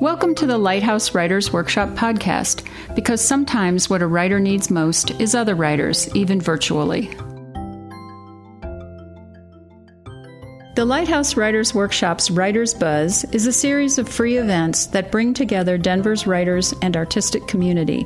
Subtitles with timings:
[0.00, 5.34] Welcome to the Lighthouse Writers Workshop podcast, because sometimes what a writer needs most is
[5.34, 7.06] other writers, even virtually.
[10.74, 15.78] The Lighthouse Writers Workshop's Writers Buzz is a series of free events that bring together
[15.78, 18.04] Denver's writers and artistic community.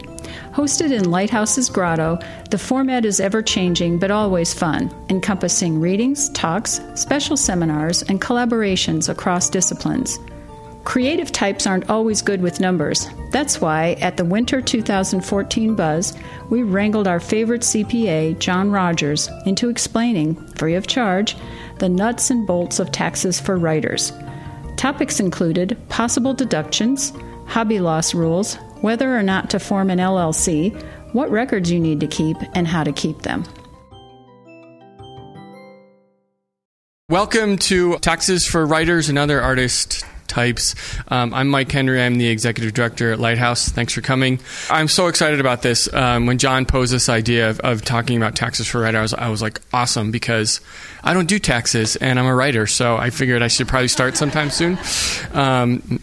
[0.52, 2.20] Hosted in Lighthouse's Grotto,
[2.50, 9.08] the format is ever changing but always fun, encompassing readings, talks, special seminars, and collaborations
[9.08, 10.20] across disciplines.
[10.84, 13.06] Creative types aren't always good with numbers.
[13.32, 16.16] That's why, at the Winter 2014 Buzz,
[16.48, 21.36] we wrangled our favorite CPA, John Rogers, into explaining, free of charge,
[21.78, 24.10] the nuts and bolts of taxes for writers.
[24.76, 27.12] Topics included possible deductions,
[27.46, 30.74] hobby loss rules, whether or not to form an LLC,
[31.12, 33.44] what records you need to keep, and how to keep them.
[37.10, 40.74] Welcome to Taxes for Writers and Other Artists types.
[41.08, 42.00] Um, I'm Mike Henry.
[42.00, 43.68] I'm the executive director at Lighthouse.
[43.68, 44.38] Thanks for coming.
[44.70, 45.92] I'm so excited about this.
[45.92, 49.42] Um, when John posed this idea of, of talking about taxes for writers, I was,
[49.42, 50.60] like, awesome, because
[51.02, 54.16] I don't do taxes and I'm a writer, so I figured I should probably start
[54.16, 54.78] sometime soon.
[55.32, 56.00] Um,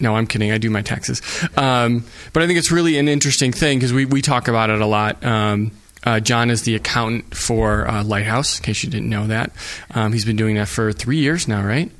[0.00, 0.52] no, I'm kidding.
[0.52, 1.20] I do my taxes.
[1.56, 4.80] Um, but I think it's really an interesting thing because we, we talk about it
[4.80, 5.24] a lot.
[5.24, 5.72] Um,
[6.04, 9.52] uh, John is the accountant for uh, Lighthouse, in case you didn't know that.
[9.94, 11.90] Um, he's been doing that for three years now, right?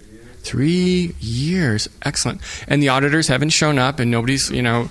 [0.45, 1.89] Three years.
[2.03, 2.41] Excellent.
[2.69, 4.89] And the auditors haven't shown up, and nobody's, you know,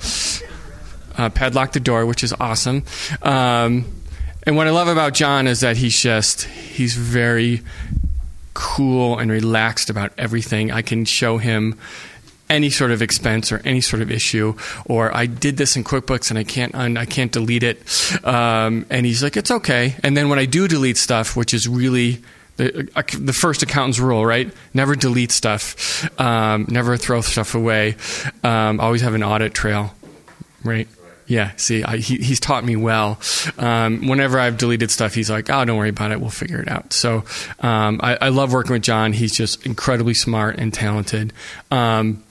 [1.17, 2.83] uh, padlocked the door, which is awesome.
[3.21, 3.85] Um,
[4.45, 7.61] and what I love about John is that he's just, he's very
[8.53, 10.71] cool and relaxed about everything.
[10.71, 11.77] I can show him
[12.49, 16.29] any sort of expense or any sort of issue, or I did this in QuickBooks
[16.29, 17.81] and I can't un- I can't delete it.
[18.23, 19.95] Um, and he's like, it's okay.
[20.03, 22.21] And then when I do delete stuff, which is really
[22.57, 24.51] the, uh, the first accountant's rule, right?
[24.73, 27.95] Never delete stuff, um, never throw stuff away.
[28.43, 29.93] Um, always have an audit trail,
[30.63, 30.87] right?
[31.25, 33.19] Yeah, see, I, he, he's taught me well.
[33.57, 36.19] Um, whenever I've deleted stuff, he's like, "Oh, don't worry about it.
[36.19, 37.23] We'll figure it out." So
[37.61, 39.13] um, I, I, love working with John.
[39.13, 41.31] He's just incredibly smart and talented.
[41.71, 42.23] Um,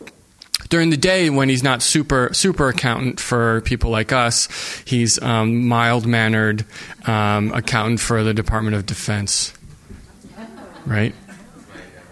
[0.69, 4.49] during the day, when he's not super super accountant for people like us,
[4.85, 6.67] he's um, mild mannered
[7.07, 9.55] um, accountant for the Department of Defense
[10.87, 11.15] right?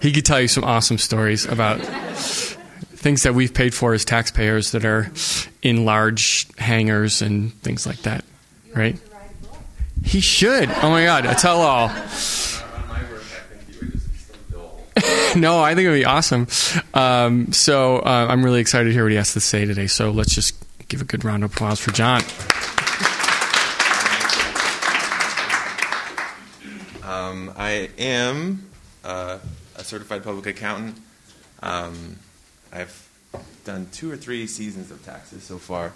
[0.00, 4.72] He could tell you some awesome stories about things that we've paid for as taxpayers
[4.72, 5.10] that are
[5.62, 8.24] in large hangars and things like that,
[8.74, 8.96] right?
[10.04, 10.70] He should.
[10.70, 11.88] Oh my God, a tell all.
[15.36, 16.46] no, I think it would be awesome.
[16.94, 19.86] Um, so uh, I'm really excited to hear what he has to say today.
[19.86, 20.54] So let's just
[20.88, 22.22] give a good round of applause for John.
[27.30, 28.68] Um, I am
[29.04, 29.38] uh,
[29.76, 30.96] a certified public accountant.
[31.62, 32.16] Um,
[32.72, 33.08] I've
[33.64, 35.92] done two or three seasons of taxes so far.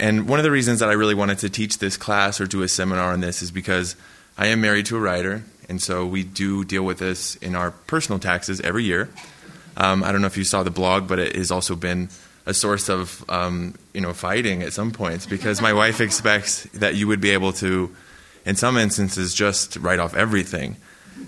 [0.00, 2.62] And one of the reasons that I really wanted to teach this class or do
[2.62, 3.94] a seminar on this is because
[4.36, 7.70] I am married to a writer, and so we do deal with this in our
[7.70, 9.10] personal taxes every year.
[9.76, 12.08] Um, I don't know if you saw the blog, but it has also been
[12.46, 16.96] a source of um, you know fighting at some points because my wife expects that
[16.96, 17.94] you would be able to,
[18.44, 20.76] in some instances, just write off everything.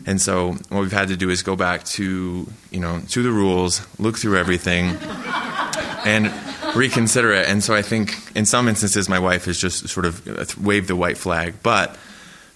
[0.06, 3.30] And so what we've had to do is go back to you know to the
[3.30, 4.96] rules, look through everything,
[6.04, 6.32] and
[6.74, 7.48] reconsider it.
[7.48, 10.96] And so I think in some instances my wife has just sort of waved the
[10.96, 11.54] white flag.
[11.62, 11.96] But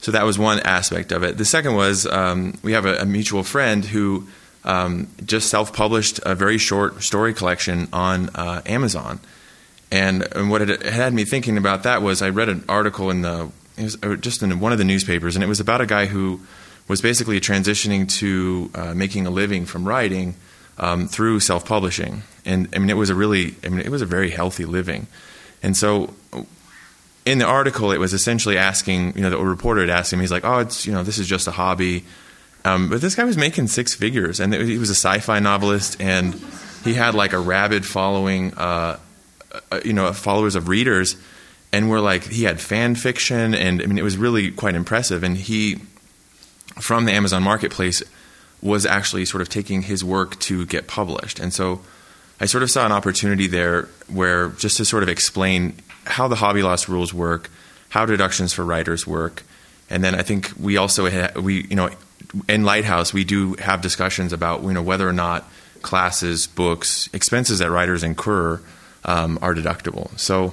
[0.01, 1.37] so that was one aspect of it.
[1.37, 4.27] The second was um, we have a, a, mutual friend who
[4.65, 9.21] um, just self-published a very short story collection on uh, Amazon.
[9.91, 13.23] And, and what it had me thinking about that was I read an article in
[13.23, 16.07] the it was just in one of the newspapers, and it was about a guy
[16.07, 16.41] who
[16.89, 20.35] was basically transitioning to uh, making a living from writing
[20.79, 24.07] um, through self-publishing, and I mean it was a really, I mean it was a
[24.07, 25.07] very healthy living,
[25.63, 26.15] and so
[27.25, 30.31] in the article it was essentially asking, you know, the reporter had asked him, he's
[30.31, 32.05] like, oh, it's you know, this is just a hobby,
[32.67, 36.35] um, but this guy was making six figures, and he was a sci-fi novelist, and
[36.83, 38.99] he had like a rabid following, uh,
[39.71, 41.17] uh, you know, followers of readers,
[41.73, 45.23] and we're like, he had fan fiction, and I mean it was really quite impressive,
[45.23, 45.81] and he
[46.81, 48.03] from the Amazon Marketplace
[48.63, 51.39] was actually sort of taking his work to get published.
[51.39, 51.81] And so
[52.41, 55.75] I sort of saw an opportunity there where just to sort of explain
[56.05, 57.51] how the hobby loss rules work,
[57.91, 59.43] how deductions for writers work,
[59.89, 61.91] and then I think we also ha- we you know
[62.49, 65.49] in Lighthouse we do have discussions about you know whether or not
[65.83, 68.61] classes, books, expenses that writers incur
[69.05, 70.19] um, are deductible.
[70.19, 70.53] So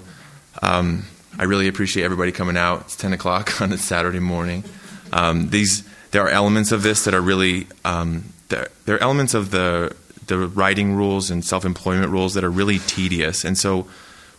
[0.61, 1.05] um,
[1.37, 2.81] I really appreciate everybody coming out.
[2.81, 4.63] It's ten o'clock on a Saturday morning.
[5.11, 9.33] Um, these there are elements of this that are really um, there, there, are elements
[9.33, 9.95] of the
[10.27, 13.43] the writing rules and self employment rules that are really tedious.
[13.43, 13.87] And so,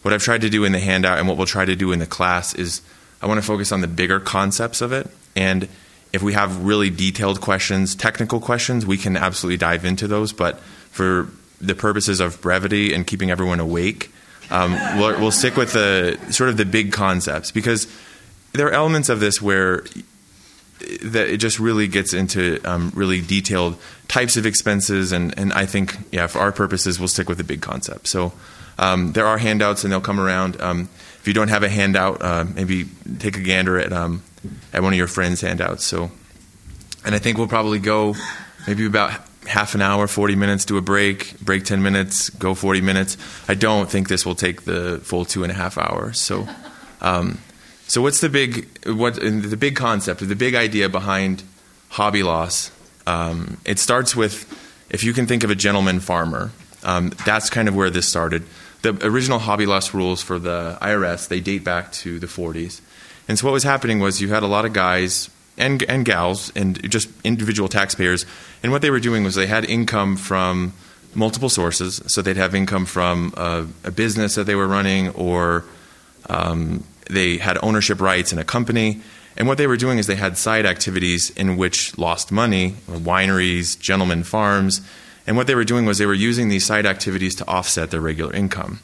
[0.02, 1.98] what I've tried to do in the handout and what we'll try to do in
[1.98, 2.80] the class is
[3.20, 5.08] I want to focus on the bigger concepts of it.
[5.34, 5.68] And
[6.12, 10.32] if we have really detailed questions, technical questions, we can absolutely dive into those.
[10.32, 10.60] But
[10.90, 11.28] for
[11.60, 14.12] the purposes of brevity and keeping everyone awake,
[14.50, 17.86] um, we'll, we'll stick with the sort of the big concepts because
[18.52, 19.84] there are elements of this where
[21.02, 23.76] that it just really gets into um, really detailed
[24.08, 27.44] types of expenses, and, and I think yeah, for our purposes, we'll stick with the
[27.44, 28.06] big concept.
[28.08, 28.32] So
[28.78, 30.60] um, there are handouts, and they'll come around.
[30.60, 30.88] Um,
[31.20, 32.86] if you don't have a handout, uh, maybe
[33.18, 34.22] take a gander at um,
[34.72, 35.84] at one of your friends' handouts.
[35.84, 36.10] So,
[37.04, 38.14] and I think we'll probably go
[38.66, 39.12] maybe about
[39.46, 43.16] half an hour, 40 minutes, do a break, break 10 minutes, go 40 minutes.
[43.48, 46.20] I don't think this will take the full two and a half hours.
[46.20, 46.48] So,
[47.00, 47.38] um,
[47.86, 51.42] so what's the big what the big concept, the big idea behind
[51.90, 52.70] hobby loss?
[53.06, 54.50] Um, it starts with
[54.90, 56.50] if you can think of a gentleman farmer.
[56.82, 58.44] Um, that's kind of where this started.
[58.82, 62.80] The original hobby loss rules for the IRS they date back to the 40s,
[63.28, 66.52] and so what was happening was you had a lot of guys and and gals
[66.56, 68.26] and just individual taxpayers,
[68.62, 70.72] and what they were doing was they had income from
[71.14, 72.02] multiple sources.
[72.06, 75.64] So they'd have income from a, a business that they were running or
[76.28, 79.00] um, they had ownership rights in a company.
[79.36, 83.78] And what they were doing is they had side activities in which lost money, wineries,
[83.78, 84.80] gentlemen farms.
[85.26, 88.00] And what they were doing was they were using these side activities to offset their
[88.00, 88.80] regular income.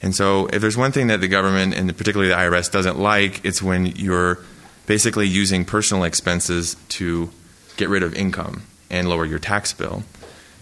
[0.00, 3.44] And so, if there's one thing that the government, and particularly the IRS, doesn't like,
[3.44, 4.40] it's when you're
[4.86, 7.30] basically using personal expenses to
[7.76, 10.02] get rid of income and lower your tax bill.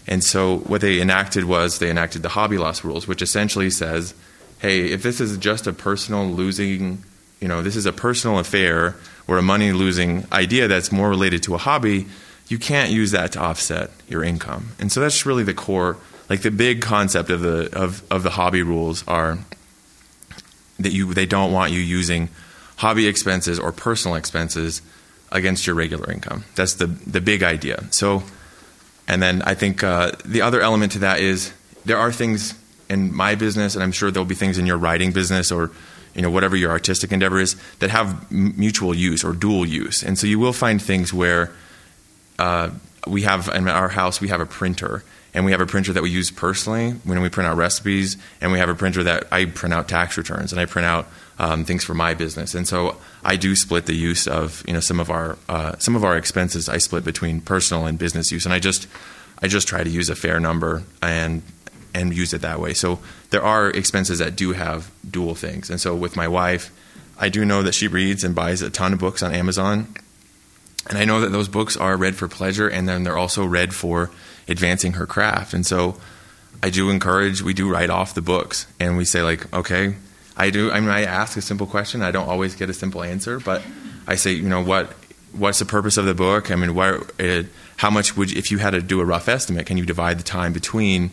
[0.07, 4.13] And so, what they enacted was they enacted the hobby loss rules, which essentially says
[4.61, 7.03] hey, if this is just a personal losing,
[7.39, 8.95] you know, this is a personal affair
[9.27, 12.05] or a money losing idea that's more related to a hobby,
[12.47, 14.69] you can't use that to offset your income.
[14.79, 15.97] And so that's really the core,
[16.29, 19.39] like the big concept of the of, of the hobby rules are
[20.79, 22.29] that you they don't want you using
[22.81, 24.81] hobby expenses or personal expenses
[25.31, 26.43] against your regular income.
[26.55, 27.85] That's the the big idea.
[27.91, 28.23] So,
[29.07, 31.53] and then I think uh, the other element to that is
[31.85, 32.55] there are things
[32.89, 35.69] in my business, and I'm sure there'll be things in your writing business or
[36.15, 40.17] you know whatever your artistic endeavor is that have mutual use or dual use, and
[40.17, 41.51] so you will find things where
[42.39, 42.71] uh,
[43.05, 45.03] we have in our house we have a printer,
[45.35, 48.51] and we have a printer that we use personally when we print out recipes, and
[48.51, 51.05] we have a printer that I print out tax returns and I print out
[51.41, 54.79] um, things for my business, and so I do split the use of you know
[54.79, 58.45] some of our uh, some of our expenses I split between personal and business use,
[58.45, 58.87] and I just
[59.41, 61.41] I just try to use a fair number and
[61.93, 62.73] and use it that way.
[62.73, 62.99] So
[63.31, 65.69] there are expenses that do have dual things.
[65.69, 66.71] And so with my wife,
[67.17, 69.93] I do know that she reads and buys a ton of books on Amazon.
[70.89, 73.73] And I know that those books are read for pleasure and then they're also read
[73.73, 74.09] for
[74.47, 75.53] advancing her craft.
[75.53, 75.97] And so
[76.63, 79.95] I do encourage, we do write off the books and we say, like, okay,
[80.41, 82.01] I do, I mean, I ask a simple question.
[82.01, 83.61] I don't always get a simple answer, but
[84.07, 84.87] I say, you know, what,
[85.33, 86.51] what's the purpose of the book?
[86.51, 86.75] I mean,
[87.19, 87.47] it,
[87.77, 90.19] how much would, you, if you had to do a rough estimate, can you divide
[90.19, 91.11] the time between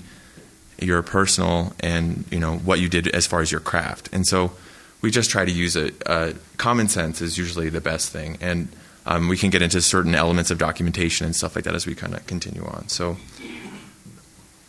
[0.80, 4.08] your personal and you know what you did as far as your craft.
[4.12, 4.52] And so
[5.00, 5.94] we just try to use it.
[6.06, 8.69] Uh, common sense is usually the best thing, and
[9.06, 11.94] um, we can get into certain elements of documentation and stuff like that as we
[11.94, 12.88] kind of continue on.
[12.88, 13.16] So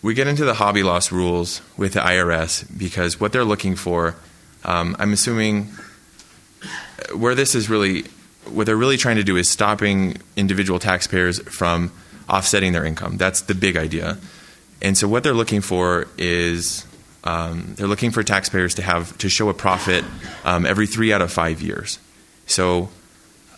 [0.01, 4.15] we get into the hobby loss rules with the IRS because what they're looking for,
[4.65, 5.69] um, I'm assuming,
[7.15, 8.03] where this is really
[8.45, 11.91] what they're really trying to do is stopping individual taxpayers from
[12.27, 13.17] offsetting their income.
[13.17, 14.17] That's the big idea.
[14.81, 16.85] And so what they're looking for is
[17.23, 20.05] um, they're looking for taxpayers to have to show a profit
[20.45, 21.99] um, every three out of five years.
[22.45, 22.89] So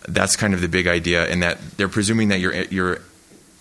[0.08, 2.98] that's kind of the big idea, and that they're presuming that your your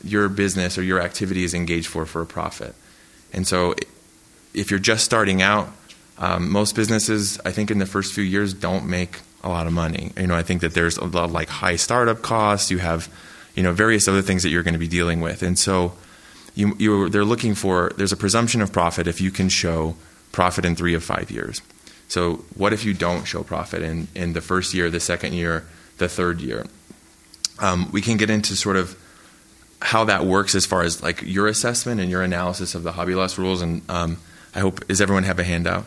[0.03, 2.74] your business or your activity is engaged for for a profit.
[3.31, 3.75] And so
[4.53, 5.69] if you're just starting out,
[6.21, 9.73] um, most businesses, I think, in the first few years, don't make a lot of
[9.73, 10.13] money.
[10.15, 12.69] You know, I think that there's a lot of like high startup costs.
[12.69, 13.09] You have,
[13.55, 15.93] you know, various other things that you're going to be dealing with, and so
[16.53, 19.95] you, you, they're looking for there's a presumption of profit if you can show
[20.31, 21.59] profit in three of five years.
[22.07, 25.65] So what if you don't show profit in, in the first year, the second year,
[25.97, 26.67] the third year?
[27.57, 28.95] Um, we can get into sort of
[29.81, 33.15] how that works as far as like your assessment and your analysis of the hobby
[33.15, 33.61] loss rules.
[33.61, 34.17] And um,
[34.53, 35.85] I hope does everyone have a handout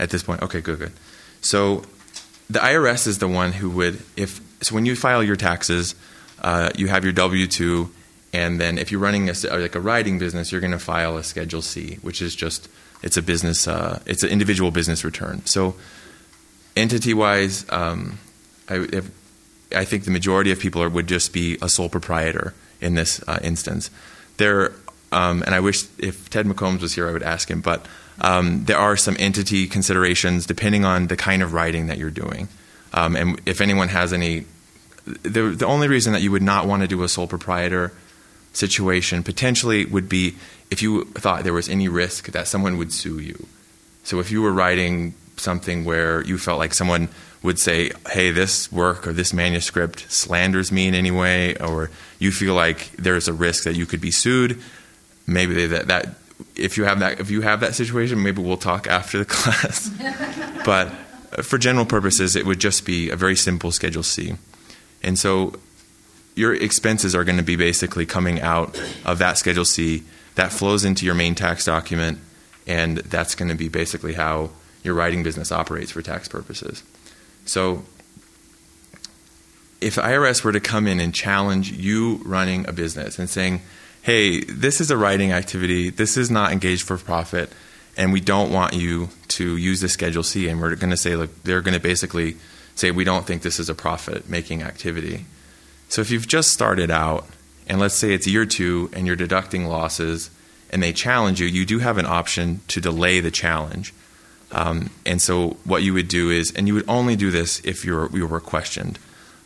[0.00, 0.42] at this point?
[0.42, 0.92] Okay, good, good.
[1.40, 1.84] So
[2.48, 5.94] the IRS is the one who would if so when you file your taxes,
[6.40, 7.90] uh, you have your W two
[8.32, 11.24] and then if you're running a, like a writing business, you're going to file a
[11.24, 12.68] Schedule C, which is just
[13.02, 15.44] it's a business, uh, it's an individual business return.
[15.46, 15.74] So
[16.76, 18.18] entity wise, um,
[18.68, 19.10] I, if,
[19.74, 23.22] I think the majority of people are, would just be a sole proprietor in this
[23.26, 23.90] uh, instance.
[24.36, 24.72] There
[25.12, 27.86] um, and I wish if Ted McCombs was here, I would ask him, but
[28.20, 32.48] um, there are some entity considerations depending on the kind of writing that you're doing.
[32.92, 34.44] Um, and if anyone has any,
[35.04, 37.92] the, the only reason that you would not want to do a sole proprietor
[38.52, 40.34] situation potentially would be
[40.70, 43.46] if you thought there was any risk that someone would sue you.
[44.02, 47.08] So if you were writing something where you felt like someone
[47.42, 52.30] would say, hey, this work or this manuscript slanders me in any way, or you
[52.30, 54.60] feel like there's a risk that you could be sued,
[55.26, 56.08] maybe that, that
[56.56, 59.90] if you have that if you have that situation, maybe we'll talk after the class.
[60.64, 60.88] but
[61.44, 64.34] for general purposes, it would just be a very simple Schedule C.
[65.02, 65.54] And so
[66.34, 70.02] your expenses are going to be basically coming out of that Schedule C
[70.34, 72.18] that flows into your main tax document,
[72.66, 74.50] and that's going to be basically how
[74.82, 76.82] your writing business operates for tax purposes.
[77.44, 77.84] So
[79.80, 83.62] if IRS were to come in and challenge you running a business and saying,
[84.02, 87.52] hey, this is a writing activity, this is not engaged for profit,
[87.96, 91.16] and we don't want you to use the Schedule C, and we're going to say,
[91.16, 92.36] like, they're going to basically
[92.74, 95.26] say, we don't think this is a profit making activity.
[95.88, 97.26] So if you've just started out,
[97.68, 100.30] and let's say it's year two, and you're deducting losses,
[100.70, 103.92] and they challenge you, you do have an option to delay the challenge.
[104.52, 107.84] Um, and so what you would do is, and you would only do this if
[107.84, 108.98] you were, you were questioned.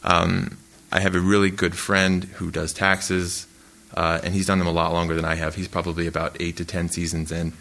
[0.03, 0.59] Um,
[0.93, 3.47] I have a really good friend who does taxes,
[3.95, 5.55] uh, and he's done them a lot longer than I have.
[5.55, 7.53] He's probably about eight to ten seasons in.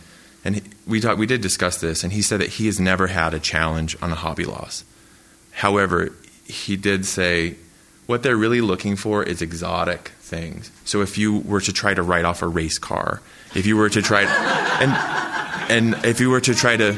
[0.46, 3.08] And he, we talked, we did discuss this, and he said that he has never
[3.08, 4.84] had a challenge on a hobby loss.
[5.52, 6.13] However,
[6.46, 7.56] he did say
[8.06, 10.72] what they're really looking for is exotic things.
[10.84, 13.22] So if you were to try to write off a race car,
[13.56, 14.24] if you were to try,
[14.82, 14.92] and
[15.72, 16.98] and if you were to try to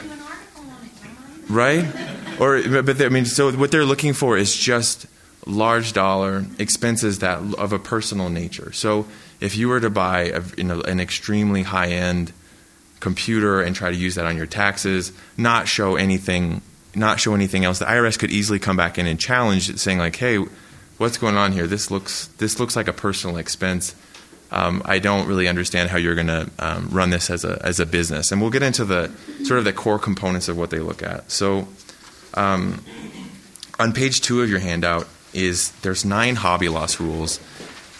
[1.50, 1.86] right?
[2.40, 5.06] Or, but I mean, so what they're looking for is just
[5.46, 8.72] large dollar expenses that of a personal nature.
[8.74, 9.06] So
[9.40, 12.34] if you were to buy a, you know, an extremely high end
[13.00, 16.62] computer and try to use that on your taxes, not show anything,
[16.96, 20.00] not show anything else, the IRS could easily come back in and challenge it, saying
[20.00, 20.38] like, "Hey,
[20.98, 21.68] what's going on here?
[21.68, 23.96] This looks this looks like a personal expense."
[24.52, 27.80] Um, I don't really understand how you're going to um, run this as a as
[27.80, 28.32] a business.
[28.32, 29.12] And we'll get into the
[29.44, 31.30] sort of the core components of what they look at.
[31.30, 31.68] So,
[32.36, 32.84] um,
[33.78, 37.40] on page two of your handout is there's nine hobby loss rules,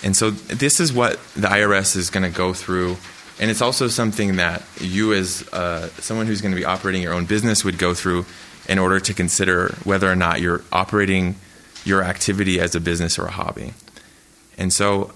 [0.04, 2.98] and so this is what the IRS is going to go through.
[3.38, 7.14] And it's also something that you, as uh, someone who's going to be operating your
[7.14, 8.26] own business, would go through
[8.70, 11.36] in order to consider whether or not you're operating
[11.84, 13.74] your activity as a business or a hobby.
[14.58, 15.12] And so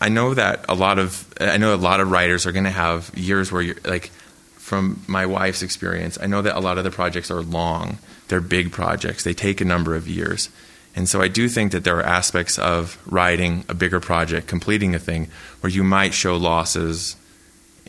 [0.00, 2.70] I know that a lot of I know a lot of writers are going to
[2.70, 4.10] have years where you're like
[4.56, 7.98] from my wife's experience, I know that a lot of the projects are long.
[8.28, 9.22] They're big projects.
[9.22, 10.48] They take a number of years.
[10.96, 14.94] And so I do think that there are aspects of writing a bigger project, completing
[14.94, 15.28] a thing,
[15.60, 17.16] where you might show losses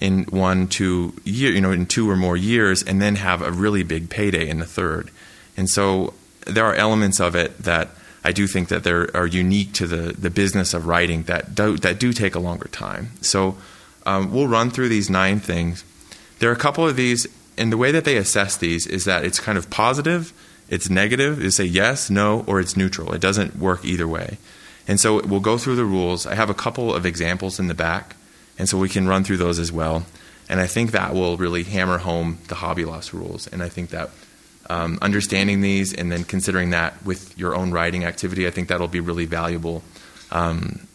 [0.02, 3.52] in one, two year, you know, in two or more years, and then have a
[3.52, 5.12] really big payday in the third.
[5.56, 6.14] And so
[6.46, 7.90] there are elements of it that
[8.24, 11.78] I do think that they are unique to the, the business of writing that do,
[11.78, 13.12] that do take a longer time.
[13.22, 13.56] So
[14.06, 15.84] um, we'll run through these nine things.
[16.40, 19.24] There are a couple of these, and the way that they assess these is that
[19.24, 20.34] it's kind of positive,
[20.70, 23.14] it's negative, is say yes, no, or it's neutral.
[23.14, 24.38] It doesn't work either way.
[24.88, 26.26] And so we'll go through the rules.
[26.26, 28.16] I have a couple of examples in the back,
[28.58, 30.06] and so we can run through those as well.
[30.48, 33.48] And I think that will really hammer home the hobby loss rules.
[33.48, 34.12] And I think that
[34.70, 38.88] um, understanding these and then considering that with your own writing activity, I think that'll
[38.88, 39.84] be really valuable
[40.32, 40.88] um,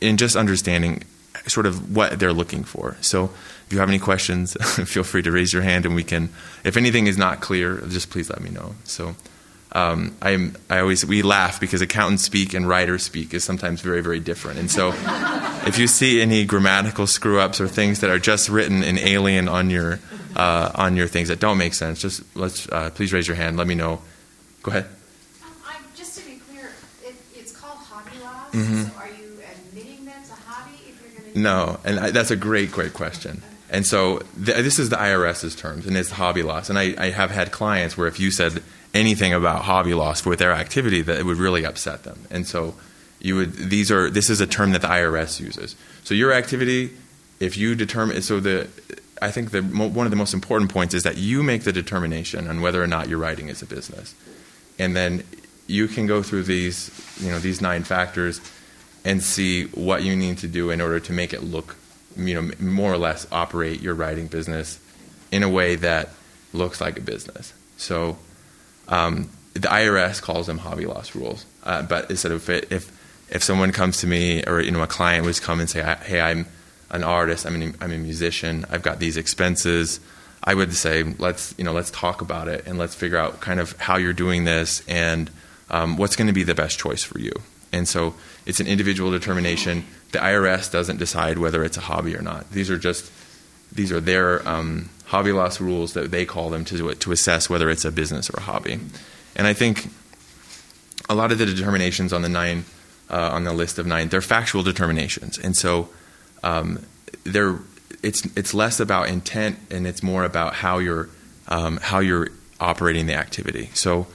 [0.00, 1.04] in just understanding
[1.46, 2.96] sort of what they're looking for.
[3.00, 3.30] So
[3.68, 4.54] if you have any questions,
[4.86, 6.30] feel free to raise your hand and we can,
[6.64, 8.74] if anything is not clear, just please let me know.
[8.84, 9.14] So
[9.72, 14.00] um, I'm, I always, we laugh because accountants speak and writers speak is sometimes very,
[14.00, 14.58] very different.
[14.58, 14.94] And so
[15.66, 19.48] if you see any grammatical screw ups or things that are just written in alien
[19.48, 20.00] on your,
[20.34, 23.58] uh, on your things that don't make sense, just let's uh, please raise your hand.
[23.58, 24.00] Let me know.
[24.62, 24.86] Go ahead.
[25.44, 26.70] Um, just to be clear,
[27.04, 28.50] it, it's called hobby loss.
[28.52, 28.84] Mm-hmm.
[28.84, 30.78] So are you admitting that's a hobby?
[30.88, 33.42] If you're going to No, and I, that's a great, great question.
[33.70, 36.70] And so th- this is the IRS's terms, and it's hobby loss.
[36.70, 38.62] And I, I have had clients where if you said
[38.94, 42.20] anything about hobby loss with their activity, that it would really upset them.
[42.30, 42.74] And so
[43.20, 45.76] you would these are this is a term that the IRS uses.
[46.04, 46.92] So your activity,
[47.40, 48.68] if you determine so the
[49.20, 52.48] I think the, one of the most important points is that you make the determination
[52.48, 54.14] on whether or not you're writing as a business,
[54.78, 55.24] and then
[55.66, 58.40] you can go through these, you know, these nine factors,
[59.04, 61.76] and see what you need to do in order to make it look,
[62.18, 64.78] you know, more or less operate your writing business
[65.30, 66.10] in a way that
[66.52, 67.52] looks like a business.
[67.76, 68.18] So,
[68.88, 72.92] um, the IRS calls them hobby loss rules, uh, but instead of if
[73.30, 76.20] if someone comes to me or you know a client would come and say, "Hey,
[76.20, 76.46] I'm
[76.90, 77.46] an artist.
[77.46, 78.64] I'm, an, I'm a musician.
[78.70, 80.00] I've got these expenses.
[80.42, 83.60] I would say let's you know let's talk about it and let's figure out kind
[83.60, 85.30] of how you're doing this and
[85.70, 87.32] um, what's going to be the best choice for you.
[87.72, 88.14] And so
[88.46, 89.84] it's an individual determination.
[90.12, 92.50] The IRS doesn't decide whether it's a hobby or not.
[92.50, 93.10] These are just
[93.70, 97.68] these are their um, hobby loss rules that they call them to to assess whether
[97.68, 98.80] it's a business or a hobby.
[99.36, 99.88] And I think
[101.08, 102.64] a lot of the determinations on the nine
[103.10, 105.88] uh, on the list of nine they're factual determinations, and so
[106.42, 106.84] um,
[107.24, 107.58] they're
[108.02, 111.08] it's it's less about intent and it's more about how you're
[111.48, 112.28] um, how you're
[112.60, 113.70] operating the activity.
[113.74, 114.06] So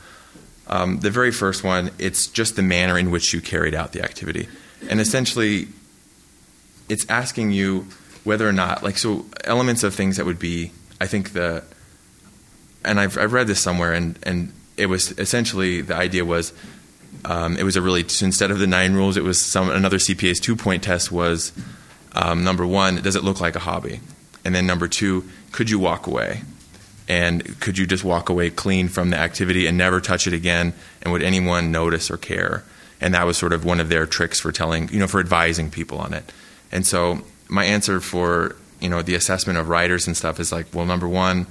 [0.67, 4.01] um, the very first one, it's just the manner in which you carried out the
[4.01, 4.47] activity,
[4.89, 5.67] and essentially,
[6.89, 7.87] it's asking you
[8.23, 11.63] whether or not like so elements of things that would be I think the
[12.85, 16.53] and I've I've read this somewhere and and it was essentially the idea was
[17.25, 20.39] um, it was a really instead of the nine rules it was some another CPA's
[20.39, 21.51] two point test was
[22.13, 23.99] um, number one does it look like a hobby?
[24.45, 26.43] And then number two could you walk away
[27.13, 30.73] and could you just walk away clean from the activity and never touch it again
[31.01, 32.63] and would anyone notice or care
[32.99, 35.69] and that was sort of one of their tricks for telling you know for advising
[35.69, 36.31] people on it
[36.71, 40.65] and so my answer for you know the assessment of writers and stuff is like
[40.73, 41.45] well number one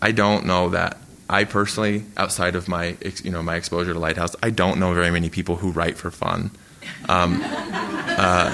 [0.00, 0.96] I don't know that
[1.30, 5.10] I personally, outside of my you know my exposure to Lighthouse, I don't know very
[5.10, 6.50] many people who write for fun.
[7.08, 8.50] Um, uh,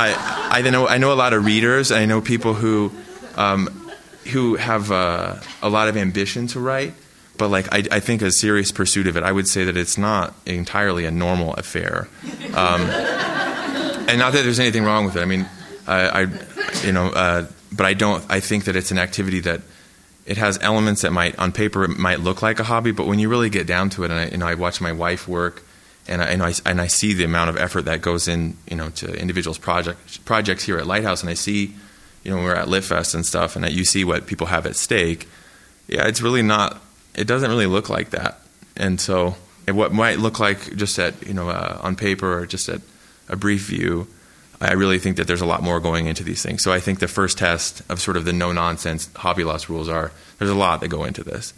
[0.00, 1.90] I I know I know a lot of readers.
[1.90, 2.92] I know people who
[3.36, 3.87] um,
[4.28, 6.94] who have uh, a lot of ambition to write,
[7.36, 9.22] but like I, I, think a serious pursuit of it.
[9.22, 12.08] I would say that it's not entirely a normal affair,
[12.54, 15.20] um, and not that there's anything wrong with it.
[15.20, 15.48] I mean,
[15.86, 18.24] I, I you know, uh, but I don't.
[18.28, 19.62] I think that it's an activity that
[20.28, 23.18] it has elements that might, on paper, it might look like a hobby, but when
[23.18, 25.62] you really get down to it, and I, you know, I watch my wife work,
[26.06, 28.76] and I, and I, and I see the amount of effort that goes in, you
[28.76, 31.74] know, to individuals' project projects here at Lighthouse, and I see,
[32.28, 34.66] you know, when we're at LitFest and stuff, and that you see what people have
[34.66, 35.26] at stake.
[35.86, 36.80] Yeah, it's really not.
[37.14, 38.40] It doesn't really look like that,
[38.76, 39.36] and so
[39.66, 42.80] what might look like just at you know uh, on paper or just at
[43.28, 44.06] a brief view
[44.60, 46.62] I really think that there's a lot more going into these things.
[46.62, 49.88] So I think the first test of sort of the no nonsense hobby loss rules
[49.88, 51.54] are there's a lot that go into this.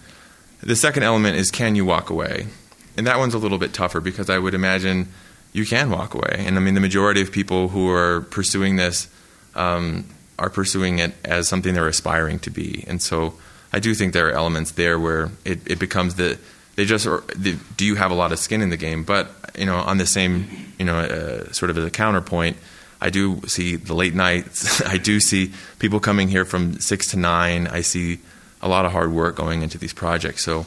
[0.62, 2.48] The second element is can you walk away?
[2.96, 5.09] And that one's a little bit tougher because I would imagine
[5.52, 6.44] you can walk away.
[6.46, 9.09] And I mean, the majority of people who are pursuing this
[9.54, 10.04] um,
[10.40, 12.85] are pursuing it as something they're aspiring to be.
[12.88, 13.35] And so
[13.72, 16.38] I do think there are elements there where it, it becomes the
[16.76, 19.05] they just or the, do you have a lot of skin in the game?
[19.05, 22.57] But you know, on the same you know uh, sort of as a counterpoint
[23.00, 24.83] I do see the late nights.
[24.87, 27.66] I do see people coming here from six to nine.
[27.66, 28.18] I see
[28.62, 30.44] a lot of hard work going into these projects.
[30.44, 30.66] So,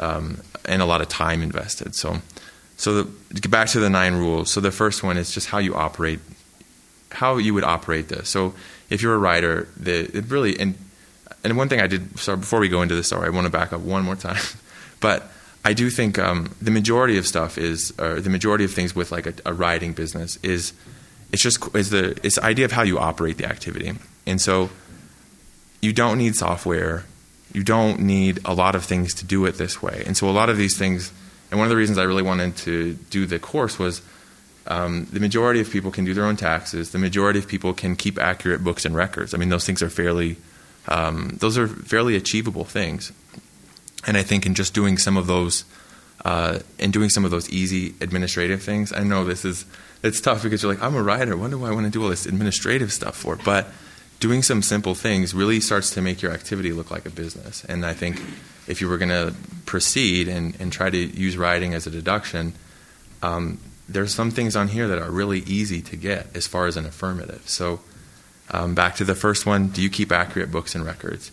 [0.00, 1.94] um, and a lot of time invested.
[1.94, 2.18] So,
[2.76, 4.50] so the, to get back to the nine rules.
[4.50, 6.20] So the first one is just how you operate,
[7.14, 8.28] how you would operate this.
[8.28, 8.54] So
[8.90, 10.74] if you're a writer, the it really and
[11.42, 12.18] and one thing I did.
[12.18, 14.42] So before we go into this story, I want to back up one more time,
[15.00, 15.30] but.
[15.66, 19.10] I do think um, the majority of stuff is, or the majority of things with
[19.10, 20.74] like a, a writing business is
[21.32, 23.92] it's just it's the it's the idea of how you operate the activity.
[24.26, 24.68] And so
[25.80, 27.04] you don't need software.
[27.52, 30.02] You don't need a lot of things to do it this way.
[30.06, 31.12] And so a lot of these things,
[31.50, 34.00] and one of the reasons I really wanted to do the course was
[34.66, 36.90] um, the majority of people can do their own taxes.
[36.90, 39.34] The majority of people can keep accurate books and records.
[39.34, 40.36] I mean, those things are fairly
[40.88, 43.12] um, those are fairly achievable things.
[44.06, 45.64] And I think in just doing some of those,
[46.24, 49.64] uh, in doing some of those easy administrative things, I know this is
[50.02, 51.36] it's tough because you're like, I'm a writer.
[51.36, 53.36] What do I want to do all this administrative stuff for?
[53.36, 53.68] But
[54.20, 57.64] doing some simple things really starts to make your activity look like a business.
[57.64, 58.20] And I think
[58.66, 62.52] if you were going to proceed and, and try to use writing as a deduction,
[63.22, 66.76] um, there's some things on here that are really easy to get as far as
[66.76, 67.42] an affirmative.
[67.48, 67.80] So
[68.50, 71.30] um, back to the first one, do you keep accurate books and records?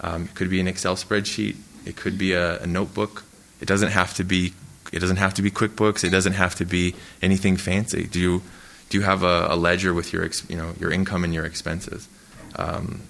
[0.00, 1.56] Um, it could be an Excel spreadsheet.
[1.84, 3.24] It could be a, a notebook.
[3.60, 4.54] It doesn't have to be
[4.92, 6.02] it doesn't have to be QuickBooks.
[6.02, 8.06] It doesn't have to be anything fancy.
[8.06, 8.42] Do you
[8.88, 12.08] do you have a, a ledger with your you know your income and your expenses?
[12.56, 13.02] Um,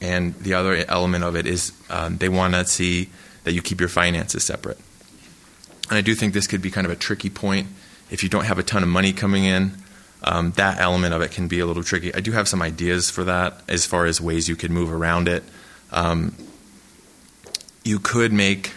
[0.00, 3.10] and the other element of it is um, they want to see
[3.44, 4.78] that you keep your finances separate.
[5.88, 7.68] And I do think this could be kind of a tricky point
[8.14, 9.72] if you don't have a ton of money coming in.
[10.22, 12.14] Um, that element of it can be a little tricky.
[12.14, 15.28] I do have some ideas for that as far as ways you could move around
[15.28, 15.42] it.
[15.90, 16.34] Um,
[17.82, 18.72] you could make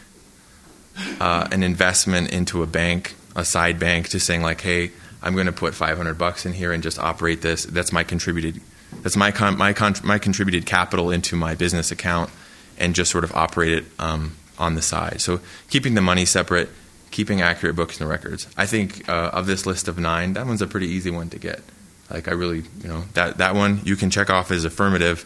[1.21, 5.45] uh, an investment into a bank, a side bank, just saying like, hey, I'm going
[5.45, 7.63] to put 500 bucks in here and just operate this.
[7.63, 8.60] That's my contributed.
[9.04, 12.30] That's my con- my con- my contributed capital into my business account,
[12.78, 15.21] and just sort of operate it um, on the side.
[15.21, 16.69] So keeping the money separate,
[17.12, 18.48] keeping accurate books and records.
[18.58, 21.39] I think uh, of this list of nine, that one's a pretty easy one to
[21.39, 21.62] get.
[22.10, 25.26] Like I really, you know, that that one you can check off as affirmative,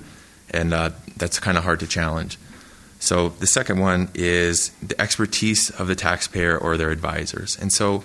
[0.49, 2.37] and uh, that's kind of hard to challenge.
[2.99, 7.57] So the second one is the expertise of the taxpayer or their advisors.
[7.59, 8.03] And so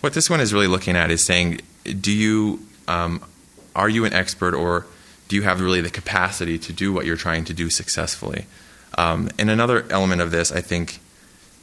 [0.00, 1.60] what this one is really looking at is saying,
[2.00, 3.24] do you um,
[3.74, 4.86] are you an expert or
[5.28, 8.46] do you have really the capacity to do what you're trying to do successfully?
[8.96, 10.98] Um, and another element of this, I think,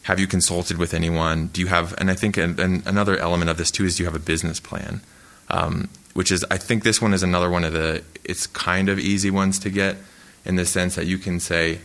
[0.05, 1.47] have you consulted with anyone?
[1.47, 4.03] Do you have, and I think an, an, another element of this too is do
[4.03, 5.01] you have a business plan?
[5.49, 8.99] Um, which is, I think this one is another one of the, it's kind of
[8.99, 9.97] easy ones to get
[10.45, 11.79] in the sense that you can say,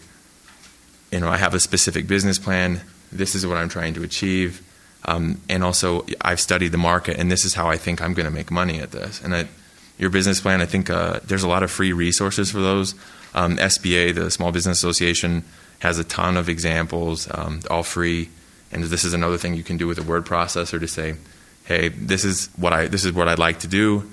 [1.11, 2.83] you know, I have a specific business plan.
[3.11, 4.62] This is what I'm trying to achieve.
[5.06, 8.26] Um, and also, I've studied the market, and this is how I think I'm going
[8.26, 9.22] to make money at this.
[9.22, 9.48] And I,
[9.96, 12.94] your business plan, I think uh, there's a lot of free resources for those.
[13.35, 15.42] Um, SBA, the Small Business Association,
[15.81, 18.31] has a ton of examples, um, all free.
[18.73, 21.16] And this is another thing you can do with a word processor to say,
[21.64, 24.09] "Hey, this is what I this is what I'd like to do.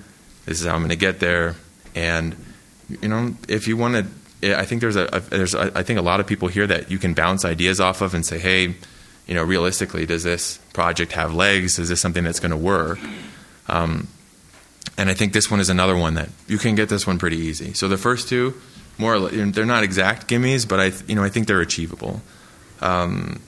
[0.46, 1.54] This is how I'm going to get there."
[1.94, 2.36] And
[2.88, 4.08] you know, if you want
[4.42, 6.66] to, I think there's a, a there's a, I think a lot of people here
[6.66, 8.74] that you can bounce ideas off of and say, "Hey,
[9.26, 11.78] you know, realistically, does this project have legs?
[11.78, 12.98] Is this something that's going to work?"
[13.68, 14.08] Um,
[14.98, 17.36] and I think this one is another one that you can get this one pretty
[17.36, 17.72] easy.
[17.72, 18.60] So the first two,
[18.98, 22.20] more they're not exact gimmies, but I you know I think they're achievable.
[22.80, 23.40] Um,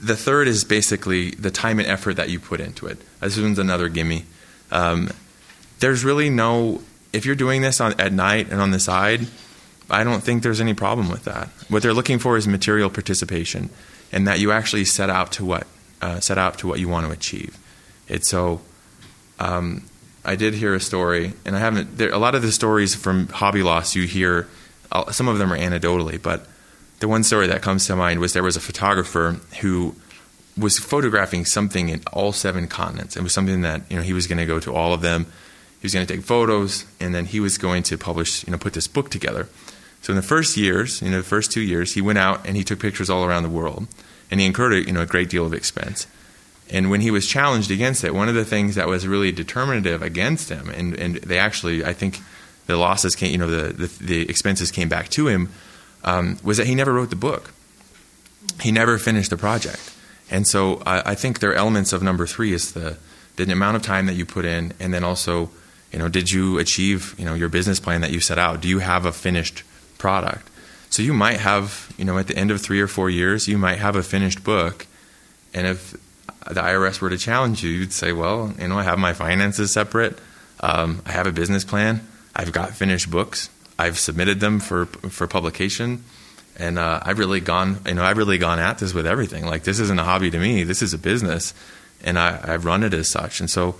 [0.00, 2.98] the third is basically the time and effort that you put into it.
[3.20, 4.24] This one's another gimme.
[4.70, 5.10] Um,
[5.80, 6.80] there's really no
[7.12, 9.26] if you're doing this on, at night and on the side,
[9.90, 11.48] I don't think there's any problem with that.
[11.68, 13.68] What they're looking for is material participation,
[14.12, 15.66] and that you actually set out to what
[16.00, 17.58] uh, set out to what you want to achieve.
[18.06, 18.60] It's so.
[19.40, 19.89] Um,
[20.24, 21.96] I did hear a story, and I haven't.
[21.96, 24.48] There, a lot of the stories from hobby loss you hear,
[24.92, 26.46] uh, some of them are anecdotally, but
[27.00, 29.94] the one story that comes to mind was there was a photographer who
[30.58, 33.16] was photographing something in all seven continents.
[33.16, 35.24] It was something that you know he was going to go to all of them.
[35.80, 38.58] He was going to take photos, and then he was going to publish, you know,
[38.58, 39.48] put this book together.
[40.02, 42.56] So in the first years, you know, the first two years, he went out and
[42.56, 43.86] he took pictures all around the world,
[44.30, 46.06] and he incurred you know a great deal of expense.
[46.70, 50.02] And when he was challenged against it, one of the things that was really determinative
[50.02, 52.20] against him, and, and they actually, I think,
[52.66, 55.50] the losses came, you know, the, the, the expenses came back to him,
[56.04, 57.52] um, was that he never wrote the book.
[58.60, 59.92] He never finished the project.
[60.30, 62.96] And so I, I think there are elements of number three is the,
[63.34, 65.50] the amount of time that you put in, and then also,
[65.92, 68.60] you know, did you achieve, you know, your business plan that you set out?
[68.60, 69.64] Do you have a finished
[69.98, 70.48] product?
[70.90, 73.58] So you might have, you know, at the end of three or four years, you
[73.58, 74.86] might have a finished book,
[75.52, 75.96] and if
[76.46, 79.72] the IRS were to challenge you, you'd say, well, you know, I have my finances
[79.72, 80.18] separate.
[80.60, 82.06] Um, I have a business plan.
[82.34, 83.50] I've got finished books.
[83.78, 86.04] I've submitted them for for publication,
[86.58, 89.46] and uh, I've really gone, you know, I've really gone at this with everything.
[89.46, 90.64] Like this isn't a hobby to me.
[90.64, 91.54] This is a business,
[92.04, 93.40] and I, I've run it as such.
[93.40, 93.76] And so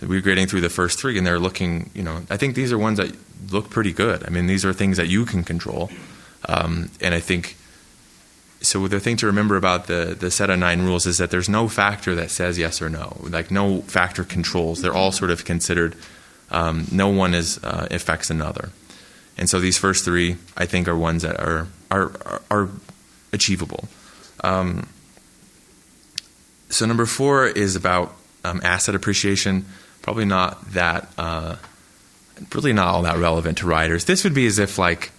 [0.00, 2.78] we're grading through the first three, and they're looking, you know, I think these are
[2.78, 3.12] ones that
[3.52, 4.24] look pretty good.
[4.24, 5.90] I mean, these are things that you can control,
[6.48, 7.56] um, and I think
[8.62, 11.48] so the thing to remember about the, the set of nine rules is that there's
[11.48, 13.16] no factor that says yes or no.
[13.22, 14.82] Like no factor controls.
[14.82, 15.96] They're all sort of considered.
[16.50, 18.70] Um, no one is uh, affects another,
[19.38, 22.12] and so these first three I think are ones that are are
[22.50, 22.68] are,
[23.32, 23.84] achievable.
[24.42, 24.88] Um,
[26.68, 29.66] so number four is about um, asset appreciation.
[30.02, 31.08] Probably not that.
[31.16, 31.56] Uh,
[32.52, 34.06] really not all that relevant to riders.
[34.06, 35.12] This would be as if like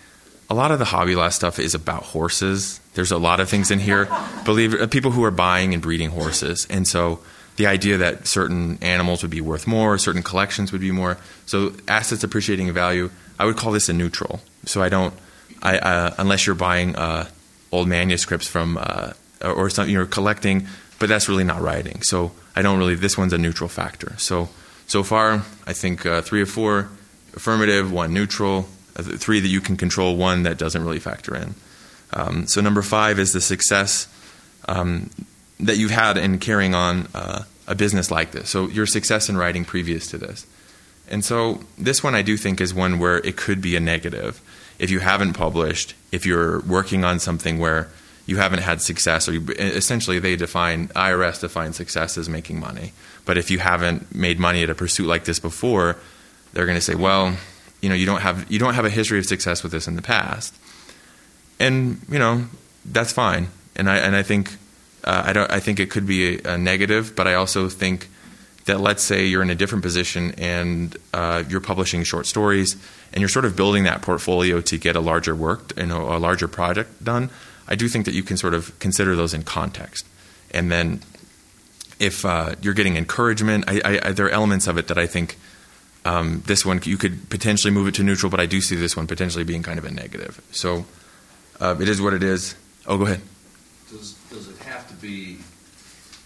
[0.49, 2.81] a lot of the hobby loss stuff is about horses.
[2.93, 4.08] There's a lot of things in here.
[4.43, 7.19] Believe uh, people who are buying and breeding horses, and so
[7.56, 11.17] the idea that certain animals would be worth more, certain collections would be more.
[11.45, 13.10] So assets appreciating in value.
[13.38, 14.41] I would call this a neutral.
[14.65, 15.13] So I don't,
[15.62, 17.27] I uh, unless you're buying uh,
[17.71, 20.67] old manuscripts from uh, or something you're collecting,
[20.99, 22.01] but that's really not writing.
[22.01, 22.95] So I don't really.
[22.95, 24.17] This one's a neutral factor.
[24.17, 24.49] So
[24.88, 26.89] so far, I think uh, three or four
[27.34, 31.56] affirmative, one neutral, uh, three that you can control, one that doesn't really factor in.
[32.13, 34.08] Um, so number five is the success
[34.67, 35.10] um,
[35.60, 38.50] that you've had in carrying on uh, a business like this.
[38.50, 40.45] So your success in writing previous to this.
[41.10, 44.41] And so this one I do think is one where it could be a negative.
[44.80, 47.89] If you haven't published, if you're working on something where
[48.26, 52.93] you haven't had success, or you, essentially they define IRS defines success as making money.
[53.26, 55.97] But if you haven't made money at a pursuit like this before,
[56.54, 57.36] they're going to say, well,
[57.82, 59.95] you know you don't have you don't have a history of success with this in
[59.95, 60.56] the past,
[61.62, 62.45] and you know
[62.86, 63.47] that's fine.
[63.76, 64.58] And I and I think
[65.04, 68.10] uh, I don't I think it could be a, a, negative, but I also think
[68.65, 72.76] that let's say you're in a different position and uh, you're publishing short stories
[73.12, 76.19] and you're sort of building that portfolio to get a larger work, you know, a
[76.19, 77.30] larger project done.
[77.67, 80.06] I do think that you can sort of consider those in context,
[80.52, 81.02] and then
[82.00, 85.38] if uh, you're getting encouragement, I, I, there are elements of it that I think
[86.04, 88.97] um, this one you could potentially move it to neutral, but I do see this
[88.97, 90.41] one potentially being kind of a negative.
[90.52, 90.86] So
[91.62, 92.56] uh, it is what it is.
[92.88, 93.21] Oh, go ahead.
[93.89, 95.38] Does, does it have to be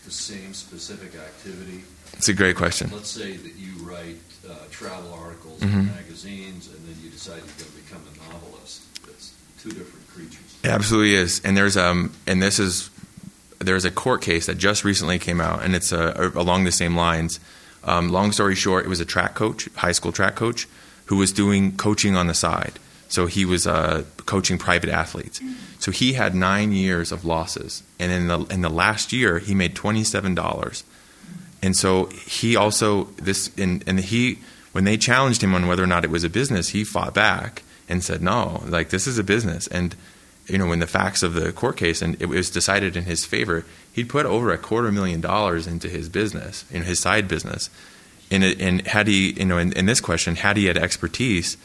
[0.06, 1.84] the same specific activity?
[2.14, 2.90] It's a great question.
[2.94, 4.18] Let's say that you write
[4.50, 5.74] uh, travel articles Mhm.
[5.74, 8.82] in magazines, and then you decide you're going to become a novelist.
[9.10, 10.40] It's two different creatures.
[10.64, 11.42] It absolutely is.
[11.44, 12.90] And there's um and this is
[13.60, 16.96] there's a court case that just recently came out, and it's uh, along the same
[16.96, 17.40] lines.
[17.84, 20.68] Um, long story short, it was a track coach, high school track coach,
[21.06, 22.80] who was doing coaching on the side.
[23.16, 25.40] So he was uh, coaching private athletes.
[25.80, 29.56] So he had nine years of losses, and in the in the last year, he
[29.56, 30.84] made twenty seven dollars.
[31.64, 34.40] And so he also this and, and he
[34.74, 37.64] when they challenged him on whether or not it was a business, he fought back
[37.88, 39.66] and said no, like this is a business.
[39.68, 39.96] And
[40.48, 43.24] you know when the facts of the court case and it was decided in his
[43.24, 47.70] favor, he'd put over a quarter million dollars into his business, in his side business.
[48.30, 51.56] And, and had he, you know, in, in this question, had he had expertise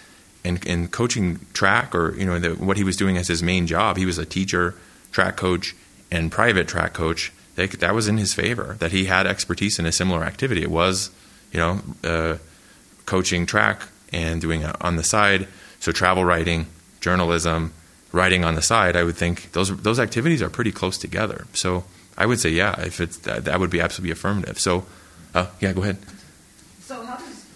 [0.44, 3.66] in, in coaching track or you know the, what he was doing as his main
[3.66, 4.74] job, he was a teacher,
[5.12, 5.74] track coach,
[6.10, 7.32] and private track coach.
[7.56, 8.76] That, that was in his favor.
[8.78, 10.62] That he had expertise in a similar activity.
[10.62, 11.10] It was,
[11.52, 12.36] you know, uh,
[13.06, 15.48] coaching track and doing it on the side.
[15.80, 16.66] So travel writing,
[17.00, 17.72] journalism,
[18.12, 18.96] writing on the side.
[18.96, 21.46] I would think those those activities are pretty close together.
[21.52, 21.84] So
[22.16, 24.58] I would say, yeah, if it's that, that would be absolutely affirmative.
[24.58, 24.84] So,
[25.34, 25.96] uh, yeah, go ahead.
[26.80, 27.46] So how does,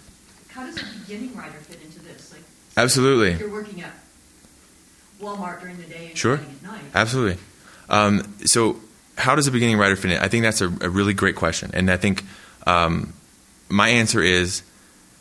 [0.49, 2.31] how does a beginning writer fit into this?
[2.31, 2.41] Like,
[2.77, 3.33] Absolutely.
[3.39, 3.91] you're working at
[5.21, 6.35] Walmart during the day and Sure.
[6.35, 6.81] at night.
[6.93, 7.41] Absolutely.
[7.89, 8.77] Um, so,
[9.17, 10.17] how does a beginning writer fit in?
[10.19, 12.23] I think that's a, a really great question, and I think
[12.67, 13.13] um,
[13.69, 14.61] my answer is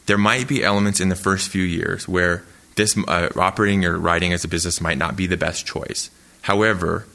[0.07, 2.43] there might be elements in the first few years where
[2.77, 6.11] this uh, operating or writing as a business might not be the best choice.
[6.43, 7.07] However,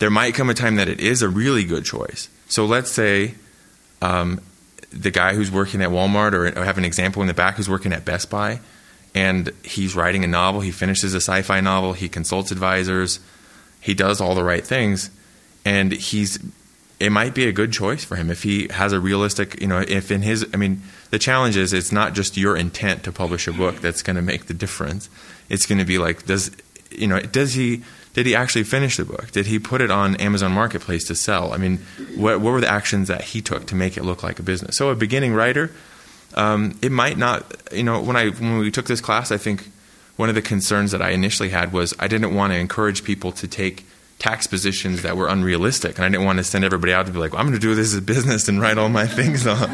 [0.00, 2.28] there might come a time that it is a really good choice.
[2.48, 3.34] So, let's say
[4.02, 4.40] um,
[4.92, 7.70] the guy who's working at Walmart, or I have an example in the back who's
[7.70, 8.60] working at Best Buy,
[9.14, 10.60] and he's writing a novel.
[10.60, 11.92] He finishes a sci-fi novel.
[11.92, 13.20] He consults advisors.
[13.80, 15.10] He does all the right things,
[15.64, 16.38] and he's.
[17.00, 19.84] It might be a good choice for him if he has a realistic, you know,
[19.86, 20.44] if in his.
[20.52, 24.02] I mean, the challenge is it's not just your intent to publish a book that's
[24.02, 25.08] going to make the difference.
[25.48, 26.50] It's going to be like, does
[26.90, 27.82] you know, does he
[28.14, 29.30] did he actually finish the book?
[29.30, 31.52] Did he put it on Amazon Marketplace to sell?
[31.52, 31.78] I mean,
[32.16, 34.76] what, what were the actions that he took to make it look like a business?
[34.76, 35.70] So, a beginning writer,
[36.34, 37.52] um, it might not.
[37.72, 39.68] You know, when I when we took this class, I think
[40.16, 43.32] one of the concerns that I initially had was I didn't want to encourage people
[43.32, 43.84] to take
[44.18, 47.18] tax positions that were unrealistic, and I didn't want to send everybody out to be
[47.18, 49.46] like, well, "I'm going to do this as a business and write all my things
[49.46, 49.70] on."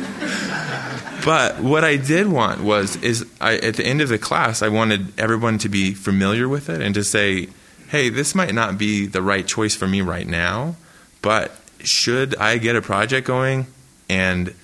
[1.24, 4.68] but what I did want was is I, at the end of the class, I
[4.68, 7.48] wanted everyone to be familiar with it and to say,
[7.88, 10.76] "Hey, this might not be the right choice for me right now,
[11.22, 13.66] but should I get a project going
[14.08, 14.54] and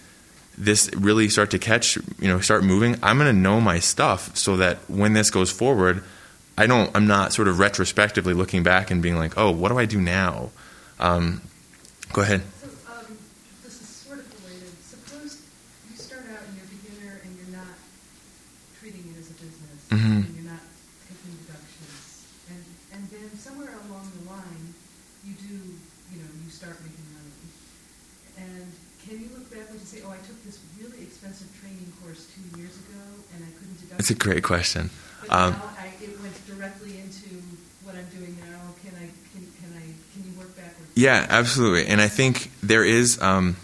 [0.60, 4.36] this really start to catch, you know, start moving, I'm going to know my stuff
[4.36, 6.04] so that when this goes forward,
[6.58, 9.78] I don't, I'm not sort of retrospectively looking back and being like, oh, what do
[9.78, 10.50] I do now?
[10.98, 11.40] Um,
[12.12, 12.42] go ahead.
[12.60, 13.16] So, um,
[13.64, 14.68] this is sort of related.
[14.84, 15.40] Suppose
[15.88, 17.72] you start out and you're a beginner and you're not
[18.78, 20.28] treating it as a business, Mhm.
[20.28, 20.60] and you're not
[21.08, 22.60] taking deductions, and
[22.92, 24.76] and then somewhere along the line,
[25.24, 25.56] you do,
[26.12, 27.48] you know, you start making money.
[28.36, 28.68] And
[29.00, 32.44] can you look back and say, oh, I took this really expensive training course two
[32.60, 33.00] years ago,
[33.32, 33.50] and I
[34.00, 34.88] That's a great question.
[35.28, 37.36] Um, I, it went directly into
[37.84, 38.72] what I'm doing now.
[38.82, 39.10] Can I?
[39.30, 39.82] Can, can I?
[40.14, 40.90] Can you work backwards?
[40.94, 41.86] Yeah, absolutely.
[41.86, 43.20] And I think there is.
[43.20, 43.58] Um,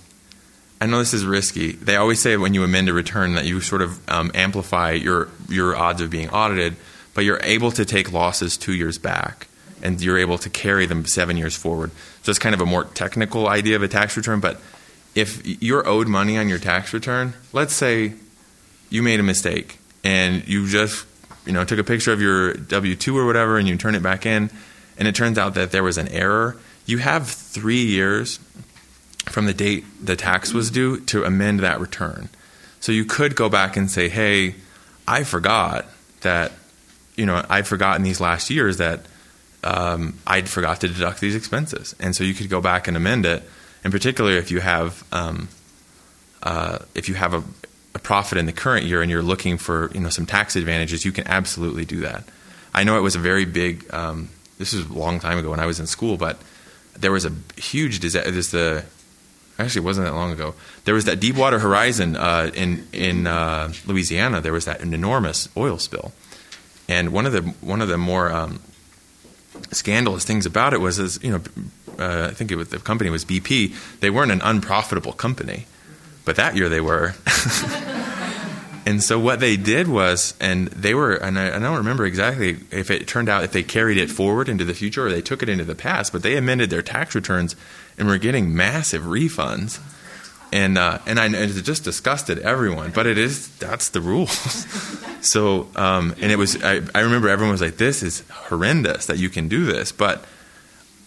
[0.78, 1.72] I know this is risky.
[1.72, 5.30] They always say when you amend a return that you sort of um, amplify your
[5.48, 6.76] your odds of being audited,
[7.14, 9.48] but you're able to take losses two years back,
[9.82, 11.92] and you're able to carry them seven years forward.
[12.24, 14.40] So it's kind of a more technical idea of a tax return.
[14.40, 14.60] But
[15.14, 18.12] if you're owed money on your tax return, let's say
[18.90, 21.04] you made a mistake and you just
[21.44, 24.24] you know took a picture of your W2 or whatever and you turn it back
[24.24, 24.50] in
[24.96, 28.38] and it turns out that there was an error, you have 3 years
[29.26, 32.28] from the date the tax was due to amend that return.
[32.78, 34.54] So you could go back and say, "Hey,
[35.08, 35.86] I forgot
[36.20, 36.52] that
[37.16, 39.00] you know, I forgot forgotten these last years that
[39.64, 43.26] um, I forgot to deduct these expenses." And so you could go back and amend
[43.26, 43.42] it.
[43.84, 45.48] In particular, if you have um,
[46.44, 47.42] uh, if you have a,
[47.96, 51.04] a profit in the current year and you're looking for you know some tax advantages,
[51.04, 52.24] you can absolutely do that.
[52.74, 53.92] I know it was a very big.
[53.92, 54.28] Um,
[54.58, 56.38] this was a long time ago when I was in school, but
[56.94, 58.30] there was a huge disaster.
[58.30, 58.84] This the
[59.58, 60.54] actually it wasn't that long ago.
[60.84, 64.42] There was that Deepwater Horizon uh, in in uh, Louisiana.
[64.42, 66.12] There was that enormous oil spill,
[66.88, 68.60] and one of the one of the more um,
[69.72, 71.42] scandalous things about it was, is you know,
[71.98, 73.74] uh, I think was, the company was BP.
[74.00, 75.66] They weren't an unprofitable company,
[76.26, 77.14] but that year they were.
[78.86, 82.58] And so what they did was, and they were, and I, I don't remember exactly
[82.70, 85.42] if it turned out if they carried it forward into the future or they took
[85.42, 87.56] it into the past, but they amended their tax returns
[87.98, 89.80] and were getting massive refunds.
[90.52, 94.30] And uh, and I it just disgusted everyone, but it is that's the rules.
[95.20, 99.18] so um, and it was I, I remember everyone was like, "This is horrendous that
[99.18, 100.24] you can do this," but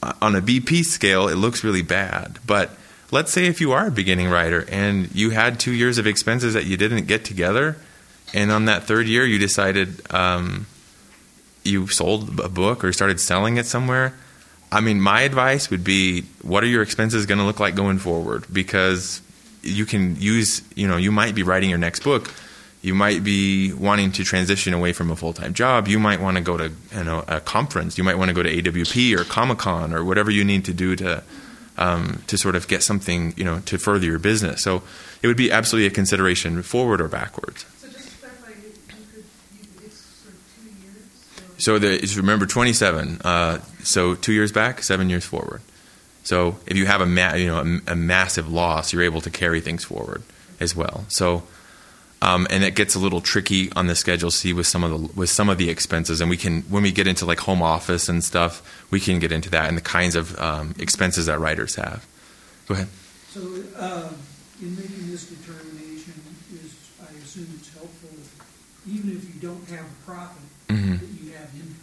[0.03, 2.37] uh, on a BP scale, it looks really bad.
[2.45, 2.71] But
[3.11, 6.53] let's say if you are a beginning writer and you had two years of expenses
[6.53, 7.77] that you didn't get together,
[8.33, 10.67] and on that third year you decided um,
[11.63, 14.13] you sold a book or started selling it somewhere.
[14.71, 17.97] I mean, my advice would be, what are your expenses going to look like going
[17.97, 18.45] forward?
[18.51, 19.21] Because
[19.63, 22.31] you can use, you know, you might be writing your next book.
[22.81, 25.87] You might be wanting to transition away from a full time job.
[25.87, 27.97] You might want to go to, you know, a conference.
[27.97, 30.73] You might want to go to AWP or Comic Con or whatever you need to
[30.73, 31.23] do to
[31.79, 34.61] um, to sort of get something, you know, to further your business.
[34.61, 34.83] So
[35.23, 37.65] it would be absolutely a consideration forward or backwards.
[37.77, 39.23] So just to clarify, you, you could,
[39.59, 41.63] you, it's sort of two years?
[41.63, 43.21] So the, remember 27.
[43.23, 45.61] Uh, so two years back, seven years forward.
[46.23, 49.29] So if you have a ma- you know a, a massive loss, you're able to
[49.31, 50.21] carry things forward
[50.59, 51.05] as well.
[51.07, 51.43] So
[52.21, 55.19] um, and it gets a little tricky on the schedule C with some of the
[55.19, 58.09] with some of the expenses, and we can when we get into like home office
[58.09, 61.75] and stuff, we can get into that and the kinds of um, expenses that writers
[61.75, 62.05] have.
[62.67, 62.87] Go ahead.
[63.33, 63.39] So,
[63.77, 64.09] uh,
[64.61, 66.13] in making this determination,
[66.53, 68.09] is, I assume it's helpful,
[68.87, 70.99] even if you don't have a profit, Mhm.
[70.99, 71.75] that you have income.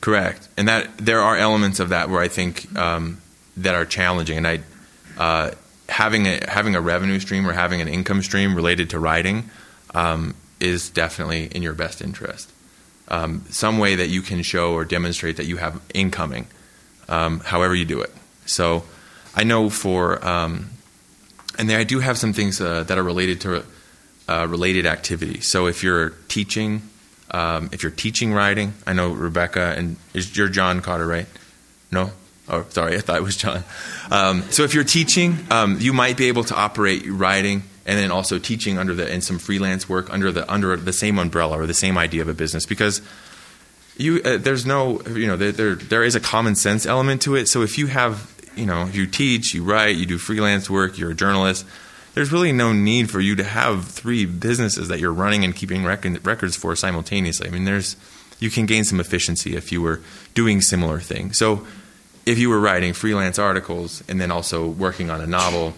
[0.00, 3.18] Correct, and that there are elements of that where I think um,
[3.56, 4.60] that are challenging, and I
[5.16, 5.50] uh,
[5.88, 9.50] having a having a revenue stream or having an income stream related to writing
[9.94, 12.52] um, is definitely in your best interest.
[13.08, 16.46] Um, some way that you can show or demonstrate that you have incoming,
[17.08, 18.12] um, however you do it.
[18.44, 18.84] So,
[19.34, 20.70] I know for um,
[21.58, 23.64] and then I do have some things uh, that are related to
[24.28, 25.40] uh, related activity.
[25.40, 26.82] So if you're teaching,
[27.32, 31.26] um, if you're teaching writing, I know Rebecca and is you're John Cotter, right?
[31.90, 32.12] No.
[32.48, 33.62] Oh, sorry, I thought it was John.
[34.10, 38.10] Um, so if you're teaching, um, you might be able to operate writing and then
[38.10, 41.66] also teaching under the and some freelance work under the under the same umbrella or
[41.66, 43.00] the same idea of a business because
[43.96, 47.34] you uh, there's no you know there, there there is a common sense element to
[47.34, 47.48] it.
[47.48, 50.98] So if you have you know if you teach, you write, you do freelance work,
[50.98, 51.66] you're a journalist.
[52.14, 55.84] There's really no need for you to have three businesses that you're running and keeping
[55.84, 57.48] rec- records for simultaneously.
[57.48, 57.96] I mean, there's
[58.38, 60.00] you can gain some efficiency if you were
[60.34, 61.38] doing similar things.
[61.38, 61.66] So
[62.28, 65.72] if you were writing freelance articles and then also working on a novel,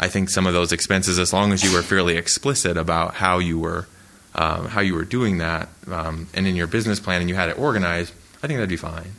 [0.00, 3.38] I think some of those expenses, as long as you were fairly explicit about how
[3.38, 3.86] you were
[4.34, 7.48] um, how you were doing that, um, and in your business plan and you had
[7.48, 9.12] it organized, I think that'd be fine.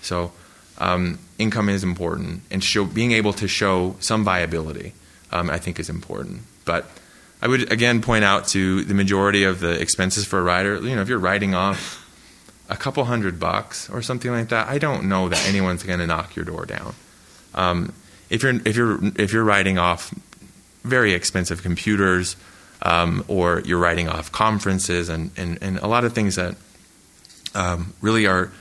[0.00, 0.32] So
[0.78, 4.94] um, income is important, and show, being able to show some viability,
[5.30, 6.40] um, I think, is important.
[6.64, 6.86] But
[7.42, 10.80] I would again point out to the majority of the expenses for a writer.
[10.80, 12.05] You know, if you're writing off
[12.68, 16.06] a couple hundred bucks or something like that, I don't know that anyone's going to
[16.06, 16.94] knock your door down.
[17.54, 17.92] Um,
[18.28, 20.12] if you're if you're if you're writing off
[20.82, 22.36] very expensive computers,
[22.82, 26.54] um, or you're writing off conferences and, and, and a lot of things that
[27.54, 28.52] um, really are,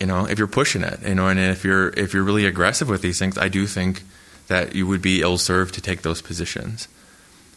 [0.00, 2.88] you know, if you're pushing it, you know, and if you're if you're really aggressive
[2.88, 4.02] with these things, I do think
[4.48, 6.88] that you would be ill served to take those positions.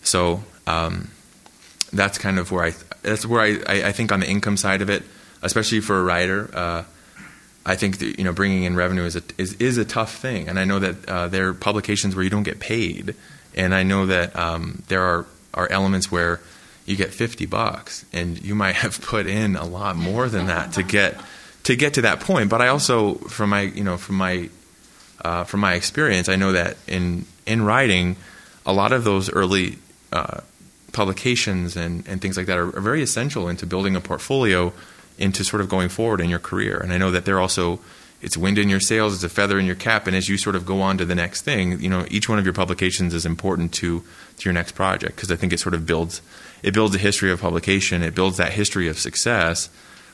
[0.03, 1.09] So um,
[1.91, 4.81] that's kind of where I that's where I, I, I think on the income side
[4.81, 5.03] of it,
[5.45, 6.49] especially for a writer.
[6.53, 6.83] Uh,
[7.65, 10.49] I think that, you know bringing in revenue is a is, is a tough thing,
[10.49, 13.15] and I know that uh, there are publications where you don't get paid,
[13.55, 16.41] and I know that um, there are are elements where
[16.85, 20.73] you get fifty bucks, and you might have put in a lot more than that
[20.73, 21.19] to get
[21.63, 22.49] to get to that point.
[22.49, 24.49] But I also, from my you know from my
[25.23, 28.17] uh, from my experience, I know that in in writing,
[28.65, 29.77] a lot of those early
[30.11, 30.41] uh,
[30.91, 34.71] publications and, and things like that are, are very essential into building a portfolio
[35.17, 36.77] into sort of going forward in your career.
[36.77, 37.79] And I know that they're also
[38.21, 40.55] it's wind in your sails, it's a feather in your cap, and as you sort
[40.55, 43.25] of go on to the next thing, you know, each one of your publications is
[43.25, 44.03] important to
[44.37, 46.21] to your next project because I think it sort of builds
[46.63, 49.69] it builds a history of publication, it builds that history of success.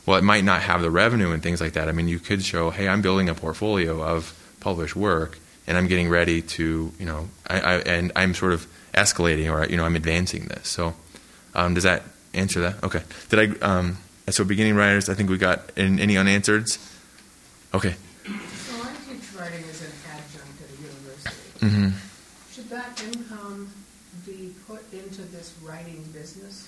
[0.05, 1.87] Well, it might not have the revenue and things like that.
[1.87, 5.37] I mean, you could show, hey, I'm building a portfolio of published work,
[5.67, 9.69] and I'm getting ready to, you know, I, I and I'm sort of escalating or
[9.69, 10.67] you know I'm advancing this.
[10.67, 10.95] So,
[11.55, 12.83] um, does that answer that?
[12.83, 13.03] Okay.
[13.29, 13.65] Did I?
[13.65, 13.97] Um,
[14.29, 16.67] so beginning writers, I think we got in, any unanswered.
[17.73, 17.95] Okay.
[18.25, 21.67] So I teach writing as an adjunct at a university.
[21.67, 21.89] hmm
[22.53, 23.71] Should that income
[24.25, 26.67] be put into this writing business?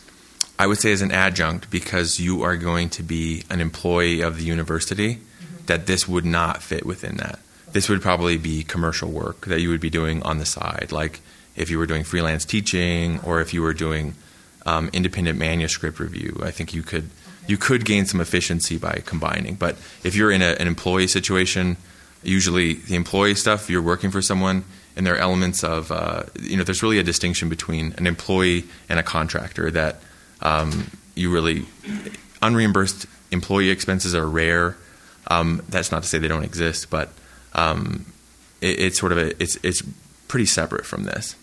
[0.59, 4.37] I would say as an adjunct because you are going to be an employee of
[4.37, 5.19] the university.
[5.67, 7.39] That this would not fit within that.
[7.71, 11.21] This would probably be commercial work that you would be doing on the side, like
[11.55, 14.13] if you were doing freelance teaching or if you were doing
[14.65, 16.41] um, independent manuscript review.
[16.43, 17.09] I think you could
[17.47, 19.55] you could gain some efficiency by combining.
[19.55, 21.77] But if you're in a, an employee situation,
[22.23, 24.63] usually the employee stuff you're working for someone,
[24.95, 28.65] and there are elements of uh, you know there's really a distinction between an employee
[28.89, 29.99] and a contractor that
[30.41, 31.65] um, you really
[32.41, 34.77] unreimbursed employee expenses are rare.
[35.27, 37.09] Um, that's not to say they don't exist, but
[37.53, 38.05] um,
[38.61, 39.81] it, it's sort of a it's it's
[40.27, 41.35] pretty separate from this.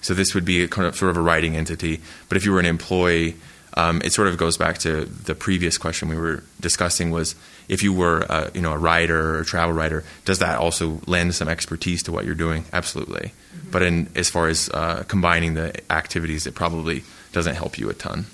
[0.00, 2.00] So this would be a kind of sort of a writing entity.
[2.28, 3.36] But if you were an employee,
[3.74, 7.34] um, it sort of goes back to the previous question we were discussing was
[7.68, 11.00] if you were uh, you know a writer or a travel writer, does that also
[11.06, 12.64] lend some expertise to what you're doing?
[12.72, 13.32] Absolutely.
[13.56, 13.70] Mm-hmm.
[13.70, 17.94] But in as far as uh, combining the activities, it probably doesn't help you a
[17.94, 18.26] ton.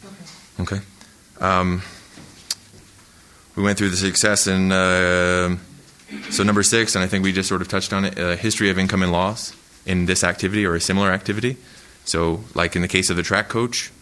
[0.60, 0.76] Okay.
[0.76, 0.84] okay?
[1.40, 1.82] Um,
[3.54, 5.56] we went through the success in uh,
[6.30, 8.70] so number six, and I think we just sort of touched on it: uh, history
[8.70, 9.54] of income and loss
[9.86, 11.56] in this activity or a similar activity.
[12.04, 13.92] So, like in the case of the track coach,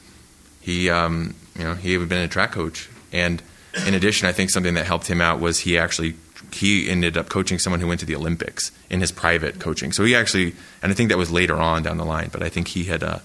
[0.66, 3.40] he um, you know he had been a track coach, and
[3.86, 6.16] in addition, I think something that helped him out was he actually
[6.52, 9.92] he ended up coaching someone who went to the Olympics in his private coaching.
[9.92, 12.48] So he actually, and I think that was later on down the line, but I
[12.48, 13.20] think he had uh,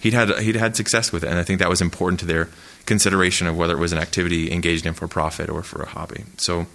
[0.00, 2.48] he'd had he'd had success with it, and I think that was important to their
[2.86, 6.24] consideration of whether it was an activity engaged in for profit or for a hobby.
[6.38, 6.66] So.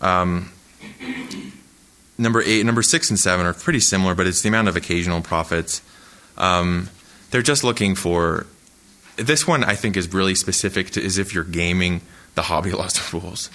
[0.00, 0.52] Um,
[2.16, 5.20] number eight, number six, and seven are pretty similar, but it's the amount of occasional
[5.20, 5.82] profits.
[6.36, 6.88] Um,
[7.32, 8.46] they're just looking for
[9.18, 9.64] this one.
[9.64, 12.00] I think is really specific to is if you're gaming
[12.34, 13.50] the hobby loss rules.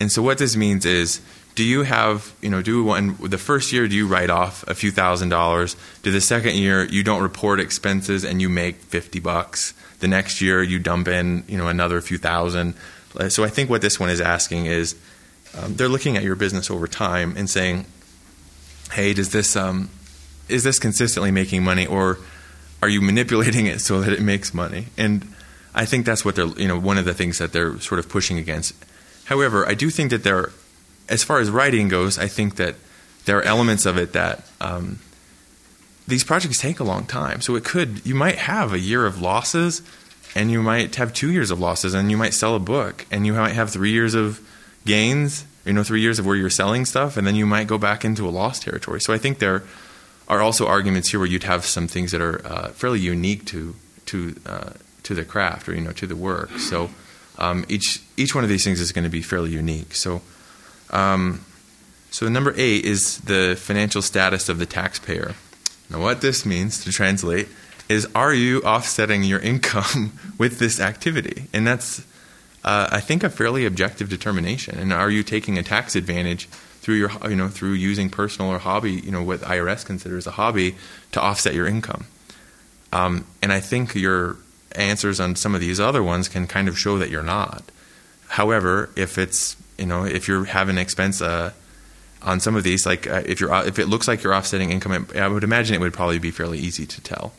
[0.00, 1.20] And so what this means is,
[1.54, 4.74] do you have you know do one the first year do you write off a
[4.74, 5.76] few thousand dollars?
[6.02, 9.74] Do the second year you don't report expenses and you make fifty bucks?
[10.00, 12.74] The next year you dump in you know another few thousand.
[13.28, 14.96] So I think what this one is asking is.
[15.56, 17.86] Um, they're looking at your business over time and saying,
[18.92, 19.88] hey, does this um,
[20.48, 22.18] is this consistently making money, or
[22.82, 24.86] are you manipulating it so that it makes money?
[24.96, 25.26] And
[25.74, 28.08] I think that's what they're you know one of the things that they're sort of
[28.08, 28.74] pushing against.
[29.26, 30.52] However, I do think that there,
[31.08, 32.76] as far as writing goes, I think that
[33.26, 35.00] there are elements of it that um,
[36.06, 37.40] these projects take a long time.
[37.42, 39.82] So it could you might have a year of losses,
[40.34, 43.26] and you might have two years of losses, and you might sell a book, and
[43.26, 44.40] you might have three years of
[44.86, 47.76] gains you know three years of where you're selling stuff, and then you might go
[47.76, 49.00] back into a lost territory.
[49.00, 49.62] So I think there
[50.28, 53.74] are also arguments here where you'd have some things that are uh, fairly unique to
[54.06, 54.70] to uh,
[55.02, 56.58] to the craft or you know to the work.
[56.58, 56.90] So
[57.38, 59.94] um, each each one of these things is going to be fairly unique.
[59.94, 60.20] So
[60.90, 61.44] um,
[62.10, 65.34] so number eight is the financial status of the taxpayer.
[65.90, 67.48] Now what this means to translate
[67.88, 71.44] is are you offsetting your income with this activity?
[71.52, 72.00] And that's
[72.64, 74.78] uh, I think a fairly objective determination.
[74.78, 76.48] And are you taking a tax advantage
[76.88, 80.30] through your you know through using personal or hobby you know what IRS considers a
[80.30, 80.74] hobby
[81.12, 82.06] to offset your income?
[82.94, 84.38] Um, and I think your
[84.72, 87.62] answers on some of these other ones can kind of show that you're not.
[88.28, 91.52] However, if it's you know if you're having expense uh,
[92.22, 95.08] on some of these, like uh, if you're if it looks like you're offsetting income,
[95.14, 97.34] I would imagine it would probably be fairly easy to tell.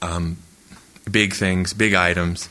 [0.00, 0.38] Um,
[1.10, 2.48] big things, big items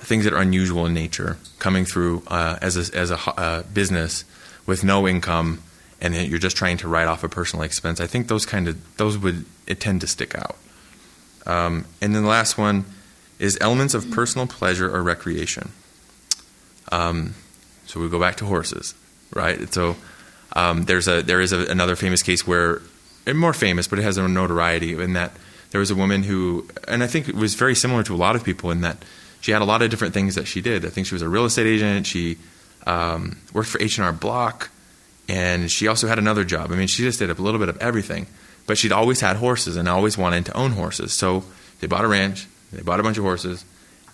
[0.00, 4.24] things that are unusual in nature coming through uh, as a, as a uh, business
[4.66, 5.62] with no income
[6.00, 8.00] and you're just trying to write off a personal expense.
[8.00, 9.46] I think those kind of those would
[9.78, 10.56] tend to stick out.
[11.46, 12.84] Um, and then the last one
[13.38, 15.70] is elements of personal pleasure or recreation.
[16.92, 17.34] Um,
[17.86, 18.94] so we go back to horses,
[19.32, 19.72] right?
[19.72, 19.96] So
[20.52, 22.82] um, there's a there is a, another famous case where,
[23.34, 25.32] more famous, but it has a notoriety in that
[25.70, 28.36] there was a woman who, and I think it was very similar to a lot
[28.36, 28.98] of people in that
[29.40, 30.84] she had a lot of different things that she did.
[30.84, 32.06] I think she was a real estate agent.
[32.06, 32.38] She
[32.86, 34.70] um, worked for H and R Block,
[35.28, 36.70] and she also had another job.
[36.72, 38.26] I mean, she just did a little bit of everything.
[38.66, 41.12] But she'd always had horses and always wanted to own horses.
[41.12, 41.44] So
[41.80, 42.46] they bought a ranch.
[42.72, 43.64] They bought a bunch of horses.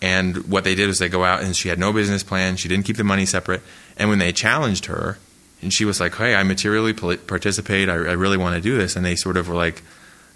[0.02, 2.56] And what they did was they go out and she had no business plan.
[2.56, 3.62] She didn't keep the money separate.
[3.96, 5.18] And when they challenged her,
[5.62, 7.90] and she was like, "Hey, I materially participate.
[7.90, 9.82] I, I really want to do this," and they sort of were like,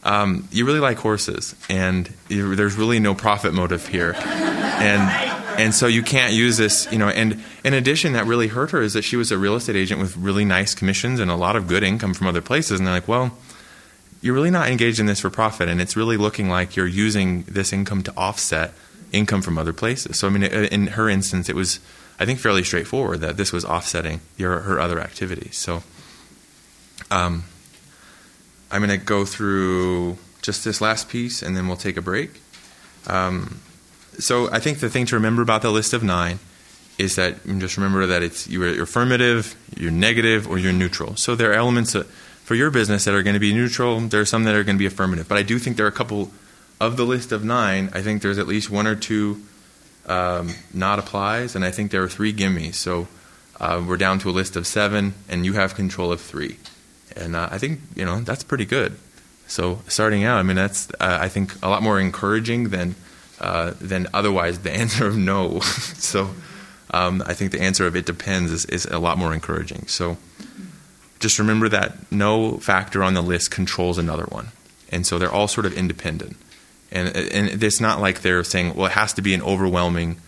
[0.03, 5.87] um, "You really like horses, and there's really no profit motive here." and and so
[5.87, 7.09] you can't use this, you know.
[7.09, 10.01] And in addition, that really hurt her is that she was a real estate agent
[10.01, 12.81] with really nice commissions and a lot of good income from other places.
[12.81, 13.37] And they're like, well,
[14.21, 17.43] you're really not engaged in this for profit, and it's really looking like you're using
[17.43, 18.73] this income to offset
[19.13, 20.19] income from other places.
[20.19, 21.81] So I mean, in her instance, it was
[22.19, 25.57] I think fairly straightforward that this was offsetting your, her other activities.
[25.57, 25.83] So
[27.11, 27.45] um,
[28.71, 32.41] I'm going to go through just this last piece, and then we'll take a break.
[33.07, 33.61] Um,
[34.19, 36.39] so I think the thing to remember about the list of nine
[36.99, 41.17] is that just remember that it's you're affirmative, you're negative, or you're neutral.
[41.17, 41.97] So there are elements
[42.45, 44.01] for your business that are going to be neutral.
[44.01, 45.29] There are some that are going to be affirmative.
[45.29, 46.31] But I do think there are a couple
[46.81, 49.43] of the list of nine, I think there's at least one or two
[50.07, 52.75] um, not applies, and I think there are three gimmies.
[52.75, 53.09] So
[53.59, 56.59] uh, we're down to a list of seven, and you have control of three.
[57.17, 58.97] And uh, I think you know that's pretty good.
[59.47, 62.97] So starting out, I mean that's uh, I think a lot more encouraging than
[63.41, 65.61] uh, than otherwise the answer of no.
[65.61, 66.31] so
[66.91, 69.87] um, I think the answer of it depends is, is a lot more encouraging.
[69.87, 70.17] So
[71.21, 74.49] just remember that no factor on the list controls another one,
[74.91, 76.37] and so they're all sort of independent.
[76.93, 80.19] And and it's not like they're saying, well, it has to be an overwhelming.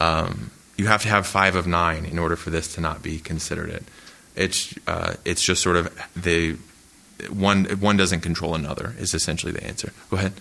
[0.00, 3.18] Um, you have to have five of nine in order for this to not be
[3.18, 3.84] considered it.
[4.34, 6.56] It's uh, it's just sort of the
[7.30, 9.92] one one doesn't control another is essentially the answer.
[10.10, 10.32] Go ahead.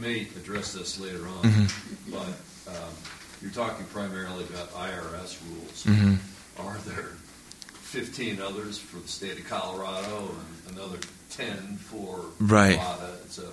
[0.00, 1.70] May address this later on, Mhm.
[2.10, 2.90] but um,
[3.42, 5.84] you're talking primarily about IRS rules.
[5.84, 6.18] Mhm.
[6.58, 7.08] Are there
[7.82, 10.34] 15 others for the state of Colorado
[10.68, 10.98] and another
[11.30, 12.76] 10 for Right.
[12.78, 13.50] Nevada, et cetera?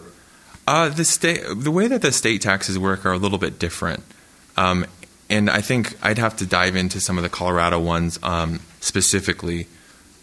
[0.67, 4.03] Uh, the state, the way that the state taxes work are a little bit different,
[4.57, 4.85] um,
[5.29, 9.67] and I think I'd have to dive into some of the Colorado ones um, specifically.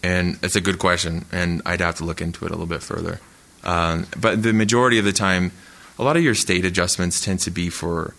[0.03, 2.83] And it's a good question, and I'd have to look into it a little bit
[2.83, 3.21] further.
[3.63, 5.53] Um, but the majority of the time,
[5.99, 8.15] a lot of your state adjustments tend to be for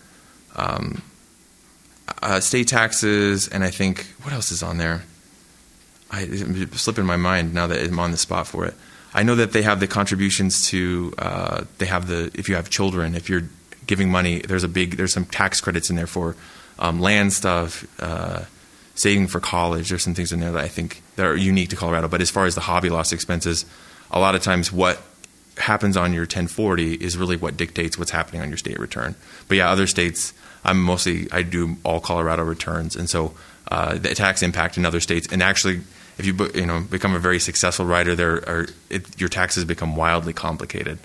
[0.54, 1.02] um,
[2.22, 5.04] uh, state taxes, and I think what else is on there?
[6.10, 8.74] I it's slipping my mind now that I'm on the spot for it.
[9.12, 12.70] I know that they have the contributions to uh, they have the if you have
[12.70, 13.48] children if you're
[13.86, 16.36] giving money there's a big there's some tax credits in there for
[16.78, 18.44] um, land stuff uh,
[18.94, 21.76] saving for college there's some things in there that I think that are unique to
[21.76, 23.64] Colorado but as far as the hobby loss expenses
[24.10, 25.00] a lot of times what
[25.58, 29.14] happens on your 1040 is really what dictates what's happening on your state return.
[29.48, 30.32] But yeah other states
[30.64, 32.96] I'm mostly I do all Colorado returns.
[32.96, 33.34] And so
[33.70, 35.28] uh, the tax impact in other states.
[35.30, 35.80] And actually
[36.18, 39.96] if you you know become a very successful writer, there are it, your taxes become
[39.96, 40.98] wildly complicated,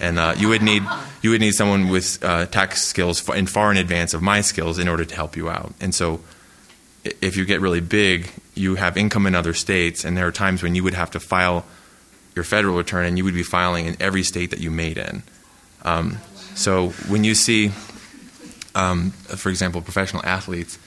[0.00, 0.82] and uh, you would need
[1.22, 4.78] you would need someone with uh, tax skills in far in advance of my skills
[4.78, 5.72] in order to help you out.
[5.80, 6.20] And so,
[7.04, 10.62] if you get really big, you have income in other states, and there are times
[10.62, 11.64] when you would have to file
[12.36, 15.24] your federal return, and you would be filing in every state that you made in.
[15.82, 16.18] Um,
[16.54, 17.72] so when you see,
[18.76, 20.78] um, for example, professional athletes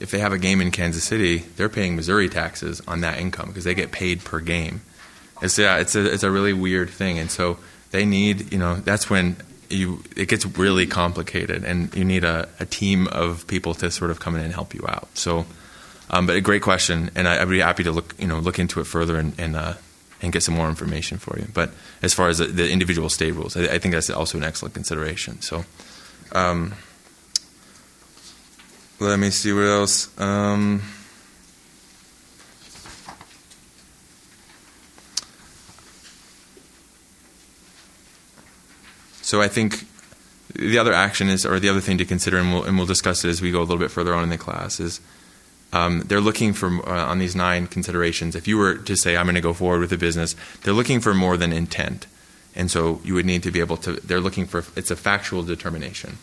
[0.00, 3.48] if they have a game in Kansas City, they're paying Missouri taxes on that income
[3.48, 4.80] because they get paid per game.
[5.42, 7.58] It's yeah, it's a it's a really weird thing, and so
[7.90, 9.36] they need you know that's when
[9.68, 14.10] you it gets really complicated, and you need a, a team of people to sort
[14.10, 15.08] of come in and help you out.
[15.14, 15.46] So,
[16.08, 18.58] um, but a great question, and I, I'd be happy to look you know look
[18.58, 19.74] into it further and and, uh,
[20.22, 21.46] and get some more information for you.
[21.52, 24.44] But as far as the, the individual state rules, I, I think that's also an
[24.44, 25.40] excellent consideration.
[25.40, 25.64] So.
[26.32, 26.74] Um,
[29.00, 30.20] let me see what else.
[30.20, 30.82] Um,
[39.22, 39.86] so I think
[40.54, 43.24] the other action is, or the other thing to consider, and we'll, and we'll discuss
[43.24, 45.00] it as we go a little bit further on in the class, is
[45.72, 48.34] um, they're looking for uh, on these nine considerations.
[48.34, 51.00] If you were to say, "I'm going to go forward with a business," they're looking
[51.00, 52.06] for more than intent,
[52.56, 53.92] and so you would need to be able to.
[53.92, 56.18] They're looking for it's a factual determination.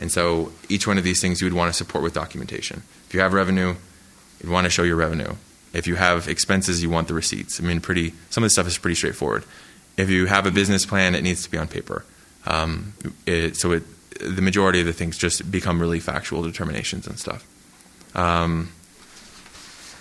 [0.00, 2.82] And so each one of these things you would want to support with documentation.
[3.06, 3.76] If you have revenue,
[4.42, 5.34] you'd want to show your revenue.
[5.72, 7.60] If you have expenses, you want the receipts.
[7.60, 8.12] I mean, pretty.
[8.30, 9.44] Some of the stuff is pretty straightforward.
[9.96, 12.04] If you have a business plan, it needs to be on paper.
[12.46, 12.94] Um,
[13.26, 13.84] it, so it,
[14.18, 17.46] the majority of the things just become really factual determinations and stuff.
[18.16, 18.72] Um,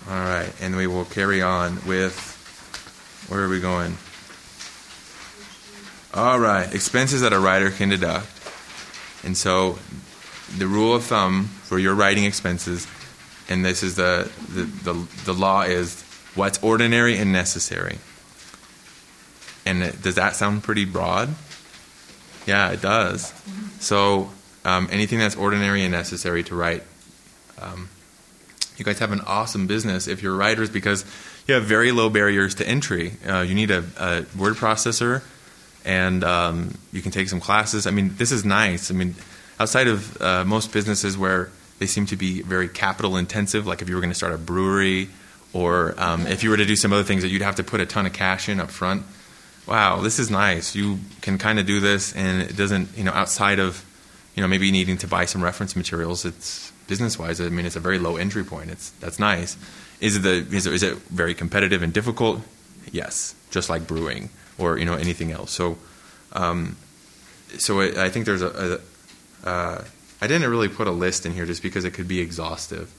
[0.10, 2.38] all right, and we will carry on with
[3.30, 3.98] where are we going?
[6.14, 8.28] All right, expenses that a writer can deduct.
[9.24, 9.78] And so
[10.58, 12.88] the rule of thumb for your writing expenses,
[13.48, 16.04] and this is the, the, the, the law is
[16.36, 17.98] what's ordinary and necessary.
[19.66, 21.30] And it, does that sound pretty broad?
[22.46, 23.34] Yeah, it does.
[23.80, 24.32] So
[24.66, 26.84] um, anything that's ordinary and necessary to write.
[27.62, 27.90] Um,
[28.78, 31.06] you guys have an awesome business if you're writers because
[31.48, 33.14] you have very low barriers to entry.
[33.28, 35.22] Uh, you need a, a word processor
[35.86, 37.88] and um, you can take some classes.
[37.88, 38.92] I mean, this is nice.
[38.92, 39.16] I mean,
[39.60, 41.50] outside of uh, most businesses where
[41.80, 44.38] they seem to be very capital intensive, like if you were going to start a
[44.38, 45.10] brewery
[45.54, 47.82] or um, if you were to do some other things that you'd have to put
[47.82, 49.04] a ton of cash in up front.
[49.68, 50.76] Wow, this is nice.
[50.76, 53.86] You can kind of do this, and it doesn't, you know, outside of,
[54.36, 56.26] you know, maybe needing to buy some reference materials.
[56.26, 57.40] It's business wise.
[57.40, 58.70] I mean, it's a very low entry point.
[58.70, 59.56] It's that's nice.
[60.02, 62.42] Is it the is it, is it very competitive and difficult?
[62.92, 65.52] Yes, just like brewing or you know anything else.
[65.52, 65.78] So,
[66.34, 66.76] um,
[67.58, 68.52] so it, I think there's a.
[69.44, 69.84] a uh,
[70.24, 72.92] I didn't really put a list in here just because it could be exhaustive,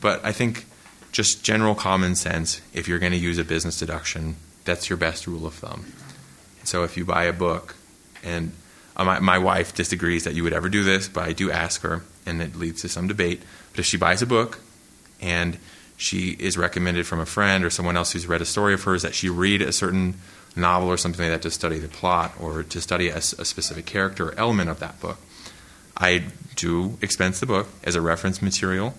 [0.00, 0.64] but I think
[1.12, 2.62] just general common sense.
[2.72, 5.92] If you're going to use a business deduction, that's your best rule of thumb.
[6.64, 7.74] So if you buy a book,
[8.22, 8.52] and
[8.96, 11.82] uh, my, my wife disagrees that you would ever do this, but I do ask
[11.82, 13.42] her, and it leads to some debate.
[13.70, 14.60] But if she buys a book
[15.20, 15.58] and
[15.96, 19.02] she is recommended from a friend or someone else who's read a story of hers
[19.02, 20.14] that she read a certain
[20.56, 23.86] novel or something like that to study the plot or to study a, a specific
[23.86, 25.18] character or element of that book,
[25.96, 26.24] I
[26.56, 28.94] do expense the book as a reference material,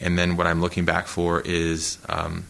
[0.00, 2.44] and then what I'm looking back for is um,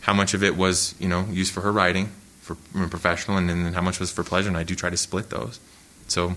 [0.00, 2.10] how much of it was you know used for her writing
[2.40, 2.56] for
[2.88, 5.60] professional, and then how much was for pleasure, and I do try to split those.
[6.08, 6.36] So,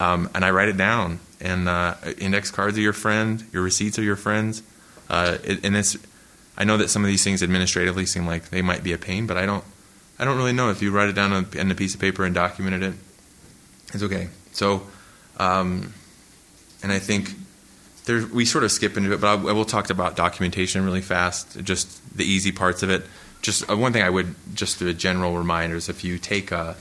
[0.00, 3.98] um, and I write it down, and uh, index cards are your friend, your receipts
[3.98, 4.62] are your friends,
[5.08, 5.96] uh, and it's.
[6.56, 9.26] I know that some of these things administratively seem like they might be a pain,
[9.26, 9.64] but I don't.
[10.18, 12.24] I don't really know if you write it down on, on a piece of paper
[12.24, 12.94] and documented it.
[13.94, 14.28] It's okay.
[14.50, 14.82] So,
[15.38, 15.94] um,
[16.82, 17.30] and I think
[18.08, 21.02] there, we sort of skip into it, but I, I will talk about documentation really
[21.02, 23.04] fast, just the easy parts of it.
[23.42, 26.74] Just uh, one thing I would just a general reminder is if you take a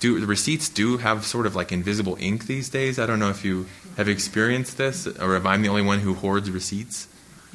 [0.00, 2.98] do the receipts do have sort of like invisible ink these days.
[2.98, 6.14] I don't know if you have experienced this or if I'm the only one who
[6.14, 7.08] hoards receipts.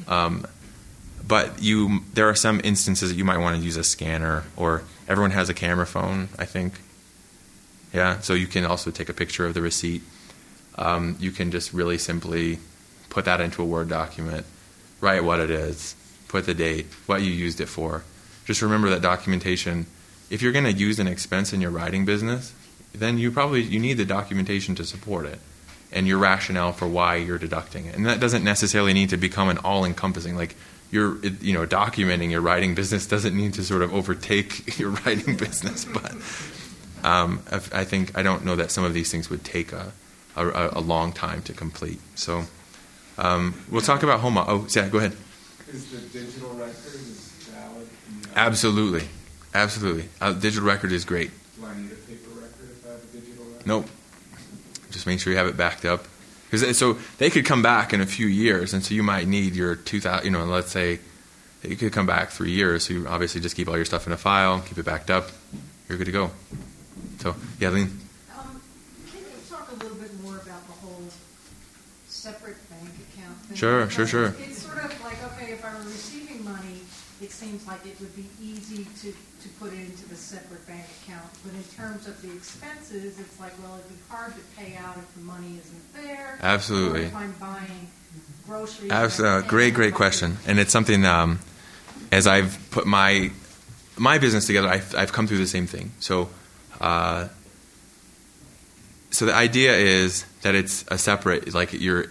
[0.06, 0.46] Um,
[1.26, 4.82] but you there are some instances that you might want to use a scanner or
[5.08, 6.74] everyone has a camera phone, I think.
[7.92, 10.02] Yeah, so you can also take a picture of the receipt.
[10.76, 12.58] Um, you can just really simply
[13.08, 14.44] put that into a Word document,
[15.00, 15.94] write what it is,
[16.26, 18.02] put the date, what you used it for.
[18.44, 19.86] Just remember that documentation.
[20.34, 22.52] If you're going to use an expense in your writing business,
[22.92, 25.38] then you probably you need the documentation to support it
[25.92, 27.94] and your rationale for why you're deducting it.
[27.94, 30.56] And that doesn't necessarily need to become an all-encompassing like
[30.90, 35.36] you're you know documenting your writing business doesn't need to sort of overtake your writing
[35.36, 36.12] business, but
[37.04, 37.40] um,
[37.72, 39.92] I think I don't know that some of these things would take a,
[40.34, 42.00] a, a long time to complete.
[42.16, 42.42] So
[43.18, 44.36] um, we'll talk about home.
[44.36, 45.16] Oh, yeah, go ahead.
[45.68, 47.88] Is the digital record valid?
[48.34, 49.08] Absolutely,
[49.54, 50.08] absolutely.
[50.20, 51.30] Uh, digital record is great.
[51.58, 53.66] Do I need a paper record if I have a digital record?
[53.66, 53.86] Nope.
[54.90, 56.06] Just make sure you have it backed up.
[56.50, 59.56] Because so they could come back in a few years, and so you might need
[59.56, 60.24] your 2000.
[60.24, 61.00] You know, let's say
[61.62, 62.86] you could come back three years.
[62.86, 65.30] So you obviously just keep all your stuff in a file, keep it backed up.
[65.88, 66.30] You're good to go.
[67.18, 67.90] So, yeah, Lean.
[68.36, 68.60] Um,
[69.10, 71.04] can you talk a little bit more about the whole
[72.06, 73.56] separate bank account thing?
[73.56, 74.34] Sure, sure, sure.
[74.38, 76.80] It's sort of like, okay, if I were receiving money,
[77.20, 79.14] it seems like it would be easy to,
[79.44, 81.30] to put it into the separate bank account.
[81.44, 84.96] But in terms of the expenses, it's like, well, it'd be hard to pay out
[84.96, 86.38] if the money isn't there.
[86.42, 87.04] Absolutely.
[87.04, 87.88] If I'm buying
[88.46, 88.90] groceries.
[88.90, 89.48] Absolutely.
[89.48, 90.38] Great, great question.
[90.46, 91.38] And it's something um,
[92.10, 93.30] as I've put my
[93.96, 95.92] my business together, I've, I've come through the same thing.
[96.00, 96.28] So,
[96.80, 97.28] uh,
[99.10, 102.06] so the idea is that it's a separate, like you're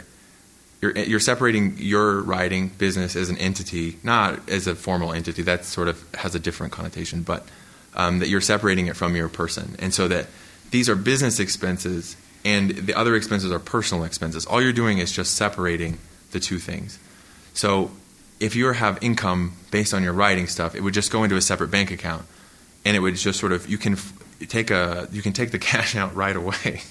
[0.84, 5.42] you're you're separating your writing business as an entity, not as a formal entity.
[5.42, 7.48] That sort of has a different connotation, but
[7.96, 10.28] um, that you're separating it from your person, and so that
[10.72, 14.46] these are business expenses and the other expenses are personal expenses.
[14.46, 16.00] All you're doing is just separating
[16.32, 17.00] the two things.
[17.54, 17.92] So
[18.42, 21.42] if you have income based on your writing stuff, it would just go into a
[21.42, 22.26] separate bank account,
[22.84, 23.96] and it would just sort of you can
[24.50, 26.82] take a you can take the cash out right away.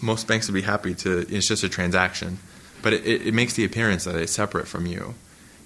[0.00, 1.26] Most banks would be happy to.
[1.28, 2.38] It's just a transaction,
[2.82, 5.14] but it, it makes the appearance that it's separate from you.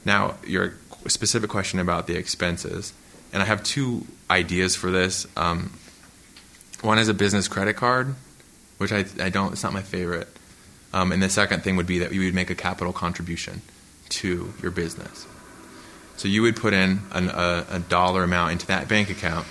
[0.04, 0.74] Now, your
[1.06, 2.92] specific question about the expenses,
[3.32, 5.26] and I have two ideas for this.
[5.36, 5.72] Um,
[6.82, 8.14] one is a business credit card,
[8.78, 9.52] which I, I don't.
[9.52, 10.28] It's not my favorite.
[10.92, 13.62] Um, and the second thing would be that you would make a capital contribution
[14.10, 15.26] to your business.
[16.16, 19.46] So you would put in an, a, a dollar amount into that bank account,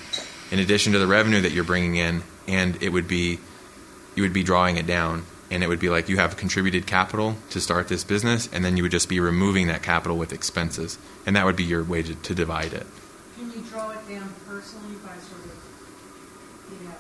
[0.52, 3.40] in addition to the revenue that you're bringing in, and it would be
[4.16, 7.36] you would be drawing it down, and it would be like you have contributed capital
[7.52, 10.98] to start this business, and then you would just be removing that capital with expenses,
[11.26, 12.88] and that would be your way to, to divide it.
[13.38, 15.52] Can you draw it down personally by sort of,
[16.72, 16.94] you know,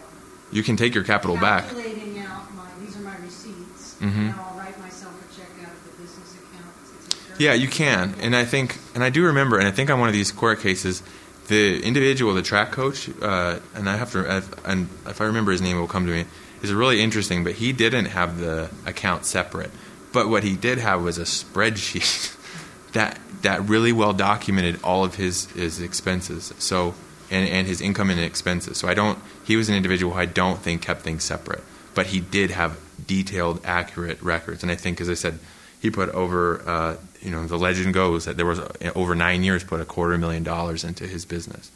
[0.51, 1.66] You can take your capital back.
[1.66, 4.06] calculating out my, these are my receipts, Mhm.
[4.16, 6.66] and I'll write myself a check out of the business account.
[6.99, 9.72] It's a very- Yeah, you can, and I think, and I do remember, and I
[9.72, 11.01] think on one of these court cases,
[11.47, 15.51] the individual, the track coach, uh, and I have to, I've, and if I remember
[15.51, 16.26] his name, it will come to me.
[16.64, 19.70] Is really interesting, but he didn't have the account separate.
[20.14, 22.38] But what he did have was a spreadsheet
[22.93, 26.53] that that really well documented all of his his expenses.
[26.59, 26.95] So
[27.30, 28.78] and and his income and expenses.
[28.78, 29.20] So I don't.
[29.43, 31.64] He was an individual who I don't think kept things separate,
[31.95, 34.64] but he did have detailed, accurate records.
[34.64, 35.39] And I think, as I said,
[35.82, 36.61] he put over.
[36.68, 39.86] Uh, you know, the legend goes that there was uh, over nine years put a
[39.86, 41.72] quarter million dollars into his business,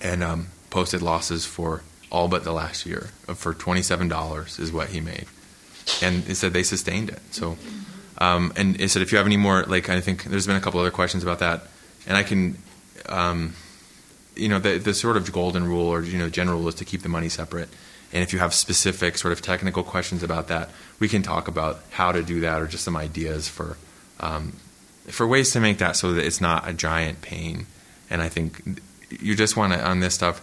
[0.00, 1.82] and um, posted losses for
[2.14, 5.26] all but the last year for twenty seven dollars is what he made,
[6.00, 7.20] and it said they sustained it.
[7.30, 7.56] So,
[8.18, 10.60] um, and it said if you have any more, like I think there's been a
[10.60, 11.66] couple other questions about that,
[12.06, 12.56] and I can,
[13.08, 13.54] um,
[14.36, 16.84] you know, the the sort of golden rule or you know general rule is to
[16.84, 17.68] keep the money separate,
[18.14, 21.80] And if you have specific sort of technical questions about that, we can talk about
[21.90, 23.76] how to do that or just some ideas for
[24.20, 24.52] um,
[25.08, 27.66] for ways to make that so that it's not a giant pain.
[28.08, 30.40] And I think you just want to on this stuff.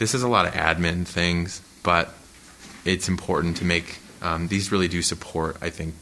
[0.00, 2.14] This is a lot of admin things, but
[2.86, 5.58] it's important to make um, these really do support.
[5.60, 5.94] I think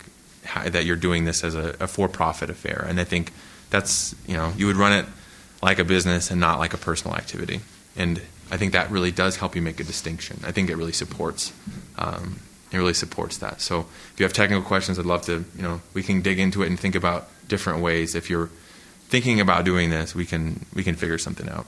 [0.44, 3.32] how, that you're doing this as a, a for-profit affair, and I think
[3.70, 5.04] that's you know you would run it
[5.62, 7.58] like a business and not like a personal activity.
[7.96, 8.22] And
[8.52, 10.42] I think that really does help you make a distinction.
[10.46, 11.52] I think it really supports.
[11.98, 12.38] Um,
[12.70, 13.60] it really supports that.
[13.60, 15.44] So if you have technical questions, I'd love to.
[15.56, 18.14] You know, we can dig into it and think about different ways.
[18.14, 18.50] If you're
[19.08, 21.66] thinking about doing this, we can we can figure something out.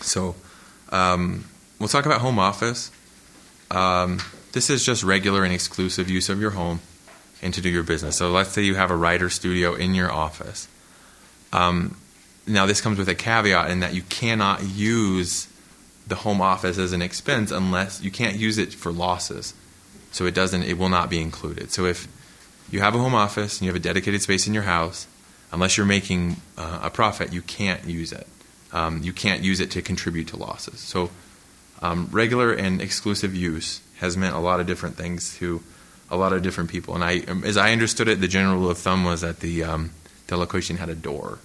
[0.00, 0.36] So
[0.90, 1.44] um,
[1.78, 2.90] we'll talk about home office.
[3.70, 4.20] Um,
[4.52, 6.80] this is just regular and exclusive use of your home
[7.42, 8.16] and to do your business.
[8.16, 10.68] So let's say you have a writer studio in your office.
[11.52, 11.96] Um,
[12.46, 15.46] now this comes with a caveat in that you cannot use
[16.06, 19.54] the home office as an expense unless you can't use it for losses.
[20.10, 21.70] So it doesn't it will not be included.
[21.70, 22.08] So if
[22.70, 25.06] you have a home office and you have a dedicated space in your house,
[25.52, 28.26] unless you're making uh, a profit, you can't use it.
[28.72, 30.80] Um, you can't use it to contribute to losses.
[30.80, 31.10] So
[31.82, 35.62] um, regular and exclusive use has meant a lot of different things to
[36.10, 36.94] a lot of different people.
[36.94, 39.90] And I, as I understood it, the general rule of thumb was that the um,
[40.26, 41.38] the location had a door,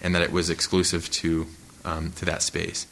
[0.00, 1.46] and that it was exclusive to
[1.84, 2.86] um, to that space.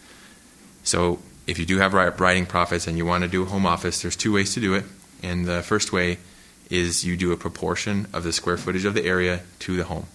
[0.82, 4.02] So if you do have writing profits and you want to do a home office,
[4.02, 4.84] there's two ways to do it.
[5.22, 6.18] And the first way
[6.70, 10.06] is you do a proportion of the square footage of the area to the home.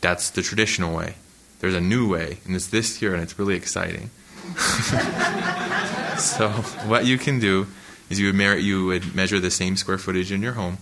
[0.00, 1.14] That's the traditional way.
[1.60, 4.10] There's a new way, and it's this year, and it's really exciting.
[6.18, 6.48] so
[6.86, 7.66] what you can do
[8.08, 10.78] is you would, merit, you would measure the same square footage in your home,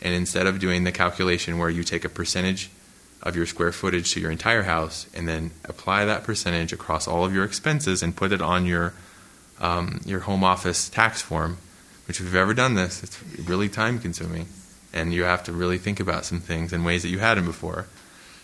[0.00, 2.70] and instead of doing the calculation where you take a percentage
[3.22, 7.24] of your square footage to your entire house and then apply that percentage across all
[7.24, 8.94] of your expenses and put it on your
[9.60, 11.58] um, your home office tax form,
[12.08, 14.46] which if you've ever done this, it's really time consuming,
[14.92, 17.86] and you have to really think about some things in ways that you hadn't before.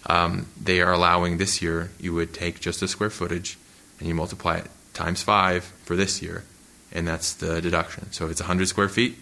[0.06, 3.58] Um, they are allowing this year you would take just the square footage
[3.98, 6.44] and you multiply it times five for this year,
[6.92, 8.12] and that's the deduction.
[8.12, 9.16] So if it's 100 square feet,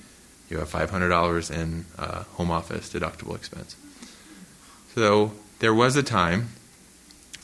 [0.49, 3.77] you have $500 in uh, home office deductible expense.
[4.95, 6.49] So there was a time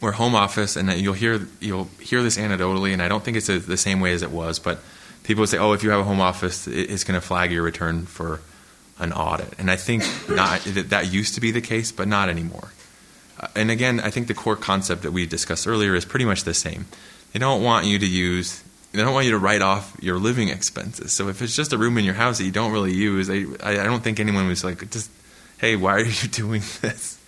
[0.01, 3.49] where home office, and you'll hear you'll hear this anecdotally, and I don't think it's
[3.49, 4.79] a, the same way as it was, but
[5.25, 7.63] people would say, "Oh, if you have a home office, it's going to flag your
[7.63, 8.41] return for
[8.99, 12.29] an audit." And I think not that that used to be the case, but not
[12.29, 12.73] anymore.
[13.55, 16.55] And again, I think the core concept that we discussed earlier is pretty much the
[16.55, 16.87] same.
[17.33, 18.63] They don't want you to use
[18.93, 21.13] they don't want you to write off your living expenses.
[21.13, 23.45] So if it's just a room in your house that you don't really use, I,
[23.63, 25.11] I don't think anyone was like, just,
[25.59, 27.19] hey, why are you doing this?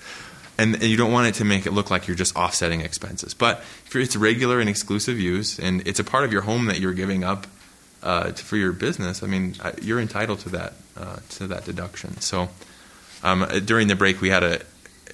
[0.59, 3.33] And, and, you don't want it to make it look like you're just offsetting expenses.
[3.33, 6.79] But if it's regular and exclusive use, and it's a part of your home that
[6.79, 7.47] you're giving up
[8.03, 12.21] uh, for your business, I mean, you're entitled to that uh, to that deduction.
[12.21, 12.51] So
[13.23, 14.61] um, during the break, we had a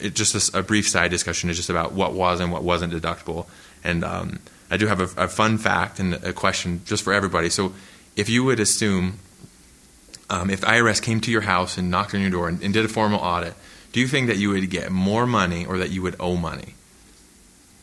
[0.01, 2.92] it, just a, a, brief side discussion is just about what was and what wasn't
[2.92, 3.46] deductible.
[3.84, 4.38] And um,
[4.70, 7.51] I do have a, a, fun fact and a question just for everybody.
[7.51, 7.72] So
[8.16, 9.18] if you would assume
[10.30, 12.84] um, if IRS came to your house and knocked on your door and, and did
[12.84, 13.55] a formal audit,
[13.92, 16.74] do you think that you would get more money or that you would owe money?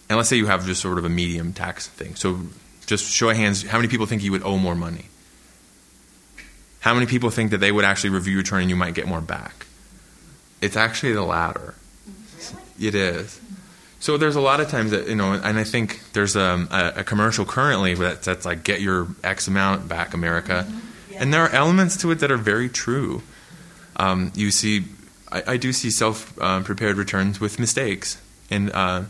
[0.09, 2.15] And let's say you have just sort of a medium tax thing.
[2.15, 2.41] So
[2.85, 5.05] just show of hands, how many people think you would owe more money?
[6.81, 9.07] How many people think that they would actually review your return and you might get
[9.07, 9.65] more back?
[10.61, 11.73] It's actually the latter.
[12.79, 13.39] It is.
[13.99, 16.99] So there's a lot of times that you know, and I think there's a, a,
[16.99, 21.13] a commercial currently that's, that's, like "Get your X amount back, America," mm-hmm.
[21.13, 21.17] yeah.
[21.21, 23.23] and there are elements to it that are very true.
[23.95, 24.83] Um, you see,
[25.31, 28.21] I, I do see self-prepared um, returns with mistakes,
[28.51, 29.03] and uh,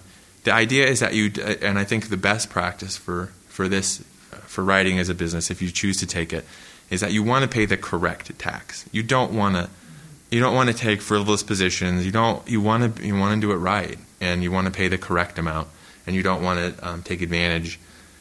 [0.44, 4.04] the idea is that you, and I think the best practice for for this,
[4.46, 6.46] for writing as a business, if you choose to take it,
[6.90, 8.86] is that you want to pay the correct tax.
[8.92, 9.70] You don't want to
[10.32, 12.06] you don't want to take frivolous positions.
[12.06, 12.48] You don't.
[12.48, 13.06] You want to.
[13.06, 15.68] You want to do it right, and you want to pay the correct amount,
[16.08, 17.80] and you don't want to um, take advantage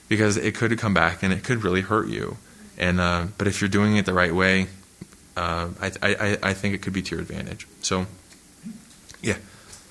[0.08, 2.36] because it could come back and it could really hurt you.
[2.76, 4.66] And uh, but if you're doing it the right way,
[5.36, 7.66] uh, I, I I think it could be to your advantage.
[7.80, 8.06] So,
[9.22, 9.36] yeah.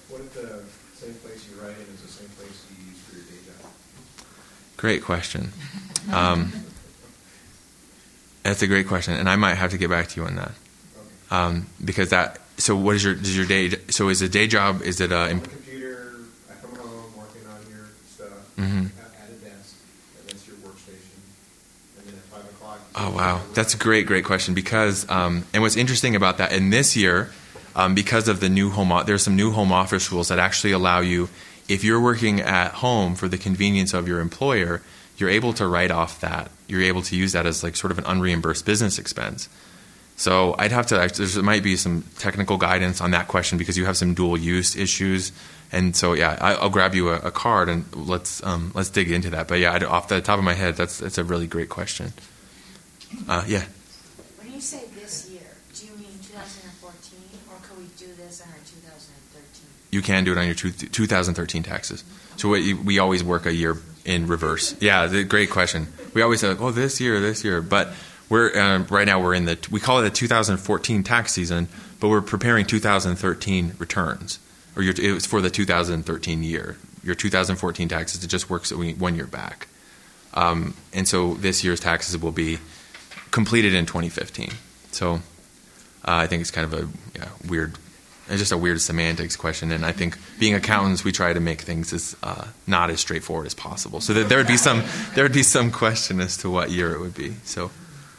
[0.10, 0.64] What if the
[0.96, 3.72] same place you write in is the same place you use for your day job?
[4.78, 5.52] Great question.
[6.12, 6.54] Um,
[8.44, 10.52] that's a great question, and I might have to get back to you on that
[11.34, 12.40] um, because that.
[12.58, 13.72] So, what is your is your day?
[13.90, 14.84] So, is a day job?
[14.84, 15.32] Is it a?
[15.32, 16.14] Imp- computer.
[16.50, 18.86] I come home working on your stuff mm-hmm.
[18.86, 19.76] at a desk,
[20.20, 21.18] and that's your workstation.
[21.98, 22.80] And then at five o'clock.
[22.96, 26.72] Oh wow, that's a great, great question because um, and what's interesting about that, and
[26.72, 27.32] this year,
[27.76, 31.00] um, because of the new home, there's some new home office rules that actually allow
[31.00, 31.30] you,
[31.68, 34.84] if you're working at home for the convenience of your employer,
[35.18, 36.52] you're able to write off that.
[36.68, 39.50] You're able to use that as like sort of an unreimbursed business expense.
[40.16, 40.96] So I'd have to.
[40.96, 44.76] There might be some technical guidance on that question because you have some dual use
[44.76, 45.32] issues,
[45.72, 49.10] and so yeah, I, will grab you a, a, card and let's um, let's dig
[49.10, 49.48] into that.
[49.48, 52.14] But yeah, off the top of my head, that's that's a really great question.
[53.28, 53.66] Uh, yeah.
[54.38, 55.42] When you say this year,
[55.76, 59.68] do you mean 2014, or can we do this on our 2013?
[59.92, 62.04] You can do it on your two, 2013 taxes.
[62.38, 64.76] So we, we always work a year in reverse.
[64.80, 65.88] Yeah, the, great question.
[66.14, 67.94] We always say, like, oh, this year, this year, but
[68.34, 71.68] we're uh, right now we're in the we call it a 2014 tax season,
[72.00, 74.40] but we're preparing 2013 returns,
[74.76, 76.76] or your, it was for the 2013 year.
[77.04, 79.68] Your 2014 taxes it just works one year back,
[80.34, 82.58] um, and so this year's taxes will be
[83.30, 84.50] completed in 2015.
[84.90, 85.20] So uh,
[86.04, 87.76] I think it's kind of a yeah, weird,
[88.30, 89.72] it's just a weird semantics question.
[89.72, 93.46] And I think being accountants, we try to make things as uh, not as straightforward
[93.46, 94.02] as possible.
[94.02, 94.82] So that there would be some
[95.14, 97.36] there would be some question as to what year it would be.
[97.44, 97.70] So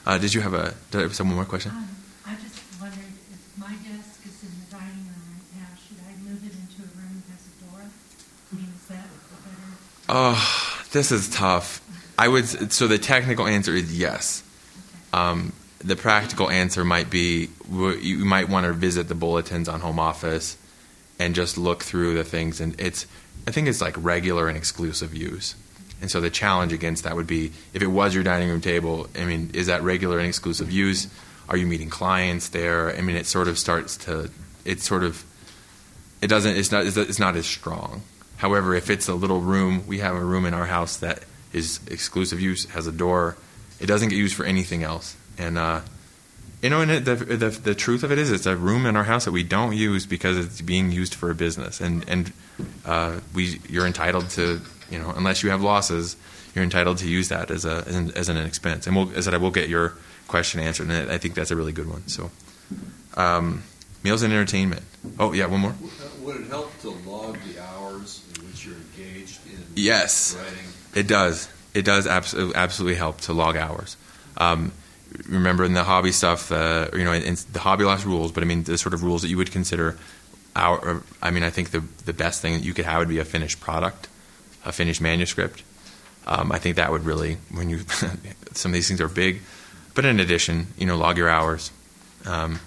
[0.07, 1.72] uh, did you have a did I have one more question?
[1.72, 1.88] Um,
[2.26, 6.12] I just wondered if my desk is in the dining room right now, should I
[6.22, 7.80] move it into a room that has a door?
[7.82, 9.09] I mean, is that
[9.44, 9.72] better?
[10.09, 11.80] Oh, this is tough.
[12.18, 14.42] I would so the technical answer is yes.
[15.12, 15.52] Um,
[15.84, 20.57] the practical answer might be you might want to visit the bulletins on home office
[21.18, 23.07] and just look through the things and it's
[23.46, 25.55] i think it's like regular and exclusive use
[26.05, 29.09] and so the challenge against that would be if it was your dining room table
[29.18, 31.09] i mean is that regular and exclusive use?
[31.48, 32.94] Are you meeting clients there?
[32.94, 34.30] I mean it sort of starts to
[34.66, 35.24] it sort of
[36.20, 38.02] it doesn't it's not it's not as strong.
[38.36, 41.24] However if it's a little room we have a room in our house that
[41.55, 43.38] is exclusive use has a door
[43.80, 45.16] it doesn't get used for anything else.
[45.38, 45.80] And uh,
[46.61, 48.94] you know, and it, the, the the truth of it is, it's a room in
[48.94, 52.32] our house that we don't use because it's being used for a business, and and
[52.86, 54.61] uh, we you're entitled to
[54.95, 56.16] you know unless you have losses,
[56.55, 58.86] you're entitled to use that as a as an, as an expense.
[58.86, 59.95] And we'll, as I said, I will get your
[60.28, 62.07] question answered, and I think that's a really good one.
[62.09, 62.30] So,
[63.16, 63.62] um,
[64.03, 64.82] meals and entertainment.
[65.18, 65.74] Oh yeah, one more.
[66.22, 70.66] Would it help to log the hours in which you're engaged in yes, writing?
[70.95, 73.97] It does it does absolutely, absolutely help to log hours.
[74.36, 74.72] Um,
[75.28, 78.42] remember in the hobby stuff, uh, you know, in, in the hobby loss rules, but
[78.42, 79.99] I mean the sort of rules that you would consider.
[80.57, 83.18] Our, I mean, I think the the best thing that you could have would be
[83.18, 84.09] a finished product,
[84.65, 85.62] a finished manuscript.
[86.27, 87.79] Um, I think that would really, when you,
[88.53, 89.43] some of these things are big,
[89.95, 91.71] but in addition, you know, log your hours.
[92.25, 92.61] Um,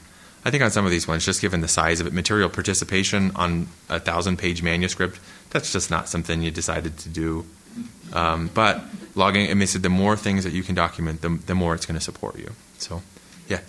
[0.45, 3.31] I think on some of these ones, just given the size of it, material participation
[3.35, 5.19] on a thousand page manuscript,
[5.49, 7.45] that's just not something you decided to do
[8.13, 8.81] um, but
[9.15, 11.99] logging, I mean, the more things that you can document, the, the more it's going
[11.99, 12.51] to support you.
[12.77, 13.01] So,
[13.47, 13.59] yeah.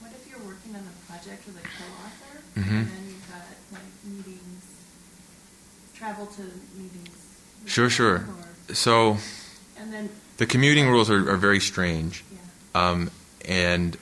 [0.00, 2.76] What if you're working on a project with a co-author, mm-hmm.
[2.76, 3.42] and then you've got
[3.72, 4.64] like meetings,
[5.94, 6.42] travel to?
[7.68, 8.26] Sure, sure.
[8.72, 9.18] So,
[9.78, 10.08] and then
[10.38, 12.90] the commuting rules are, are very strange, yeah.
[12.90, 13.10] um,
[13.44, 13.96] and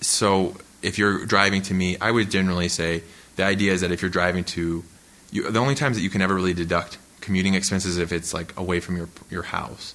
[0.00, 3.02] so if you're driving to me, I would generally say
[3.36, 4.84] the idea is that if you're driving to,
[5.32, 8.34] you, the only times that you can ever really deduct commuting expenses is if it's
[8.34, 9.94] like away from your your house.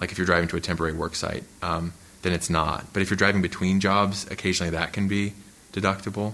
[0.00, 2.86] Like if you're driving to a temporary work site, um, then it's not.
[2.92, 5.34] But if you're driving between jobs, occasionally that can be
[5.74, 6.32] deductible.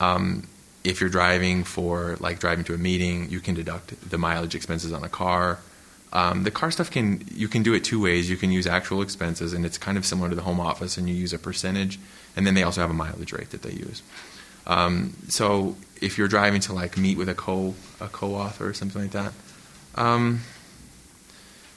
[0.00, 0.48] Um,
[0.84, 4.92] if you're driving for like driving to a meeting, you can deduct the mileage expenses
[4.92, 5.58] on a car.
[6.12, 8.28] Um, the car stuff can you can do it two ways.
[8.28, 11.08] You can use actual expenses, and it's kind of similar to the home office, and
[11.08, 12.00] you use a percentage,
[12.34, 14.02] and then they also have a mileage rate that they use.
[14.66, 19.02] Um, so if you're driving to like meet with a co a co-author or something
[19.02, 19.32] like that,
[19.94, 20.40] um,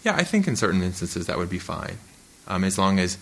[0.04, 1.98] yeah, I think in certain instances that would be fine,
[2.48, 3.18] um, as long as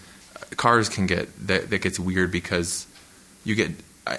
[0.57, 2.87] cars can get that, that gets weird because
[3.43, 3.71] you get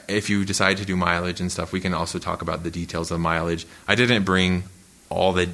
[0.09, 1.72] if you decide to do mileage and stuff.
[1.72, 3.66] We can also talk about the details of mileage.
[3.89, 4.64] I didn't bring
[5.09, 5.49] all the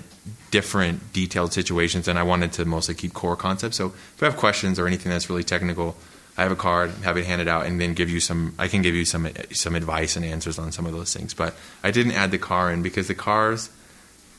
[0.50, 3.76] different detailed situations, and I wanted to mostly keep core concepts.
[3.76, 5.96] So if you have questions or anything that's really technical,
[6.36, 8.54] I have a card, have it handed out, and then give you some.
[8.58, 11.34] I can give you some some advice and answers on some of those things.
[11.34, 13.70] But I didn't add the car in because the cars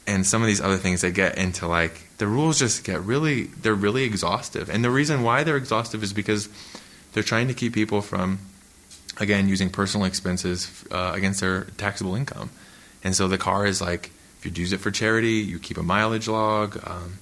[0.08, 3.44] and some of these other things that get into like the rules just get really
[3.44, 6.50] they're really exhaustive and the reason why they're exhaustive is because
[7.14, 8.40] they're trying to keep people from
[9.18, 12.50] again using personal expenses uh, against their taxable income
[13.04, 15.84] and so the car is like if you use it for charity you keep a
[15.84, 17.20] mileage log um,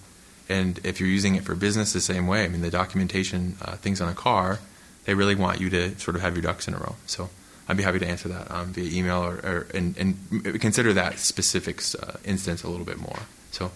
[0.49, 3.75] and if you're using it for business the same way i mean the documentation uh,
[3.75, 4.59] things on a car
[5.05, 7.29] they really want you to sort of have your ducks in a row so
[7.69, 11.19] I'd be happy to answer that um, via email or, or and, and, consider that
[11.19, 13.19] specific uh, instance a little bit more.
[13.51, 13.71] So.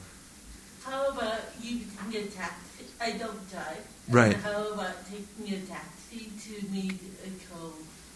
[0.83, 2.85] How about you taking a taxi?
[3.01, 3.85] I don't drive.
[4.07, 4.37] Right.
[4.37, 6.99] How about taking a taxi to meet?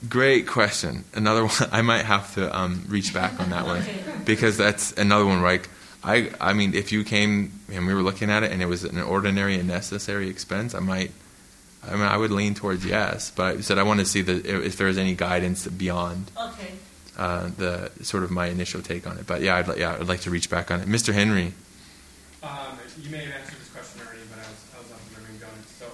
[0.10, 1.04] Great question.
[1.14, 1.70] Another one.
[1.72, 3.84] I might have to um, reach back on that one
[4.26, 5.42] because that's another one.
[5.42, 5.68] Right.
[6.04, 8.84] I I mean, if you came and we were looking at it and it was
[8.84, 11.12] an ordinary and necessary expense, I might.
[11.88, 14.66] I mean, I would lean towards yes, but I said I want to see the
[14.66, 16.72] if there's any guidance beyond Okay.
[17.18, 19.26] uh, the sort of my initial take on it.
[19.28, 21.14] But yeah, I'd yeah, I'd like to reach back on it, Mr.
[21.14, 21.54] Henry.
[22.44, 25.46] Um, you may have answered this question already, but I was, I was off the
[25.46, 25.64] going.
[25.78, 25.86] So,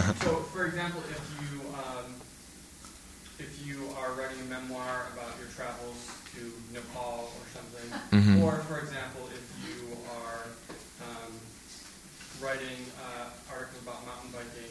[0.00, 2.12] um, so for example, if you um,
[3.38, 4.12] if you are
[4.86, 5.98] memoir about your travels
[6.34, 8.42] to Nepal or something, Mhm.
[8.42, 10.46] or for example, if you are
[11.02, 11.32] um,
[12.40, 14.70] writing uh, articles about mountain biking,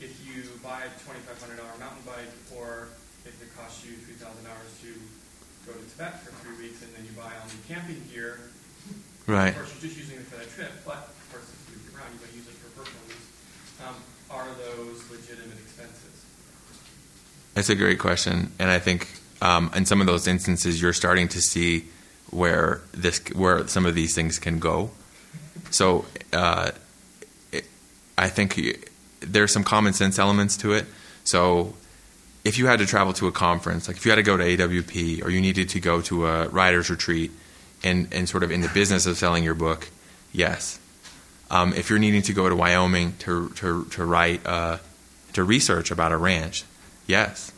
[0.00, 2.88] if you buy a twenty five hundred dollar mountain bike, or
[3.24, 4.92] if it costs you three thousand dollars to
[5.64, 8.40] go to Tibet for three weeks, and then you buy all new camping gear.
[9.26, 9.48] Right.
[9.50, 11.96] Of course, you're just using it for that trip, but of course, if you move
[11.98, 13.26] around, you might use it for personal use.
[13.82, 13.96] Um,
[14.30, 16.15] are those legitimate expenses?
[17.56, 19.08] That's a great question, and I think
[19.40, 21.86] um, in some of those instances, you're starting to see
[22.28, 24.90] where this where some of these things can go.
[25.70, 26.04] So
[26.34, 26.72] uh,
[27.52, 27.64] it,
[28.18, 28.90] I think
[29.20, 30.84] there's some common sense elements to it.
[31.24, 31.72] So
[32.44, 34.44] if you had to travel to a conference, like if you had to go to
[34.44, 37.30] AWP or you needed to go to a writer's retreat
[37.82, 39.88] and, and sort of in the business of selling your book,
[40.30, 40.78] yes.
[41.50, 44.76] Um, if you're needing to go to Wyoming to, to, to write, uh,
[45.32, 46.64] to research about a ranch,
[47.06, 47.52] yes.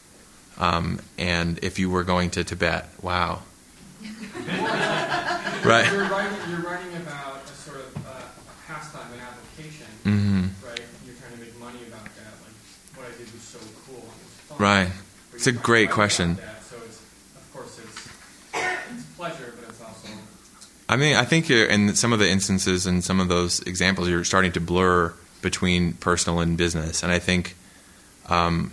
[0.58, 3.42] Um, and if you were going to Tibet, wow.
[5.64, 5.90] Right.
[5.90, 10.48] You're writing, you're writing about a sort of uh, a pastime, an application, Mhm.
[10.66, 10.80] right?
[11.04, 12.32] You're trying to make money about that.
[12.44, 12.54] Like,
[12.94, 13.96] what I did was so cool.
[14.02, 14.14] was
[14.48, 14.58] fun.
[14.58, 14.88] Right.
[15.30, 16.36] But It's a great question.
[16.36, 18.06] that, so it's, of course, it's,
[18.54, 20.08] it's pleasure, but it's also
[20.88, 24.08] I mean, I think you're, in some of the instances and some of those examples,
[24.08, 27.02] you're starting to blur between personal and business.
[27.02, 27.56] And I think,
[28.28, 28.70] um,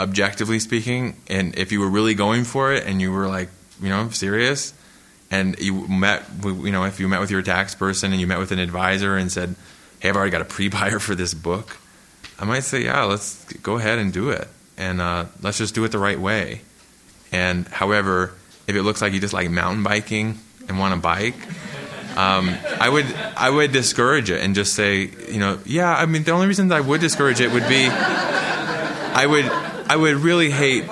[0.00, 3.48] objectively speaking, and if you were really going for it and you were like,
[3.82, 4.72] you know, serious,
[5.30, 8.38] and you met, you know, if you met with your tax person and you met
[8.38, 9.54] with an advisor and said,
[10.00, 11.76] "Hey, I've already got a pre-buyer for this book,"
[12.38, 15.84] I might say, "Yeah, let's go ahead and do it, and uh, let's just do
[15.84, 16.62] it the right way."
[17.30, 18.32] And however,
[18.66, 20.38] if it looks like you just like mountain biking
[20.68, 21.36] and want to bike,
[22.16, 25.94] um, I would I would discourage it and just say, you know, yeah.
[25.94, 30.18] I mean, the only reason I would discourage it would be, I would I would
[30.18, 30.84] really hate.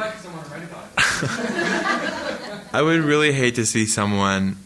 [2.73, 4.57] I would really hate to see someone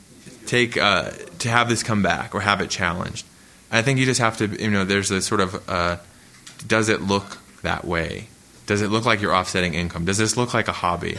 [0.47, 1.11] take uh,
[1.41, 3.27] to have this come back or have it challenged.
[3.71, 5.99] I think you just have to, you know, there's a sort of, uh,
[6.67, 8.29] does it look that way?
[8.65, 10.07] Does it look like you're offsetting income?
[10.07, 11.19] Does this look like a hobby?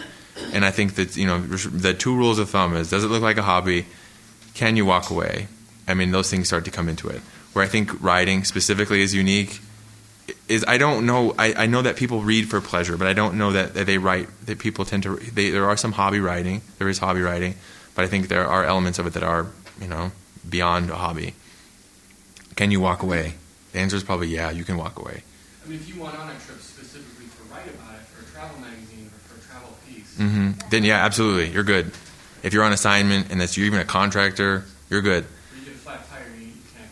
[0.52, 3.22] And I think that you know the two rules of thumb is: does it look
[3.22, 3.86] like a hobby?
[4.56, 5.50] Can you walk away?
[5.88, 7.22] I mean, those things start to come into it.
[7.54, 9.62] Where I think writing specifically is unique
[10.48, 11.34] is I don't know.
[11.38, 13.98] I, I know that people read for pleasure, but I don't know that, that they
[13.98, 14.28] write.
[14.46, 15.16] That people tend to.
[15.18, 16.62] They, there are some hobby writing.
[16.78, 17.56] There is hobby writing,
[17.96, 19.48] but I think there are elements of it that are
[19.82, 20.12] you know
[20.48, 21.34] beyond a hobby.
[22.56, 23.34] Can you walk away?
[23.72, 24.52] The answer is probably yeah.
[24.52, 25.24] You can walk away.
[25.66, 28.32] I mean, if you went on a trip specifically to write about it for a
[28.32, 31.92] travel magazine or for a travel piece, hmm Then yeah, absolutely, you're good.
[32.44, 35.24] If you're on assignment and that's you're even a contractor, you're good.
[35.24, 36.92] or you get a flat tire and you, you can't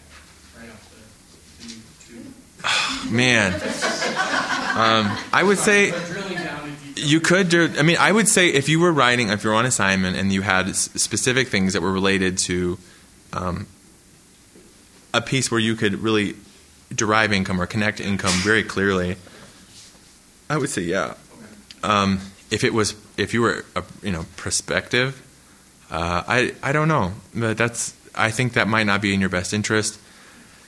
[0.58, 0.88] write off
[1.60, 1.76] the, the
[2.64, 3.12] tube.
[3.12, 5.94] Man, um, I would say
[6.96, 7.70] you could do.
[7.78, 10.42] I mean, I would say if you were writing, if you're on assignment and you
[10.42, 12.78] had specific things that were related to
[13.34, 13.68] um,
[15.14, 16.36] a piece where you could really
[16.94, 19.16] derive income or connect income very clearly,
[20.50, 21.16] I would say yeah.
[21.84, 22.20] Um,
[22.52, 25.22] if it was, if you were, a, you know, prospective,
[25.90, 29.30] uh, I I don't know, but that's I think that might not be in your
[29.30, 30.00] best interest.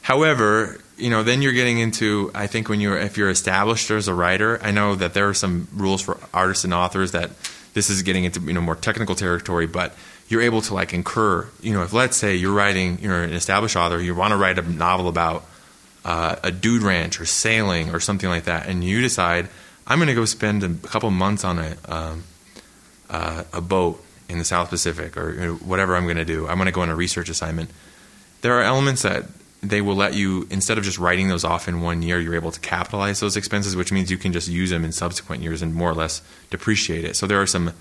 [0.02, 4.08] However, you know, then you're getting into I think when you're if you're established as
[4.08, 7.32] a writer, I know that there are some rules for artists and authors that
[7.74, 9.96] this is getting into you know more technical territory, but
[10.28, 13.76] you're able to like incur, you know, if let's say you're writing, you're an established
[13.76, 15.46] author, you want to write a novel about
[16.06, 19.50] uh, a dude ranch or sailing or something like that, and you decide
[19.86, 22.24] I'm going to go spend a couple months on a um,
[23.10, 26.48] uh, a boat in the South Pacific or you know, whatever I'm going to do.
[26.48, 27.70] I'm going to go on a research assignment.
[28.41, 29.26] There are elements that
[29.64, 32.51] they will let you instead of just writing those off in one year, you're able
[32.51, 35.74] to capitalize those expenses, which means you can just use them in subsequent years and
[35.74, 37.16] more or less depreciate it.
[37.16, 37.74] So there are some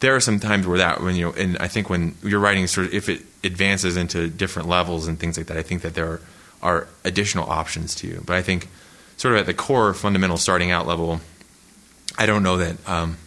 [0.00, 2.88] there are some times where that when you and I think when you're writing sort
[2.88, 6.06] of if it advances into different levels and things like that, I think that there
[6.06, 6.20] are,
[6.62, 8.22] are additional options to you.
[8.24, 8.68] But I think
[9.16, 11.20] sort of at the core fundamental starting out level,
[12.16, 12.76] I don't know that.
[12.88, 13.18] Um,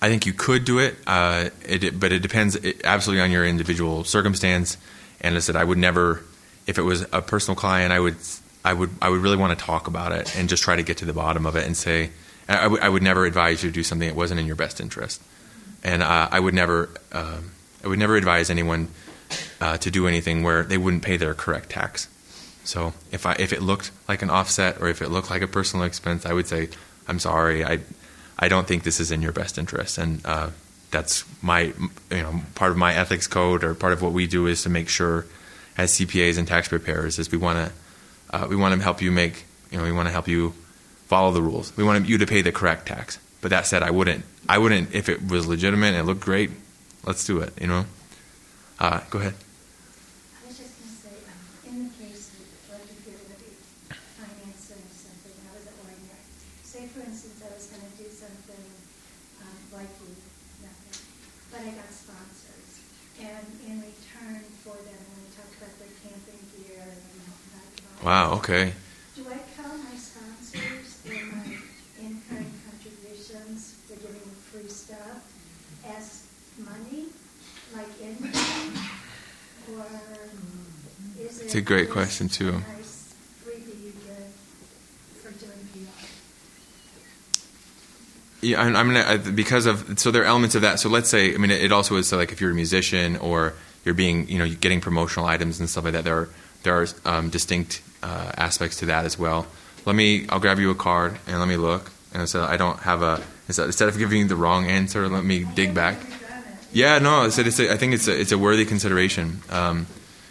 [0.00, 4.04] I think you could do it, uh, it but it depends absolutely on your individual
[4.04, 4.76] circumstance.
[5.20, 6.22] And as I said, I would never,
[6.66, 8.16] if it was a personal client, I would,
[8.64, 10.98] I would, I would really want to talk about it and just try to get
[10.98, 12.10] to the bottom of it and say,
[12.48, 15.22] I, I would- never advise you to do something that wasn't in your best interest,
[15.84, 17.50] and uh, I would never, um,
[17.84, 18.88] I would never advise anyone
[19.60, 22.08] uh, to do anything where they wouldn't pay their correct tax.
[22.64, 25.46] So if I if it looked like an offset or if it looked like a
[25.48, 26.68] personal expense, I would say,
[27.06, 27.78] I'm sorry, I
[28.38, 30.50] I don't think this is in your best interest, and uh,
[30.90, 31.72] that's my
[32.10, 34.68] you know part of my ethics code or part of what we do is to
[34.68, 35.26] make sure
[35.76, 39.12] as CPAs and tax preparers is we want to uh, we want to help you
[39.12, 40.54] make you know we want to help you
[41.06, 41.76] follow the rules.
[41.76, 43.18] We want you to pay the correct tax.
[43.40, 46.50] But that said, I wouldn't I wouldn't if it was legitimate and it looked great.
[47.04, 47.52] Let's do it.
[47.60, 47.86] You know.
[48.78, 49.32] Uh, go ahead.
[49.32, 52.28] I was just going to say, um, in the case,
[52.68, 53.56] like if you're going to be
[54.20, 55.96] financing something, how does it work?
[56.60, 58.64] Say, for instance, I was going to do something
[59.40, 60.12] um, like you,
[60.60, 60.92] nothing,
[61.48, 62.84] but I got sponsors,
[63.16, 67.00] and in return for them, when we talk about their camping gear and
[67.32, 67.95] whatnot.
[68.06, 68.34] Wow.
[68.34, 68.72] Okay.
[69.16, 71.58] Do I count my sponsors in my
[71.98, 75.26] in-kind contributions for giving free stuff
[75.84, 76.22] as
[76.56, 77.06] money,
[77.74, 78.78] like income?
[79.74, 79.86] Or
[81.26, 81.44] is it?
[81.46, 82.50] It's a great question, too.
[82.50, 83.12] a nice
[83.44, 83.92] freebie you
[85.20, 86.06] for doing PR?
[88.46, 90.78] Yeah, I'm, I'm gonna because of so there are elements of that.
[90.78, 93.16] So let's say I mean it, it also is so like if you're a musician
[93.16, 93.54] or
[93.84, 96.04] you're being you know you're getting promotional items and stuff like that.
[96.04, 96.28] There are
[96.62, 99.46] there are um, distinct uh, aspects to that as well.
[99.84, 101.90] Let me I'll grab you a card and let me look.
[102.14, 105.44] And so I don't have a instead of giving you the wrong answer, let me
[105.54, 105.98] dig back.
[106.72, 109.40] Yeah, no, it's, it's a, I think it's a, it's a worthy consideration.
[109.50, 109.86] Um,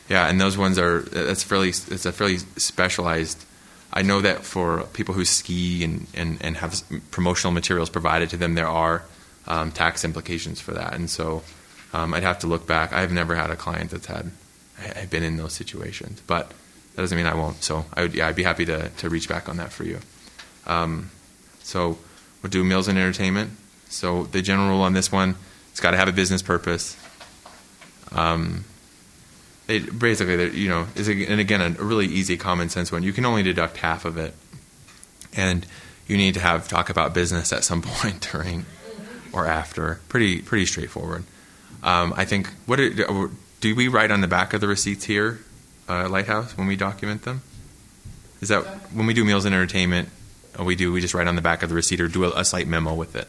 [0.09, 3.43] yeah, and those ones are that's fairly it's a fairly specialized.
[3.91, 8.37] I know that for people who ski and, and, and have promotional materials provided to
[8.37, 9.03] them, there are
[9.47, 11.43] um, tax implications for that, and so
[11.93, 12.93] um, I'd have to look back.
[12.93, 14.31] I've never had a client that's had
[14.77, 16.51] I've been in those situations, but
[16.95, 17.63] that doesn't mean I won't.
[17.63, 19.99] So I would yeah, I'd be happy to to reach back on that for you.
[20.65, 21.11] Um,
[21.59, 21.97] so
[22.41, 23.51] we'll do meals and entertainment.
[23.89, 25.35] So the general rule on this one,
[25.71, 26.97] it's got to have a business purpose.
[28.11, 28.65] Um,
[29.67, 33.03] basically, you know, is and again a really easy common sense one.
[33.03, 34.33] You can only deduct half of it,
[35.33, 35.65] and
[36.07, 38.65] you need to have talk about business at some point during
[39.33, 39.99] or after.
[40.07, 41.23] Pretty pretty straightforward.
[41.83, 43.29] Um, I think what are,
[43.59, 45.39] do we write on the back of the receipts here,
[45.87, 47.41] uh, Lighthouse, when we document them?
[48.41, 48.63] Is that
[48.93, 50.09] when we do meals and entertainment?
[50.59, 50.91] uh, We do.
[50.91, 52.93] We just write on the back of the receipt or do a, a slight memo
[52.93, 53.27] with it,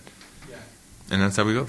[0.51, 0.57] Yeah.
[1.11, 1.69] and that's how we go.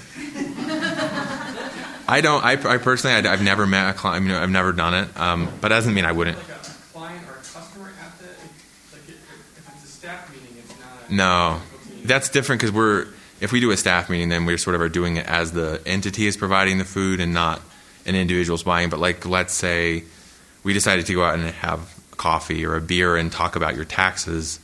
[2.10, 2.42] I don't.
[2.42, 4.16] I, I personally, I, have never met a client.
[4.24, 6.38] I mean, I've never done it, um, but that doesn't mean I wouldn't.
[6.38, 6.60] Like a
[6.92, 8.24] client or a customer at the
[8.92, 11.10] like if, if it's a staff meeting, it's not.
[11.10, 11.60] No,
[12.04, 13.08] that's different because we're
[13.40, 15.82] if we do a staff meeting, then we're sort of are doing it as the
[15.84, 17.60] entity is providing the food and not
[18.06, 18.88] an individual's buying.
[18.88, 20.04] But like, let's say
[20.68, 21.80] we decided to go out and have
[22.18, 24.60] coffee or a beer and talk about your taxes,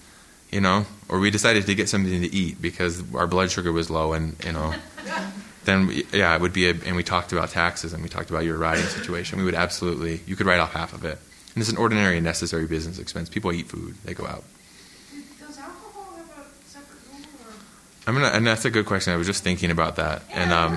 [0.53, 3.89] you know, or we decided to get something to eat because our blood sugar was
[3.89, 4.75] low and you know.
[5.65, 8.29] Then we- yeah, it would be, a, and we talked about taxes and we talked
[8.29, 9.39] about your riding situation.
[9.39, 11.17] We would absolutely, you could write off half of it,
[11.55, 13.31] and it's an ordinary and necessary business expense.
[13.31, 14.45] People eat food; they go out.
[15.41, 17.57] Does alcohol have a separate rule?
[18.07, 19.15] I'm gonna, and that's a good question.
[19.15, 20.75] I was just thinking about that, and What um,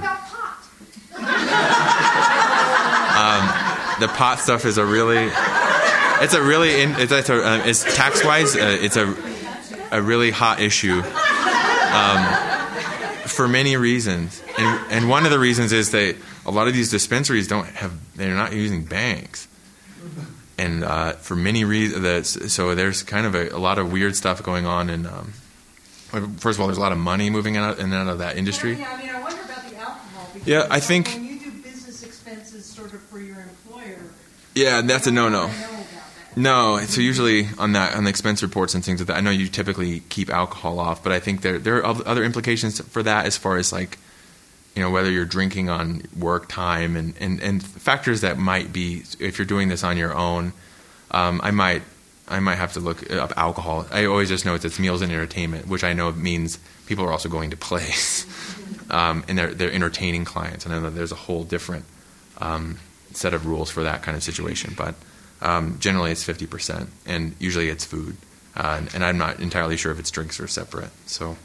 [3.18, 3.57] um,
[4.00, 5.30] the pot stuff is a really,
[6.24, 9.16] it's a really, in, it's, it's, a, uh, it's tax wise, uh, it's a,
[9.91, 12.48] a really hot issue, um,
[13.28, 16.89] for many reasons, and and one of the reasons is that a lot of these
[16.89, 19.48] dispensaries don't have, they're not using banks,
[20.57, 24.41] and uh, for many reasons, so there's kind of a, a lot of weird stuff
[24.44, 25.32] going on, and um,
[26.38, 28.38] first of all, there's a lot of money moving out in and out of that
[28.38, 28.74] industry.
[28.76, 30.30] Yeah, I mean, I wonder about the alcohol.
[30.34, 33.99] Because Yeah, I think- When you do business expenses sort of for your employer.
[34.58, 35.44] Yeah, and that's a no-no.
[35.44, 36.38] I know about that.
[36.38, 39.30] No, so usually on that on the expense reports and things like that, I know
[39.30, 43.28] you typically keep alcohol off, but I think there there are other implications for that
[43.28, 44.00] as far as like,
[44.76, 49.04] you know, whether you're drinking on work time and and and factors that might be
[49.20, 50.54] if you're doing this on your own.
[51.12, 51.84] Um, I might
[52.28, 53.86] I might have to look up alcohol.
[53.92, 56.58] I always just know it's, it's meals and entertainment, which I know means
[56.88, 58.26] people are also going to plays,
[58.90, 61.86] um, and they're they're entertaining clients, and I know there's a whole different
[62.40, 62.80] um,
[63.18, 64.95] set of rules for that kind of situation, but.
[65.39, 68.18] Um, generally, it's fifty percent, and usually it's food.
[68.56, 70.89] Uh, and, and I'm not entirely sure if it's drinks or separate.
[71.06, 71.38] So,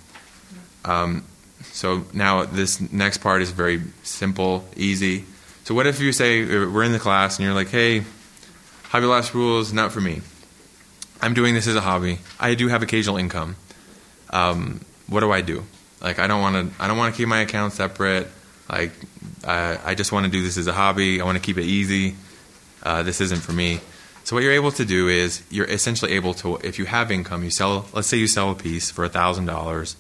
[0.85, 1.25] um,
[1.65, 5.27] so now this next part is very simple, easy.
[5.65, 8.05] So, what if you say uh, we're in the class and you're like, "Hey,
[8.85, 10.23] hobby lobby rules not for me.
[11.21, 12.19] I'm doing this as a hobby.
[12.41, 13.57] I do have occasional income.
[14.31, 15.65] Um, what do I do?
[16.01, 16.83] Like, I don't want to.
[16.83, 18.27] I don't want to keep my account separate.
[18.71, 18.93] Like,
[19.45, 21.21] uh, I just want to do this as a hobby.
[21.21, 22.17] I want to keep it easy."
[22.83, 23.81] uh, this isn't for me.
[24.25, 27.43] So what you're able to do is you're essentially able to, if you have income,
[27.43, 27.87] you sell.
[27.93, 29.97] Let's say you sell a piece for thousand dollars.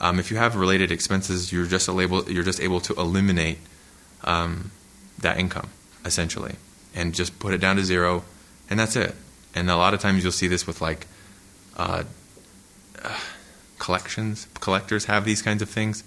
[0.00, 3.58] Um, if you have related expenses, you're just able you're just able to eliminate
[4.24, 4.70] um,
[5.18, 5.70] that income
[6.04, 6.54] essentially,
[6.94, 8.24] and just put it down to zero,
[8.70, 9.14] and that's it.
[9.54, 11.06] And a lot of times you'll see this with like
[11.76, 12.04] uh,
[13.02, 13.20] uh,
[13.78, 14.48] collections.
[14.60, 16.02] Collectors have these kinds of things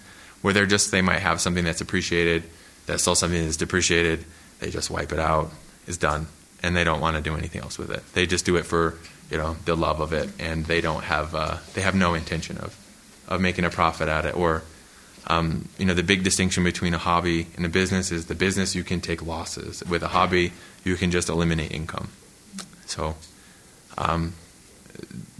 [0.45, 2.43] where they're just they might have something that's appreciated,
[2.85, 4.23] that's still something that's depreciated.
[4.59, 5.49] They just wipe it out.
[5.87, 6.27] It's done,
[6.61, 8.03] and they don't want to do anything else with it.
[8.13, 8.93] They just do it for
[9.31, 12.59] you know the love of it, and they don't have uh, they have no intention
[12.59, 12.77] of
[13.27, 14.61] of making a profit at it or
[15.25, 18.75] um, you know the big distinction between a hobby and a business is the business
[18.75, 20.53] you can take losses with a hobby
[20.83, 22.09] you can just eliminate income
[22.85, 23.15] so
[23.97, 24.35] um,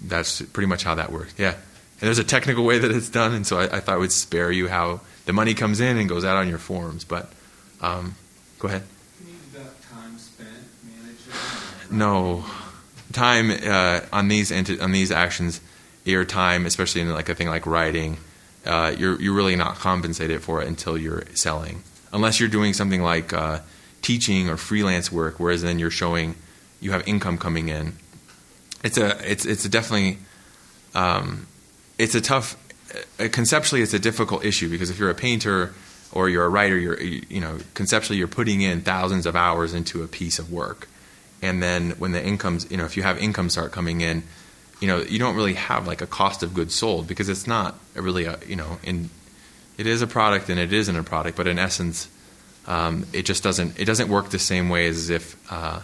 [0.04, 1.54] that's pretty much how that works yeah
[2.00, 4.12] and there's a technical way that it's done and so I, I thought I would
[4.12, 7.32] spare you how the money comes in and goes out on your forms but
[7.82, 8.16] um,
[8.60, 8.84] go ahead
[9.18, 10.50] Can you deduct time spent
[10.84, 11.98] managing?
[11.98, 12.46] no
[13.12, 15.62] time uh, on these enti- on these actions
[16.04, 18.18] your time especially in like a thing like writing
[18.66, 23.02] uh, you're you're really not compensated for it until you're selling, unless you're doing something
[23.04, 23.60] like uh,
[24.02, 26.34] teaching or freelance work, whereas then you're showing
[26.82, 27.94] you have income coming in.
[28.84, 30.18] It's a it's it's a definitely
[30.96, 31.46] um,
[31.98, 32.58] it's a tough
[33.20, 35.74] uh, conceptually it's a difficult issue because if you're a painter
[36.12, 40.04] or you're a writer, you're you know conceptually you're putting in thousands of hours into
[40.04, 40.88] a piece of work,
[41.42, 44.24] and then when the incomes you know if you have income start coming in
[44.80, 47.80] you know you don't really have like a cost of goods sold because it's not
[47.96, 49.10] really a you know in
[49.78, 52.10] it is a product and it isn't a product but in essence
[52.68, 55.82] um, it just doesn't it doesn't work the same way as if uh,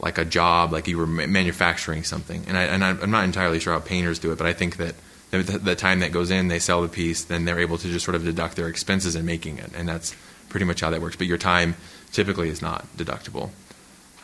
[0.00, 2.44] like a job like you were manufacturing something.
[2.48, 4.94] And I and I'm not entirely sure how painters do it but I think that
[5.32, 8.04] the, the time that goes in they sell the piece then they're able to just
[8.04, 9.70] sort of deduct their expenses in making it.
[9.74, 10.14] And that's
[10.48, 11.16] pretty much how that works.
[11.16, 11.74] But your time
[12.12, 13.50] typically is not deductible.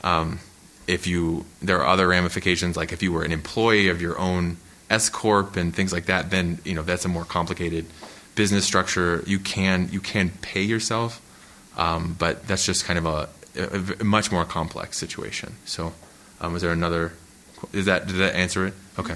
[0.04, 0.40] Um,
[0.86, 4.58] if you there are other ramifications like if you were an employee of your own
[4.90, 7.86] S corp and things like that then you know that's a more complicated
[8.34, 9.24] business structure.
[9.26, 11.20] You can you can pay yourself
[11.78, 15.54] um, but that's just kind of a, a, a, much more complex situation.
[15.64, 15.92] So
[16.40, 17.12] um, is there another
[17.72, 18.74] is that did that answer it?
[18.98, 19.14] Okay.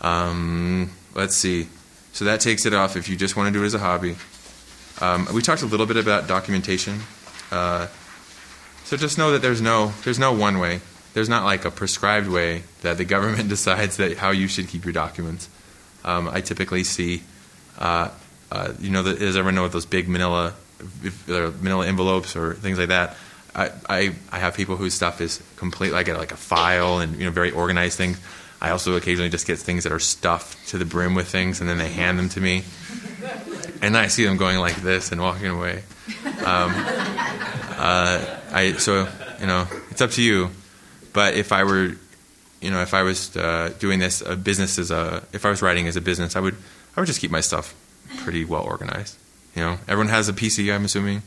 [0.00, 1.68] Um, let's see
[2.12, 4.16] so that takes it off if you just want to do it as a hobby
[5.00, 7.00] um, we talked a little bit about documentation
[7.50, 7.86] uh,
[8.84, 10.80] so just know that there's no there's no one way
[11.14, 14.84] there's not like a prescribed way that the government decides that how you should keep
[14.84, 15.48] your documents.
[16.04, 17.22] Um, I typically see,
[17.78, 18.10] uh,
[18.52, 20.52] uh, you know, the, does everyone know what those big Manila,
[21.26, 23.16] Manila envelopes or things like that?
[23.54, 25.92] I, I, I have people whose stuff is complete.
[26.04, 28.18] Get like a file and you know very organized things.
[28.60, 31.68] I also occasionally just get things that are stuffed to the brim with things, and
[31.68, 32.64] then they hand them to me,
[33.82, 35.82] and I see them going like this and walking away.
[36.44, 36.72] Um,
[37.76, 39.08] uh, I so
[39.40, 40.50] you know it's up to you.
[41.14, 41.92] But if I were,
[42.60, 45.62] you know, if I was uh, doing this a business as a, if I was
[45.62, 46.56] writing as a business, I would,
[46.96, 47.74] I would just keep my stuff
[48.18, 49.16] pretty well organized.
[49.54, 50.74] You know, everyone has a PC.
[50.74, 51.22] I'm assuming.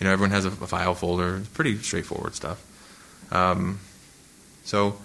[0.00, 1.36] You know, everyone has a, a file folder.
[1.36, 2.62] It's pretty straightforward stuff.
[3.30, 3.80] Um,
[4.64, 4.98] so,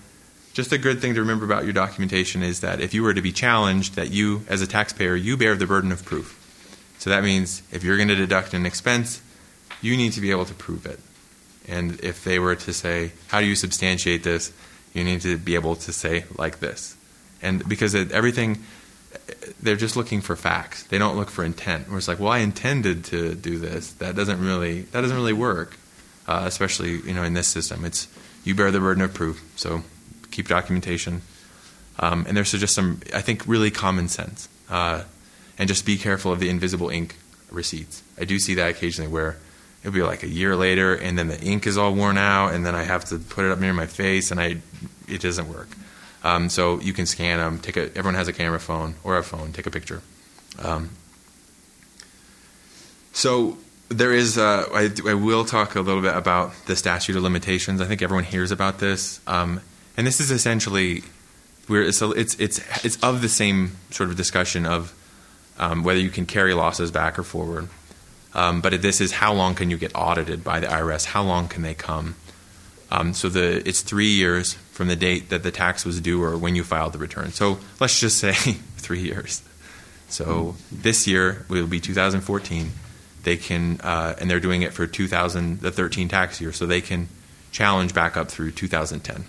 [0.53, 3.22] just a good thing to remember about your documentation is that if you were to
[3.22, 6.38] be challenged, that you, as a taxpayer, you bear the burden of proof.
[6.99, 9.22] So that means if you're going to deduct an expense,
[9.82, 10.99] you need to be able to prove it.
[11.68, 14.52] And if they were to say, How do you substantiate this?
[14.94, 16.95] you need to be able to say, like this.
[17.41, 18.64] And because it, everything,
[19.61, 20.84] they're just looking for facts.
[20.84, 21.88] They don't look for intent.
[21.90, 23.94] Where it's like, well, I intended to do this.
[23.94, 25.78] That doesn't really that doesn't really work,
[26.28, 27.86] uh, especially you know in this system.
[27.86, 28.07] It's
[28.44, 29.44] you bear the burden of proof.
[29.56, 29.84] So
[30.31, 31.21] keep documentation.
[31.99, 34.49] Um, and there's just some I think really common sense.
[34.69, 35.03] Uh,
[35.57, 37.15] and just be careful of the invisible ink
[37.51, 38.01] receipts.
[38.19, 39.37] I do see that occasionally where
[39.81, 42.65] it'll be like a year later, and then the ink is all worn out, and
[42.65, 44.57] then I have to put it up near my face, and I
[45.07, 45.69] it doesn't work.
[46.23, 47.59] Um, so you can scan them.
[47.59, 47.89] Take a.
[47.89, 49.53] Everyone has a camera phone or a phone.
[49.53, 50.01] Take a picture.
[50.59, 50.91] Um,
[53.11, 53.57] so
[53.89, 54.37] there is.
[54.37, 57.81] Uh, I, I, will talk a little bit about the statute of limitations.
[57.81, 59.61] I think everyone hears about this, um,
[59.97, 61.03] and this is essentially
[61.68, 64.93] where it's, it's it's it's of the same sort of discussion of
[65.57, 67.68] um, whether you can carry losses back or forward.
[68.34, 71.05] Um, but this is how long can you get audited by the IRS?
[71.05, 72.15] How long can they come?
[72.89, 76.38] Um, so the it's three years from the date that the tax was due or
[76.38, 77.31] when you filed the return.
[77.31, 78.34] So let's just say
[78.77, 79.43] three years.
[80.09, 82.72] So this year will be 2014.
[83.23, 86.81] They can, uh, and they're doing it for 2000, the 13 tax year, so they
[86.81, 87.07] can
[87.51, 89.23] challenge back up through 2010.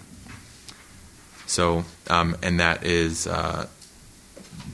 [1.53, 3.67] So, um, and that is uh,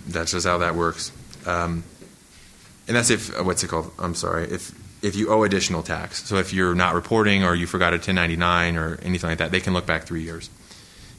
[0.06, 1.10] that's just how that works.
[1.44, 1.82] Um,
[2.86, 3.90] and that's if uh, what's it called?
[3.98, 4.72] I'm sorry, if
[5.02, 6.22] if you owe additional tax.
[6.22, 9.58] So if you're not reporting or you forgot a 1099 or anything like that, they
[9.58, 10.50] can look back three years.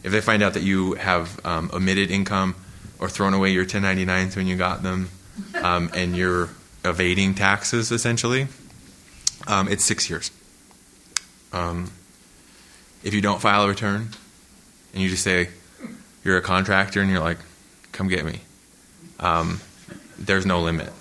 [0.02, 2.56] If they find out that you have um, omitted income
[2.98, 5.10] or thrown away your 1099s when you got them,
[5.62, 6.50] um, and you're
[6.86, 8.48] evading taxes essentially,
[9.46, 10.32] um, it's six years.
[11.52, 11.92] um,
[13.04, 14.10] if you don't file a return
[14.94, 15.50] and you just say
[16.24, 17.38] you're a contractor and you're like,
[17.92, 18.42] come get me,
[19.20, 19.60] um,
[20.18, 20.92] there's no limit.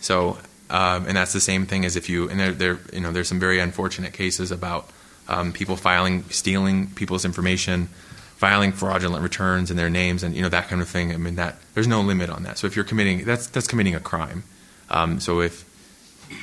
[0.00, 0.38] So,
[0.70, 3.28] um, and that's the same thing as if you, and there, there you know, there's
[3.28, 4.88] some very unfortunate cases about
[5.28, 7.88] um, people filing, stealing people's information,
[8.36, 11.12] filing fraudulent returns in their names, and you know that kind of thing.
[11.12, 12.56] I mean, that there's no limit on that.
[12.58, 14.44] So if you're committing, that's that's committing a crime.
[14.90, 15.64] Um, so if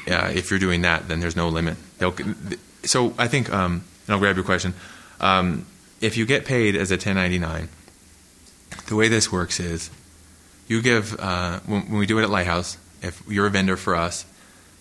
[0.08, 1.78] uh, if you're doing that, then there's no limit.
[1.98, 2.14] They'll,
[2.84, 4.74] so I think, um, and I'll grab your question.
[6.02, 7.70] If you get paid as a 1099,
[8.88, 9.90] the way this works is
[10.68, 12.78] you give uh, when, when, we do it at Lighthouse.
[13.02, 14.26] If you're a vendor for us,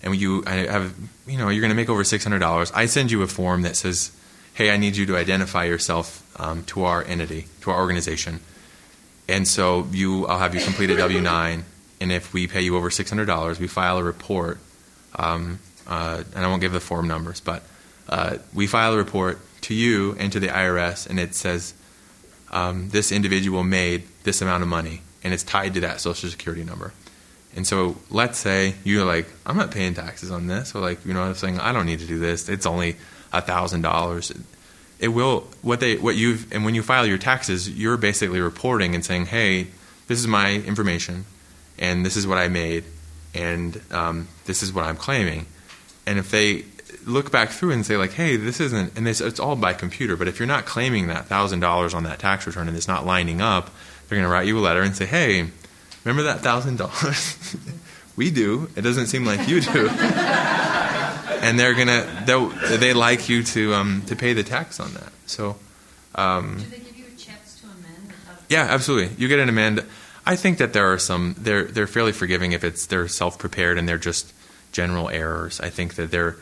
[0.03, 0.95] and you I have
[1.27, 3.63] you know you're going to make over six hundred dollars, I send you a form
[3.63, 4.13] that says,
[4.55, 8.41] "Hey, I need you to identify yourself um, to our entity, to our organization."
[9.29, 11.65] And so you, I'll have you complete a W nine,
[12.01, 14.59] and if we pay you over six hundred dollars, we file a report.
[15.17, 17.63] Um, uh, and I won't give the form numbers, but
[18.09, 21.75] uh, we file a report to you and to the IRS, and it says
[22.51, 26.65] um, this individual made this amount of money, and it's tied to that Social Security
[26.65, 26.93] number.
[27.57, 31.15] And so let's say you're like, I'm not paying taxes on this, or like, you
[31.15, 32.49] know, I'm saying I don't need to do this.
[32.49, 32.97] It's only
[33.33, 34.33] a thousand dollars.
[34.99, 38.95] It will what they what you've and when you file your taxes, you're basically reporting
[38.95, 39.69] and saying, hey,
[40.09, 41.25] this is my information,
[41.79, 42.85] and this is what I made,
[43.35, 45.47] and um, this is what I'm claiming.
[46.07, 46.65] And if they
[47.05, 50.17] look back through and say like, hey, this isn't, and this, it's all by computer.
[50.17, 53.07] But if you're not claiming that thousand dollars on that tax return and it's not
[53.07, 53.71] lining up,
[54.09, 55.49] they're going to write you a letter and say, hey,
[56.05, 57.57] remember that thousand dollars?
[58.17, 58.69] we do.
[58.77, 59.89] It doesn't seem like you do.
[61.45, 65.13] and they're gonna they they like you to um, to pay the tax on that.
[65.27, 65.57] So.
[66.15, 68.13] Um, do they give you a chance to amend?
[68.49, 69.15] Yeah, absolutely.
[69.17, 69.85] You get an amend.
[70.25, 73.79] I think that there are some they're they're fairly forgiving if it's they're self prepared
[73.79, 74.33] and they're just
[74.73, 75.61] general errors.
[75.61, 76.37] I think that they're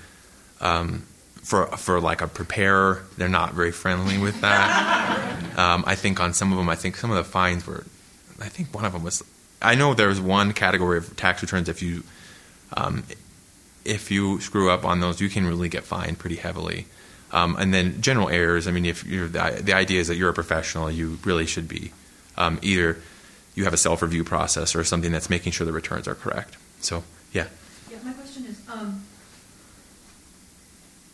[0.63, 1.07] um,
[1.43, 5.39] for for like a preparer, they're not very friendly with that.
[5.53, 7.85] Um, I think on some of them, I think some of the fines were.
[8.41, 9.23] I think one of them was.
[9.61, 12.05] I know there was one category of tax returns if you
[12.75, 13.05] um,
[13.85, 16.87] if you screw up on those, you can really get fined pretty heavily.
[17.33, 18.67] Um, and then general errors.
[18.67, 21.67] I mean, if you're, the, the idea is that you're a professional, you really should
[21.67, 21.93] be
[22.37, 22.99] um, either
[23.55, 26.57] you have a self review process or something that's making sure the returns are correct.
[26.81, 27.47] So, yeah.
[27.91, 29.05] Yeah, my question is, um,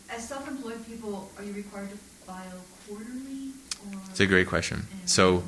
[0.09, 2.43] as self-employed people, are you required to file
[2.87, 3.51] quarterly?
[3.87, 3.99] Or?
[4.09, 4.85] It's a great question.
[5.05, 5.43] So,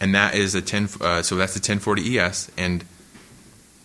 [0.00, 0.88] and that is a ten.
[1.00, 2.84] Uh, so that's the 1040 ES, and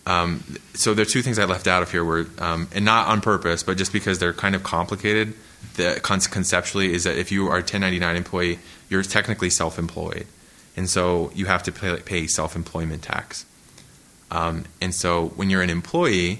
[0.06, 0.42] um,
[0.74, 3.20] so there are two things I left out of here, were um, and not on
[3.20, 5.34] purpose, but just because they're kind of complicated.
[5.76, 10.26] The conceptually is that if you are a 1099 employee, you're technically self-employed,
[10.76, 13.44] and so you have to pay, pay self-employment tax.
[14.30, 16.38] Um, and so when you're an employee,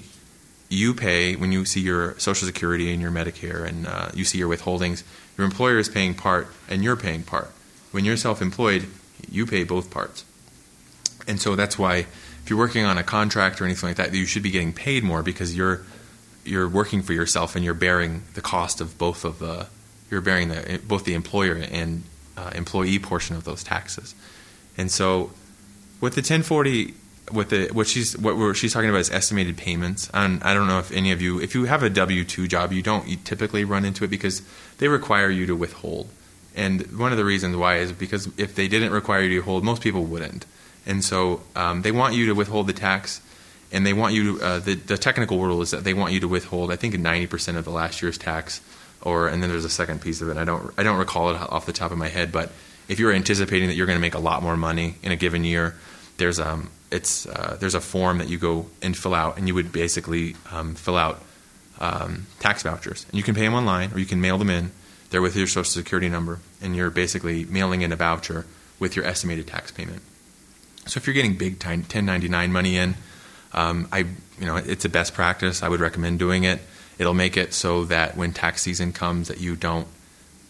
[0.71, 4.37] you pay when you see your Social Security and your Medicare, and uh, you see
[4.37, 5.03] your withholdings.
[5.37, 7.51] Your employer is paying part, and you're paying part.
[7.91, 8.87] When you're self-employed,
[9.29, 10.23] you pay both parts,
[11.27, 11.97] and so that's why
[12.43, 15.03] if you're working on a contract or anything like that, you should be getting paid
[15.03, 15.81] more because you're
[16.45, 19.67] you're working for yourself and you're bearing the cost of both of the
[20.09, 22.03] you're bearing the both the employer and
[22.37, 24.15] uh, employee portion of those taxes,
[24.77, 25.31] and so
[25.99, 26.93] with the 1040
[27.49, 30.09] the what she's what she's talking about is estimated payments.
[30.13, 32.71] And I don't know if any of you, if you have a W two job,
[32.71, 34.41] you don't typically run into it because
[34.77, 36.09] they require you to withhold.
[36.55, 39.63] And one of the reasons why is because if they didn't require you to withhold,
[39.63, 40.45] most people wouldn't.
[40.85, 43.21] And so um, they want you to withhold the tax,
[43.71, 44.37] and they want you.
[44.37, 46.71] To, uh, the the technical rule is that they want you to withhold.
[46.71, 48.61] I think ninety percent of the last year's tax,
[49.01, 50.37] or and then there's a second piece of it.
[50.37, 52.51] I don't I don't recall it off the top of my head, but
[52.87, 55.43] if you're anticipating that you're going to make a lot more money in a given
[55.43, 55.75] year,
[56.17, 59.55] there's um it's uh, there's a form that you go and fill out, and you
[59.55, 61.21] would basically um, fill out
[61.79, 64.71] um, tax vouchers, and you can pay them online or you can mail them in.
[65.09, 68.45] They're with your social security number, and you're basically mailing in a voucher
[68.79, 70.01] with your estimated tax payment.
[70.85, 72.95] So if you're getting big 1099 money in,
[73.53, 73.99] um, I
[74.39, 75.63] you know it's a best practice.
[75.63, 76.59] I would recommend doing it.
[76.97, 79.87] It'll make it so that when tax season comes, that you don't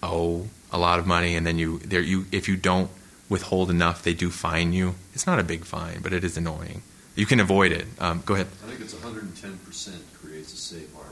[0.04, 2.90] owe a lot of money, and then you there you if you don't
[3.32, 4.94] withhold enough, they do fine you.
[5.14, 6.84] It's not a big fine, but it is annoying.
[7.16, 7.88] You can avoid it.
[7.98, 8.48] Um, go ahead.
[8.64, 11.10] I think it's 110% creates a safe harbor.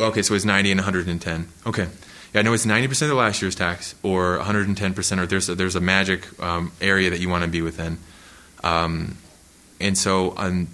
[0.00, 1.48] Okay, so it's 90 and 110.
[1.66, 1.88] Okay.
[2.32, 5.76] Yeah, I know it's 90% of last year's tax or 110%, or there's a, there's
[5.76, 7.98] a magic um, area that you want to be within.
[8.64, 9.18] Um,
[9.78, 10.68] and so I'm,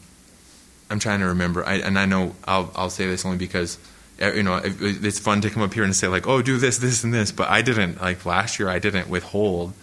[0.91, 3.79] I'm trying to remember, I, and I know I'll, I'll say this only because
[4.23, 6.79] uh, you know it's fun to come up here and say like, oh, do this,
[6.79, 8.69] this, and this, but I didn't like last year.
[8.69, 9.75] I didn't withhold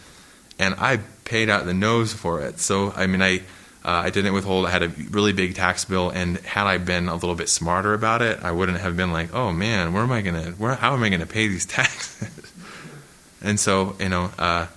[0.62, 2.60] and I paid out the nose for it.
[2.60, 3.42] So I mean, I
[3.84, 4.68] Uh, I didn't withhold.
[4.70, 7.96] I had a really big tax bill, and had I been a little bit smarter
[7.98, 10.54] about it, I wouldn't have been like, "Oh man, where am I gonna?
[10.62, 10.76] Where?
[10.78, 12.30] How am I gonna pay these taxes?"
[13.42, 14.68] and so, you know, uh,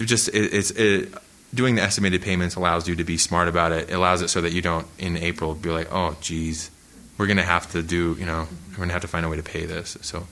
[0.00, 1.12] just it, it's it,
[1.52, 3.90] doing the estimated payments allows you to be smart about it.
[3.92, 6.70] It allows it so that you don't in April be like, "Oh, geez,
[7.18, 8.16] we're gonna have to do.
[8.18, 10.24] You know, we're gonna have to find a way to pay this." So,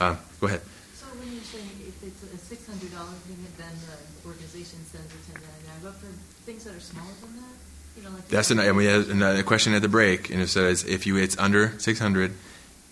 [0.00, 0.64] uh, go ahead.
[0.96, 5.12] So when you're saying if it's a six hundred dollar payment, then the organization sends
[5.12, 6.08] a ten ninety-nine, but for
[6.48, 7.56] things that are smaller than that,
[7.94, 8.21] you know, like.
[8.32, 11.18] That's an, and we had another question at the break, and it says if you
[11.18, 12.32] it's under six hundred,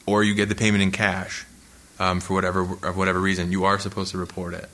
[0.04, 1.46] or you get the payment in cash,
[1.98, 4.68] um, for whatever of whatever reason, you are supposed to report it.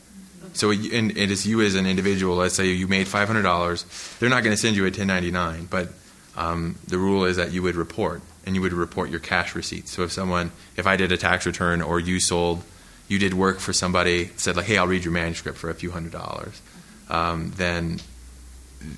[0.54, 2.34] So and it is you as an individual.
[2.34, 3.86] Let's say you made five hundred dollars,
[4.18, 5.88] they're not going to send you a ten ninety nine, but
[6.34, 9.92] um, the rule is that you would report, and you would report your cash receipts.
[9.92, 12.64] So if someone, if I did a tax return, or you sold,
[13.06, 15.92] you did work for somebody, said like, hey, I'll read your manuscript for a few
[15.92, 16.60] hundred dollars,
[17.08, 18.00] um, then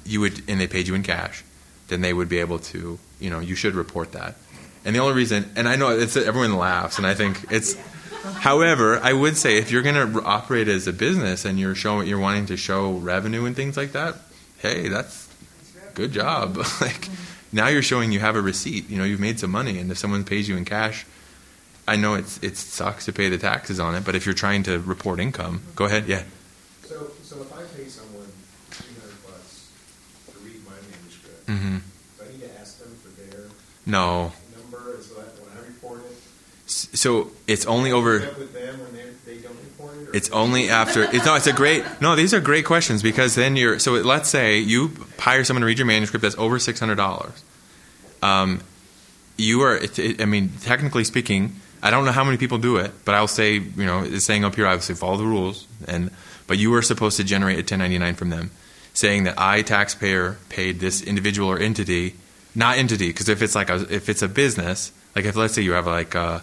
[0.06, 1.44] you would, and they paid you in cash,
[1.88, 4.36] then they would be able to, you know, you should report that.
[4.84, 7.76] And the only reason, and I know it's everyone laughs, and I think it's.
[8.40, 12.08] However, I would say if you're going to operate as a business and you're showing,
[12.08, 14.16] you're wanting to show revenue and things like that,
[14.58, 15.28] hey, that's
[15.94, 16.56] good job.
[16.80, 17.08] like
[17.52, 18.88] now you're showing you have a receipt.
[18.88, 21.06] You know, you've made some money, and if someone pays you in cash,
[21.86, 24.62] I know it's it sucks to pay the taxes on it, but if you're trying
[24.64, 26.06] to report income, go ahead.
[26.06, 26.22] Yeah.
[26.84, 28.28] So, so if I pay someone
[28.70, 29.70] three hundred bucks
[30.30, 30.76] to read my
[31.48, 31.80] Mhm.
[32.18, 33.44] do I need to ask them for their
[33.86, 34.32] No.
[34.56, 36.16] number so that when I report it,
[36.96, 38.20] So it's only over.
[38.20, 40.16] check with them when they they don't report it?
[40.16, 41.02] It's only after.
[41.04, 41.34] It's no.
[41.34, 41.84] It's a great.
[42.00, 43.78] No, these are great questions because then you're.
[43.78, 47.32] So let's say you hire someone to read your manuscript that's over six hundred dollars.
[48.22, 48.60] Um,
[49.36, 49.76] you are.
[49.76, 53.14] It, it, I mean, technically speaking, I don't know how many people do it, but
[53.14, 56.10] I'll say, you know, it's saying up here, obviously follow the rules, and
[56.46, 58.50] but you are supposed to generate a ten ninety nine from them,
[58.98, 62.14] saying that I, taxpayer, paid this individual or entity,
[62.54, 65.62] not entity, because if it's like a, if it's a business, like if let's say
[65.62, 66.14] you have like.
[66.14, 66.42] A,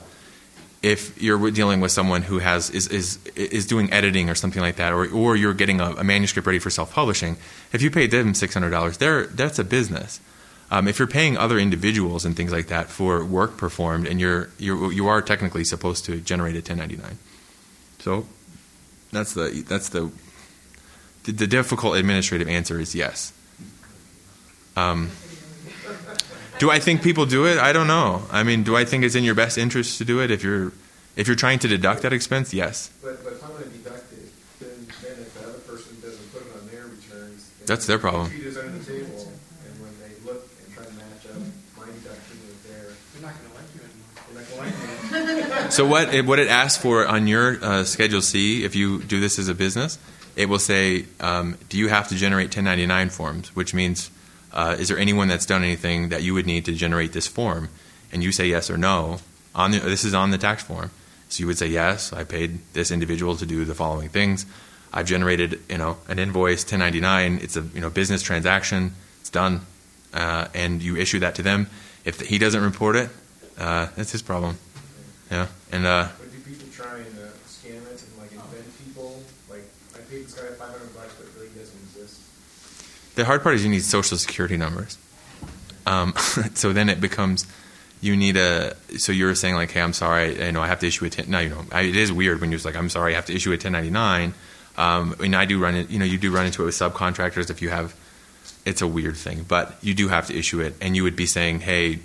[0.86, 4.76] if you're dealing with someone who has is is is doing editing or something like
[4.76, 7.38] that, or or you're getting a, a manuscript ready for self publishing,
[7.73, 10.19] if you paid them six hundred dollars, there that's a business.
[10.69, 14.49] Um, if you're paying other individuals and things like that for work performed, and you're
[14.60, 17.18] you you are technically supposed to generate a ten ninety nine.
[17.98, 18.27] So
[19.11, 20.11] that's the that's the
[21.26, 23.34] the, the difficult administrative answer is yes.
[24.78, 25.12] Um,
[26.60, 27.58] do I think people do it?
[27.58, 28.24] I don't know.
[28.32, 30.72] I mean, do I think it's in your best interest to do it if you're
[31.16, 32.54] if you're trying to deduct that expense?
[32.54, 32.90] Yes.
[33.02, 34.30] But, but if I'm going to deduct it,
[34.60, 38.00] then, then if the other person doesn't put it on their returns, then That's their
[38.00, 38.30] problem.
[38.30, 39.32] They treat us under the table,
[39.66, 41.40] and when they look and try to match up
[41.80, 44.12] my deduction with their, They're not gonna like you anymore.
[44.28, 45.72] they're not going to like me.
[45.72, 49.20] So what it, what it asks for on your uh, Schedule C, if you do
[49.22, 49.98] this as a business,
[50.36, 53.56] it will say, um, do you have to generate 1099 forms?
[53.56, 54.12] Which means,
[54.53, 57.70] uh, is there anyone that's done anything that you would need to generate this form?
[58.12, 59.20] And you say yes or no.
[59.53, 60.91] On the, this is on the tax form,
[61.30, 62.12] so you would say yes.
[62.12, 64.45] I paid this individual to do the following things.
[64.94, 67.40] I've generated, you know, an invoice 1099.
[67.41, 68.94] It's a you know business transaction.
[69.22, 69.62] It's done,
[70.14, 71.68] uh, and you issue that to them.
[72.06, 73.10] If he doesn't report it,
[73.57, 74.57] uh, that's his problem.
[75.32, 79.24] Yeah, and uh, But do people try and uh, scam it and like invent people?
[79.49, 79.64] Like,
[79.95, 82.22] I paid this guy 500 bucks, but it really doesn't exist.
[83.16, 84.98] The hard part is you need social security numbers.
[85.86, 86.14] Um,
[86.54, 87.46] so then it becomes
[88.02, 88.76] you need a.
[88.98, 91.30] So you're saying like, hey, I'm sorry, you know, I have to issue a ten.
[91.30, 93.26] Now you know, I, it is weird when you're just like, I'm sorry, I have
[93.26, 94.34] to issue a 1099.
[94.78, 95.90] Um, and I do run it.
[95.90, 97.96] You know, you do run into it with subcontractors if you have.
[98.66, 101.28] It's a weird thing, but you do have to issue it, and you would be
[101.28, 102.00] saying, hey,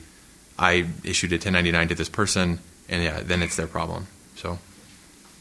[0.59, 2.59] I issued a 1099 to this person,
[2.89, 4.07] and yeah, then it's their problem.
[4.37, 4.59] So,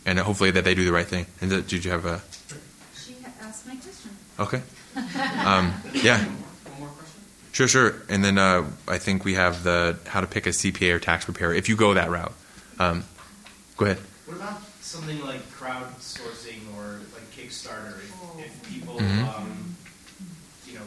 [0.05, 1.25] and hopefully that they do the right thing.
[1.41, 2.21] And did you have a?
[2.95, 4.11] She asked my question.
[4.39, 4.61] Okay.
[5.45, 6.23] Um, yeah.
[7.51, 7.95] Sure, sure.
[8.09, 11.25] And then uh, I think we have the how to pick a CPA or tax
[11.25, 12.33] preparer if you go that route.
[12.77, 13.03] Um,
[13.75, 13.97] go ahead.
[14.25, 17.97] What about something like crowdsourcing or like Kickstarter?
[17.97, 19.35] If, if people, Mhm.
[19.37, 19.75] um,
[20.67, 20.85] you know,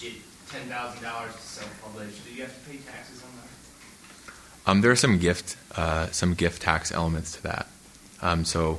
[0.00, 0.12] get
[0.50, 4.70] ten thousand dollars to self-publish, do you have to pay taxes on that?
[4.70, 7.66] Um, there are some gift uh, some gift tax elements to that.
[8.22, 8.78] Um, so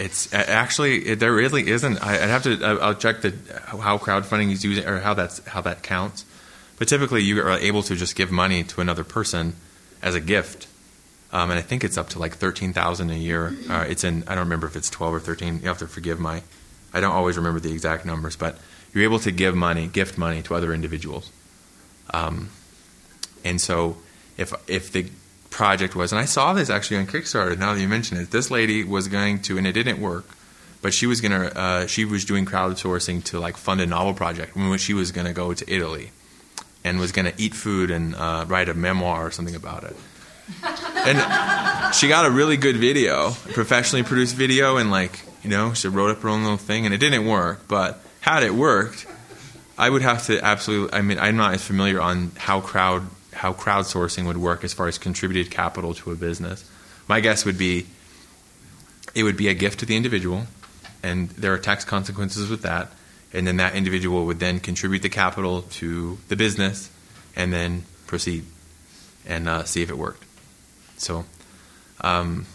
[0.00, 1.98] it's actually there really isn't.
[2.04, 3.34] I, I'd have to I- I'll check the
[3.66, 6.24] how crowdfunding is using or how that's how that counts.
[6.78, 9.54] But typically, you are able to just give money to another person
[10.02, 10.66] as a gift,
[11.30, 13.54] um, and I think it's up to like thirteen thousand a year.
[13.68, 15.60] Uh, it's in I don't remember if it's twelve or thirteen.
[15.60, 16.42] You have to forgive my
[16.92, 18.58] I don't always remember the exact numbers, but
[18.92, 21.30] you're able to give money, gift money to other individuals.
[22.12, 22.48] Um,
[23.44, 23.98] and so
[24.36, 25.10] if if the
[25.50, 27.58] project was, and I saw this actually on Kickstarter.
[27.58, 30.24] Now that you mention it, this lady was going to, and it didn't work,
[30.80, 34.56] but she was gonna uh, she was doing crowdsourcing to like fund a novel project
[34.56, 36.12] when she was gonna go to Italy
[36.84, 39.96] and was gonna eat food and uh, write a memoir or something about it.
[40.64, 45.88] And she got a really good video, professionally produced video, and like you know she
[45.88, 47.66] wrote up her own little thing, and it didn't work.
[47.68, 49.06] But had it worked,
[49.78, 50.96] I would have to absolutely.
[50.96, 54.88] I mean, I'm not as familiar on how crowd how crowdsourcing would work as far
[54.88, 56.68] as contributed capital to a business.
[57.08, 57.86] My guess would be
[59.14, 60.46] it would be a gift to the individual,
[61.02, 62.92] and there are tax consequences with that.
[63.32, 66.90] And then that individual would then contribute the capital to the business,
[67.36, 68.44] and then proceed
[69.26, 70.24] and uh, see if it worked.
[70.96, 71.24] So,
[72.00, 72.46] um,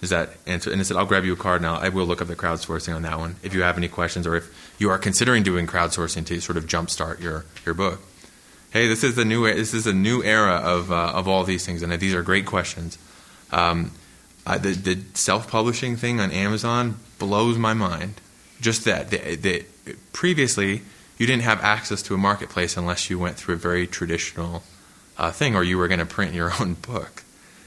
[0.00, 0.70] is that answer?
[0.70, 1.76] And I said, I'll grab you a card now.
[1.76, 4.36] I will look up the crowdsourcing on that one if you have any questions or
[4.36, 8.00] if you are considering doing crowdsourcing to sort of jumpstart your, your book.
[8.70, 11.66] Hey, this is a new this is a new era of uh, of all these
[11.66, 12.98] things, and these are great questions.
[13.50, 13.90] Um,
[14.46, 18.20] uh, the the self publishing thing on Amazon blows my mind.
[18.60, 19.64] Just that the, the,
[20.12, 20.82] previously
[21.18, 24.62] you didn't have access to a marketplace unless you went through a very traditional
[25.18, 27.24] uh, thing, or you were going to print your own book.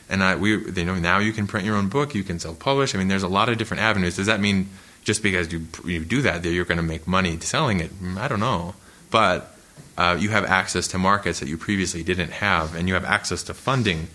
[0.10, 2.96] And I, we, you know, now you can print your own book, you can self-publish.
[2.96, 4.16] I mean, there's a lot of different avenues.
[4.16, 4.70] Does that mean
[5.04, 7.92] just because you you do that that you're going to make money selling it?
[8.02, 8.76] Mm, I don't know,
[9.12, 9.53] but
[9.98, 13.44] uh, you have access to markets that you previously didn't have, and you have access
[13.44, 14.08] to funding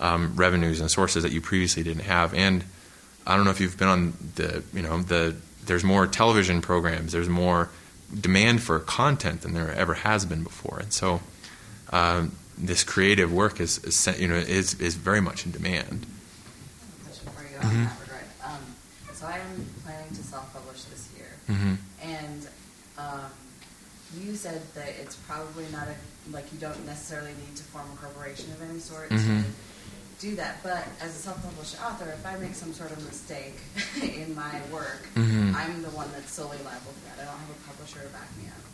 [0.00, 2.34] um, revenues and sources that you previously didn't have.
[2.34, 2.64] And
[3.26, 7.12] I don't know if you've been on the, you know, the there's more television programs,
[7.12, 7.70] there's more
[8.18, 11.20] demand for content than there ever has been before, and so.
[11.90, 16.06] Um, this creative work is, is, you know is is very much in demand.
[17.04, 17.86] Question for you mm-hmm.
[18.44, 18.60] Um,
[19.12, 21.74] so I'm planning to self-publish this year, mm-hmm.
[22.02, 22.48] and
[22.98, 23.30] um,
[24.20, 25.94] you said that it's probably not a
[26.32, 29.42] like you don't necessarily need to form a corporation of any sort mm-hmm.
[29.42, 29.46] to
[30.18, 30.62] do that.
[30.62, 33.54] But as a self-published author, if I make some sort of mistake
[34.02, 35.54] in my work, mm-hmm.
[35.54, 37.22] I'm the one that's solely liable for that.
[37.22, 38.66] I don't have a publisher to back me up.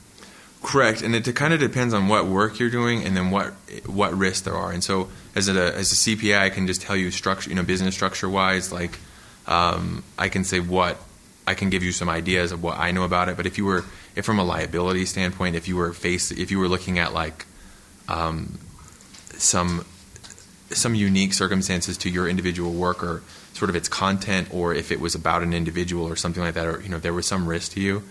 [0.63, 3.53] Correct, and it kind of depends on what work you're doing and then what
[3.87, 4.71] what risks there are.
[4.71, 7.65] And so, as a as a CPA, I can just tell you structure, you know,
[7.65, 8.99] business structure wise, like
[9.49, 10.99] um, I can say what
[11.47, 13.37] I can give you some ideas of what I know about it.
[13.37, 16.59] But if you were, if from a liability standpoint, if you were face, if you
[16.59, 17.47] were looking at like
[18.09, 18.59] um,
[19.35, 19.85] some
[20.71, 23.23] some unique circumstances to your individual work or
[23.53, 26.67] sort of its content, or if it was about an individual or something like that,
[26.67, 28.03] or you know, there was some risk to you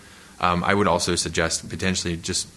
[0.42, 2.48] um, I would also suggest potentially just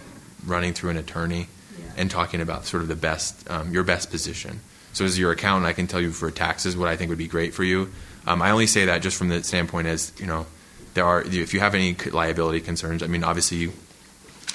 [0.46, 1.48] running through an attorney
[1.78, 1.86] yeah.
[1.96, 4.60] and talking about sort of the best, um, your best position.
[4.94, 7.28] So as your accountant, I can tell you for taxes what I think would be
[7.28, 7.92] great for you.
[8.26, 10.48] Um, I only say that just from the standpoint as you know,
[10.96, 13.04] there are if you have any liability concerns.
[13.04, 13.74] I mean, obviously you,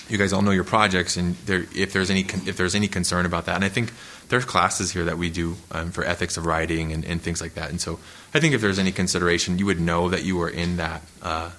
[0.09, 3.27] you guys all know your projects, and there, if there's any if there's any concern
[3.27, 3.93] about that, and I think
[4.29, 7.55] there's classes here that we do um, for ethics of writing and, and, things like
[7.55, 7.69] that.
[7.69, 7.99] And so
[8.33, 11.51] I think if there's any consideration, you would know that you were in that uh,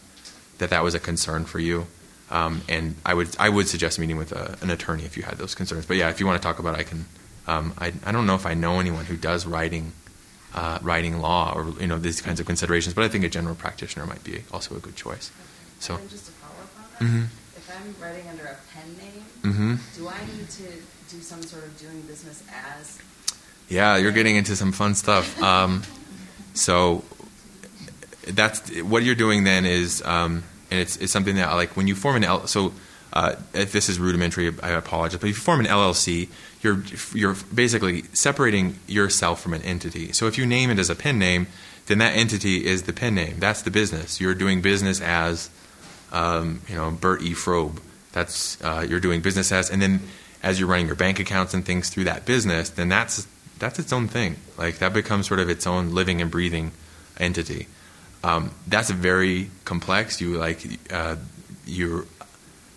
[0.57, 1.87] that that was a concern for you.
[2.29, 5.37] Um, and I would I would suggest meeting with a, an attorney if you had
[5.37, 5.85] those concerns.
[5.85, 7.05] But yeah, if you want to talk about, it, I can.
[7.47, 9.91] Um, I I don't know if I know anyone who does writing,
[10.53, 12.93] uh, writing law or you know these kinds of considerations.
[12.93, 15.31] But I think a general practitioner might be also a good choice.
[15.79, 15.95] So.
[15.95, 17.23] And just to follow up on that, mm-hmm.
[17.55, 19.75] if I'm writing under a pen name, mm-hmm.
[19.97, 22.99] do I need to do some sort of doing business as?
[23.69, 25.41] Yeah, you're getting into some fun stuff.
[25.51, 25.83] Um,
[26.53, 27.03] so
[28.27, 31.95] that's what you're doing then is um, and it's, it's something that like when you
[31.95, 32.47] form an L.
[32.47, 32.73] So
[33.13, 35.19] uh, if this is rudimentary, I apologize.
[35.19, 36.29] But if you form an LLC,
[36.61, 36.83] you're
[37.13, 40.11] you're basically separating yourself from an entity.
[40.11, 41.47] So if you name it as a pen name,
[41.87, 43.37] then that entity is the pen name.
[43.39, 44.21] That's the business.
[44.21, 45.49] You're doing business as,
[46.11, 47.33] um, you know, Bert E.
[47.33, 47.79] Frobe.
[48.11, 50.01] That's uh, you're doing business as, and then
[50.43, 53.27] as you're running your bank accounts and things through that business, then that's
[53.59, 54.35] that's its own thing.
[54.57, 56.71] Like that becomes sort of its own living and breathing
[57.17, 57.67] entity.
[58.23, 60.21] Um, that's very complex.
[60.21, 60.61] You like
[60.91, 61.15] uh,
[61.65, 62.07] you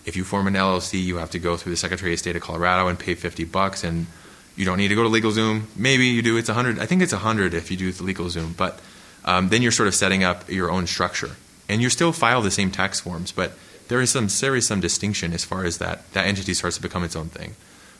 [0.04, 2.42] if you form an LLC, you have to go through the Secretary of State of
[2.42, 4.06] Colorado and pay fifty bucks, and
[4.56, 5.62] you don't need to go to LegalZoom.
[5.76, 6.36] Maybe you do.
[6.36, 6.78] It's a hundred.
[6.78, 8.80] I think it's a hundred if you do the LegalZoom, but
[9.24, 11.36] um, then you're sort of setting up your own structure,
[11.68, 13.52] and you still file the same tax forms, but
[13.88, 16.82] there is some there is some distinction as far as that that entity starts to
[16.82, 17.54] become its own thing.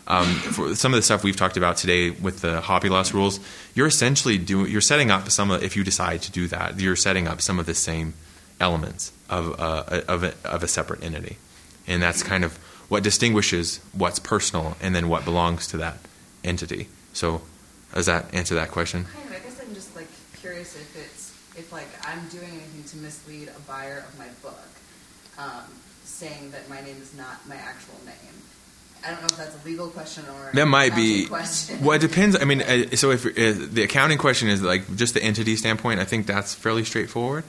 [0.06, 3.40] Um, some of the stuff we've talked about today with the Hobby Loss rules,
[3.74, 6.96] you're essentially doing you're setting up some of, if you decide to do that, you're
[6.96, 8.12] setting up some of the same
[8.60, 11.38] elements of uh, of, a, of a separate entity,
[11.86, 12.56] and that's kind of
[12.88, 15.98] what distinguishes what's personal and then what belongs to that
[16.42, 16.88] entity.
[17.12, 17.42] So,
[17.92, 19.04] does that answer that question?
[19.04, 19.32] Kind of.
[19.32, 20.08] I guess I'm just like
[20.40, 24.58] curious if it's if like I'm doing anything to mislead a buyer of my book,
[25.38, 25.64] um,
[26.04, 28.34] saying that my name is not my actual name
[29.06, 31.26] I don't know if that's a legal question or that might be.
[31.26, 31.84] Question.
[31.84, 32.40] Well, it depends.
[32.40, 36.00] I mean, uh, so if uh, the accounting question is like just the entity standpoint,
[36.00, 37.44] I think that's fairly straightforward.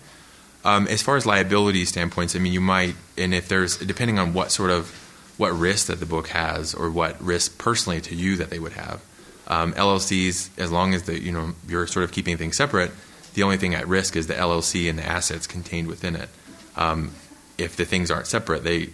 [0.66, 4.34] Um, as far as liability standpoints, I mean, you might, and if there's, depending on
[4.34, 4.90] what sort of,
[5.38, 8.74] what risk that the book has or what risk personally to you that they would
[8.74, 9.02] have.
[9.48, 12.92] Um, LLCs, as long as the, you know, you're sort of keeping things separate,
[13.36, 16.30] the only thing at risk is the LLC and the assets contained within it.
[16.76, 17.12] Um,
[17.58, 18.90] if the things aren't separate, they,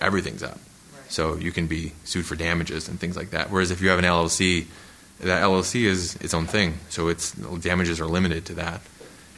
[0.00, 0.58] everything's up.
[1.08, 3.50] So you can be sued for damages and things like that.
[3.50, 4.66] Whereas if you have an LLC,
[5.20, 8.82] that LLC is its own thing, so its damages are limited to that.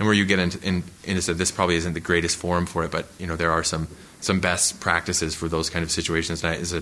[0.00, 2.90] And where you get into, in, into this probably isn't the greatest forum for it,
[2.90, 3.86] but you know there are some
[4.20, 6.42] some best practices for those kind of situations.
[6.42, 6.74] And I, is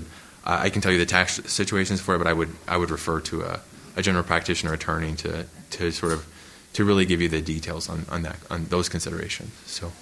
[0.44, 3.20] I can tell you the tax situations for it, but I would I would refer
[3.20, 3.60] to a,
[3.96, 6.26] a general practitioner attorney to to sort of
[6.72, 9.52] to really give you the details on, on that on those considerations.
[9.66, 9.92] So,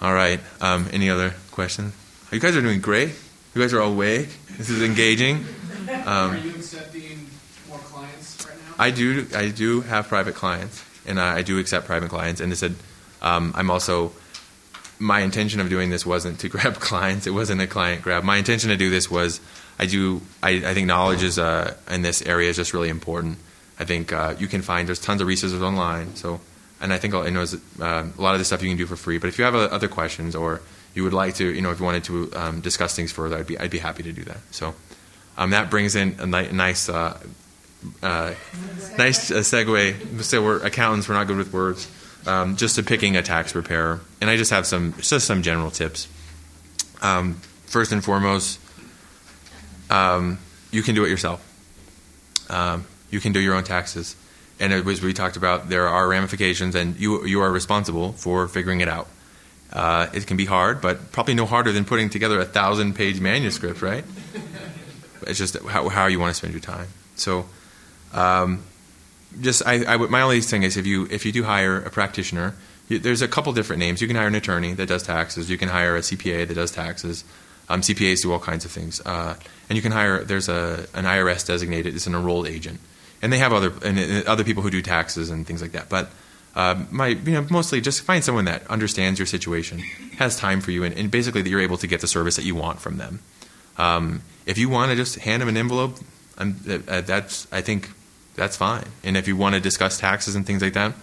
[0.00, 0.40] all right.
[0.60, 1.94] Um, any other questions?
[2.30, 3.10] You guys are doing great.
[3.54, 4.28] You guys are all awake.
[4.58, 5.44] This is engaging.
[5.88, 7.28] Um, are you accepting
[7.68, 8.74] more clients right now?
[8.78, 9.26] I do.
[9.34, 12.40] I do have private clients, and I, do accept private clients.
[12.40, 12.74] And I said,
[13.20, 14.12] um, I'm also.
[14.98, 17.26] My intention of doing this wasn't to grab clients.
[17.26, 18.22] It wasn't a client grab.
[18.22, 19.40] My intention to do this was,
[19.78, 20.20] I do.
[20.42, 23.38] I, I think knowledge is uh, in this area is just really important.
[23.78, 26.14] I think uh, you can find there's tons of resources online.
[26.14, 26.40] So,
[26.80, 28.96] and I think I know uh, a lot of this stuff you can do for
[28.96, 29.18] free.
[29.18, 30.60] But if you have uh, other questions or
[30.94, 33.46] you would like to, you know, if you wanted to um, discuss things further, I'd
[33.46, 34.38] be I'd be happy to do that.
[34.52, 34.74] So,
[35.36, 36.88] um, that brings in a ni- nice.
[38.02, 38.34] Uh,
[38.98, 40.22] nice uh, segue.
[40.22, 41.08] So we're accountants.
[41.08, 41.90] We're not good with words.
[42.24, 45.72] Um, just to picking a tax preparer, and I just have some just some general
[45.72, 46.06] tips.
[47.00, 47.34] Um,
[47.66, 48.60] first and foremost,
[49.90, 50.38] um,
[50.70, 51.40] you can do it yourself.
[52.48, 54.14] Um, you can do your own taxes,
[54.60, 58.80] and as we talked about, there are ramifications, and you you are responsible for figuring
[58.80, 59.08] it out.
[59.72, 63.20] Uh, it can be hard, but probably no harder than putting together a thousand page
[63.20, 64.04] manuscript, right?
[65.26, 66.88] It's just how, how you want to spend your time.
[67.16, 67.46] So,
[68.12, 68.62] um,
[69.40, 72.54] just I, I, my only thing is if you if you do hire a practitioner,
[72.88, 74.00] you, there's a couple different names.
[74.00, 75.50] You can hire an attorney that does taxes.
[75.50, 77.24] You can hire a CPA that does taxes.
[77.68, 79.34] Um, CPAs do all kinds of things, uh,
[79.68, 80.24] and you can hire.
[80.24, 81.94] There's a an IRS designated.
[81.94, 82.80] It's an enrolled agent,
[83.22, 85.88] and they have other and, and other people who do taxes and things like that.
[85.88, 86.10] But
[86.54, 89.78] uh, my you know mostly just find someone that understands your situation,
[90.18, 92.44] has time for you, and, and basically that you're able to get the service that
[92.44, 93.20] you want from them.
[93.78, 95.96] Um, if you want to just hand them an envelope,
[96.36, 97.88] uh, that's I think
[98.34, 98.86] that's fine.
[99.04, 100.94] And if you want to discuss taxes and things like that,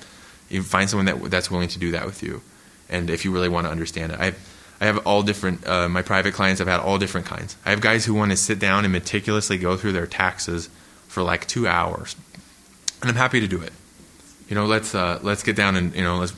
[0.50, 2.42] you find someone that that's willing to do that with you.
[2.90, 4.34] And if you really want to understand it, I
[4.82, 5.68] I have all different.
[5.68, 7.56] Uh, my private clients have had all different kinds.
[7.66, 10.70] I have guys who want to sit down and meticulously go through their taxes
[11.08, 12.16] for like two hours,
[13.02, 13.74] and I'm happy to do it.
[14.48, 16.34] You know, let's uh, let's get down and you know let's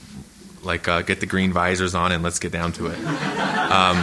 [0.64, 2.98] like uh, get the green visors on and let's get down to it.
[2.98, 3.98] Um,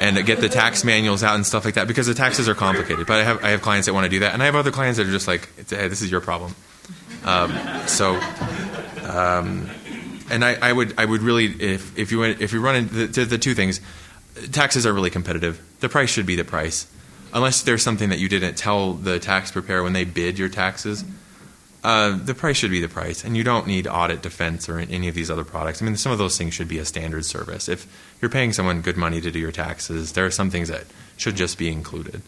[0.00, 3.06] and get the tax manuals out and stuff like that because the taxes are complicated.
[3.06, 4.70] But I have I have clients that want to do that, and I have other
[4.70, 6.54] clients that are just like, hey, this is your problem.
[7.24, 7.52] Um,
[7.88, 8.14] so,
[9.02, 9.68] um,
[10.30, 13.24] and I, I, would I would really if if you if you run into the,
[13.24, 13.80] the two things,
[14.52, 15.60] taxes are really competitive.
[15.80, 16.86] The price should be the price,
[17.32, 21.04] unless there's something that you didn't tell the tax preparer when they bid your taxes.
[21.86, 25.06] Uh, the price should be the price, and you don't need audit defense or any
[25.06, 25.80] of these other products.
[25.80, 27.68] I mean, some of those things should be a standard service.
[27.68, 27.86] If
[28.20, 30.82] you're paying someone good money to do your taxes, there are some things that
[31.16, 32.22] should just be included.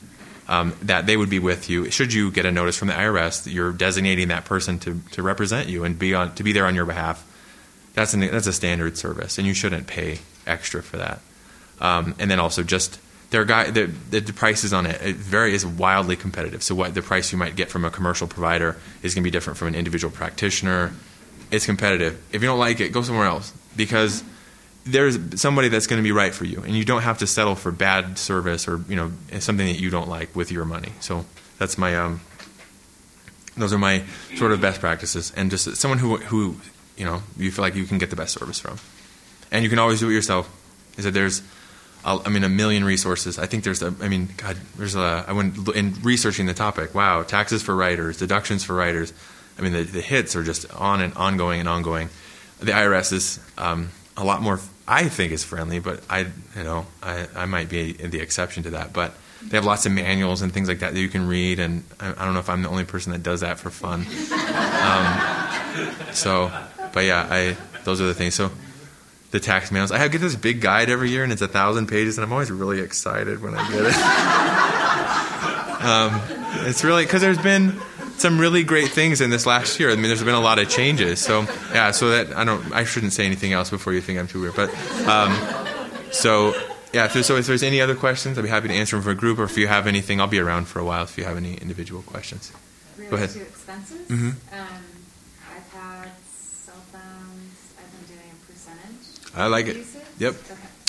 [0.46, 1.90] Um, that they would be with you.
[1.90, 5.24] Should you get a notice from the IRS that you're designating that person to, to
[5.24, 7.26] represent you and be on to be there on your behalf,
[7.94, 11.18] that's an, that's a standard service, and you shouldn't pay extra for that.
[11.80, 15.64] Um, and then also just guy the, the, the prices on it, it very is
[15.66, 16.62] wildly competitive.
[16.62, 19.30] So what the price you might get from a commercial provider is going to be
[19.30, 20.92] different from an individual practitioner.
[21.50, 22.22] It's competitive.
[22.32, 24.22] If you don't like it, go somewhere else because
[24.84, 27.54] there's somebody that's going to be right for you, and you don't have to settle
[27.54, 30.92] for bad service or you know something that you don't like with your money.
[31.00, 31.26] So
[31.58, 32.20] that's my um,
[33.56, 34.04] those are my
[34.36, 36.56] sort of best practices, and just someone who who
[36.96, 38.78] you know you feel like you can get the best service from,
[39.50, 40.54] and you can always do it yourself.
[40.96, 41.42] Is that there's
[42.04, 43.38] I mean, a million resources.
[43.38, 46.94] I think there's a, I mean, God, there's a, I went in researching the topic.
[46.94, 49.12] Wow, taxes for writers, deductions for writers.
[49.58, 52.08] I mean, the, the hits are just on and ongoing and ongoing.
[52.60, 56.20] The IRS is um, a lot more, I think, is friendly, but I,
[56.56, 58.92] you know, I, I might be the exception to that.
[58.92, 61.84] But they have lots of manuals and things like that that you can read, and
[62.00, 64.06] I, I don't know if I'm the only person that does that for fun.
[64.78, 66.50] Um, so,
[66.92, 68.34] but yeah, I, those are the things.
[68.34, 68.50] So
[69.30, 69.92] the tax manuals.
[69.92, 72.50] I get this big guide every year, and it's a thousand pages, and I'm always
[72.50, 73.94] really excited when I get it.
[75.84, 76.20] um,
[76.66, 77.78] it's really because there's been
[78.16, 79.90] some really great things in this last year.
[79.90, 81.20] I mean, there's been a lot of changes.
[81.20, 81.42] So
[81.72, 84.40] yeah, so that I don't, I shouldn't say anything else before you think I'm too
[84.40, 84.56] weird.
[84.56, 84.70] But
[85.06, 85.36] um,
[86.10, 86.54] so
[86.92, 89.10] yeah, if so if there's any other questions, I'd be happy to answer them for
[89.10, 91.24] a group, or if you have anything, I'll be around for a while if you
[91.24, 92.52] have any individual questions.
[93.10, 93.30] Go ahead.
[93.30, 94.08] To expenses.
[94.08, 94.28] Mm-hmm.
[94.52, 94.82] Um,
[99.38, 99.76] I like it.
[99.76, 100.02] Usage?
[100.18, 100.34] Yep.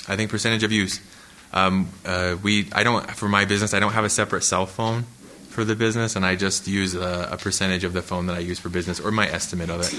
[0.08, 1.00] I think percentage of use.
[1.52, 5.04] Um, uh, we I don't for my business I don't have a separate cell phone
[5.48, 8.40] for the business, and I just use a, a percentage of the phone that I
[8.40, 9.94] use for business or my estimate of it.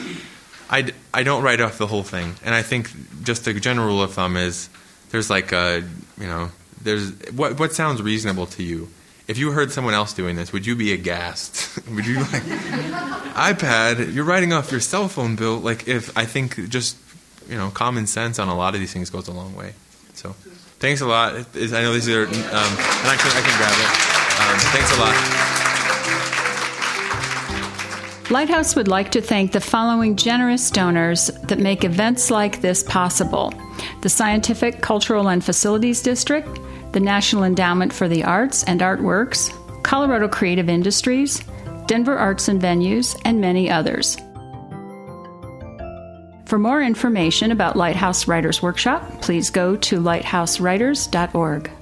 [0.69, 2.89] I, I don't write off the whole thing, and I think
[3.23, 4.69] just the general rule of thumb is
[5.09, 5.83] there's like a
[6.17, 6.49] you know
[6.81, 8.89] there's what what sounds reasonable to you.
[9.27, 11.79] If you heard someone else doing this, would you be aghast?
[11.93, 12.43] would you like
[13.33, 14.13] iPad?
[14.13, 15.57] You're writing off your cell phone bill.
[15.57, 16.97] Like if I think just
[17.47, 19.73] you know common sense on a lot of these things goes a long way.
[20.13, 20.30] So
[20.80, 21.34] thanks a lot.
[21.34, 23.89] I know these are um, and I can I can grab it.
[24.41, 25.61] Um, thanks a lot.
[28.31, 33.53] Lighthouse would like to thank the following generous donors that make events like this possible
[34.01, 36.47] the Scientific, Cultural, and Facilities District,
[36.93, 39.51] the National Endowment for the Arts and Artworks,
[39.84, 41.41] Colorado Creative Industries,
[41.88, 44.18] Denver Arts and Venues, and many others.
[46.51, 51.80] For more information about Lighthouse Writers Workshop, please go to lighthousewriters.org.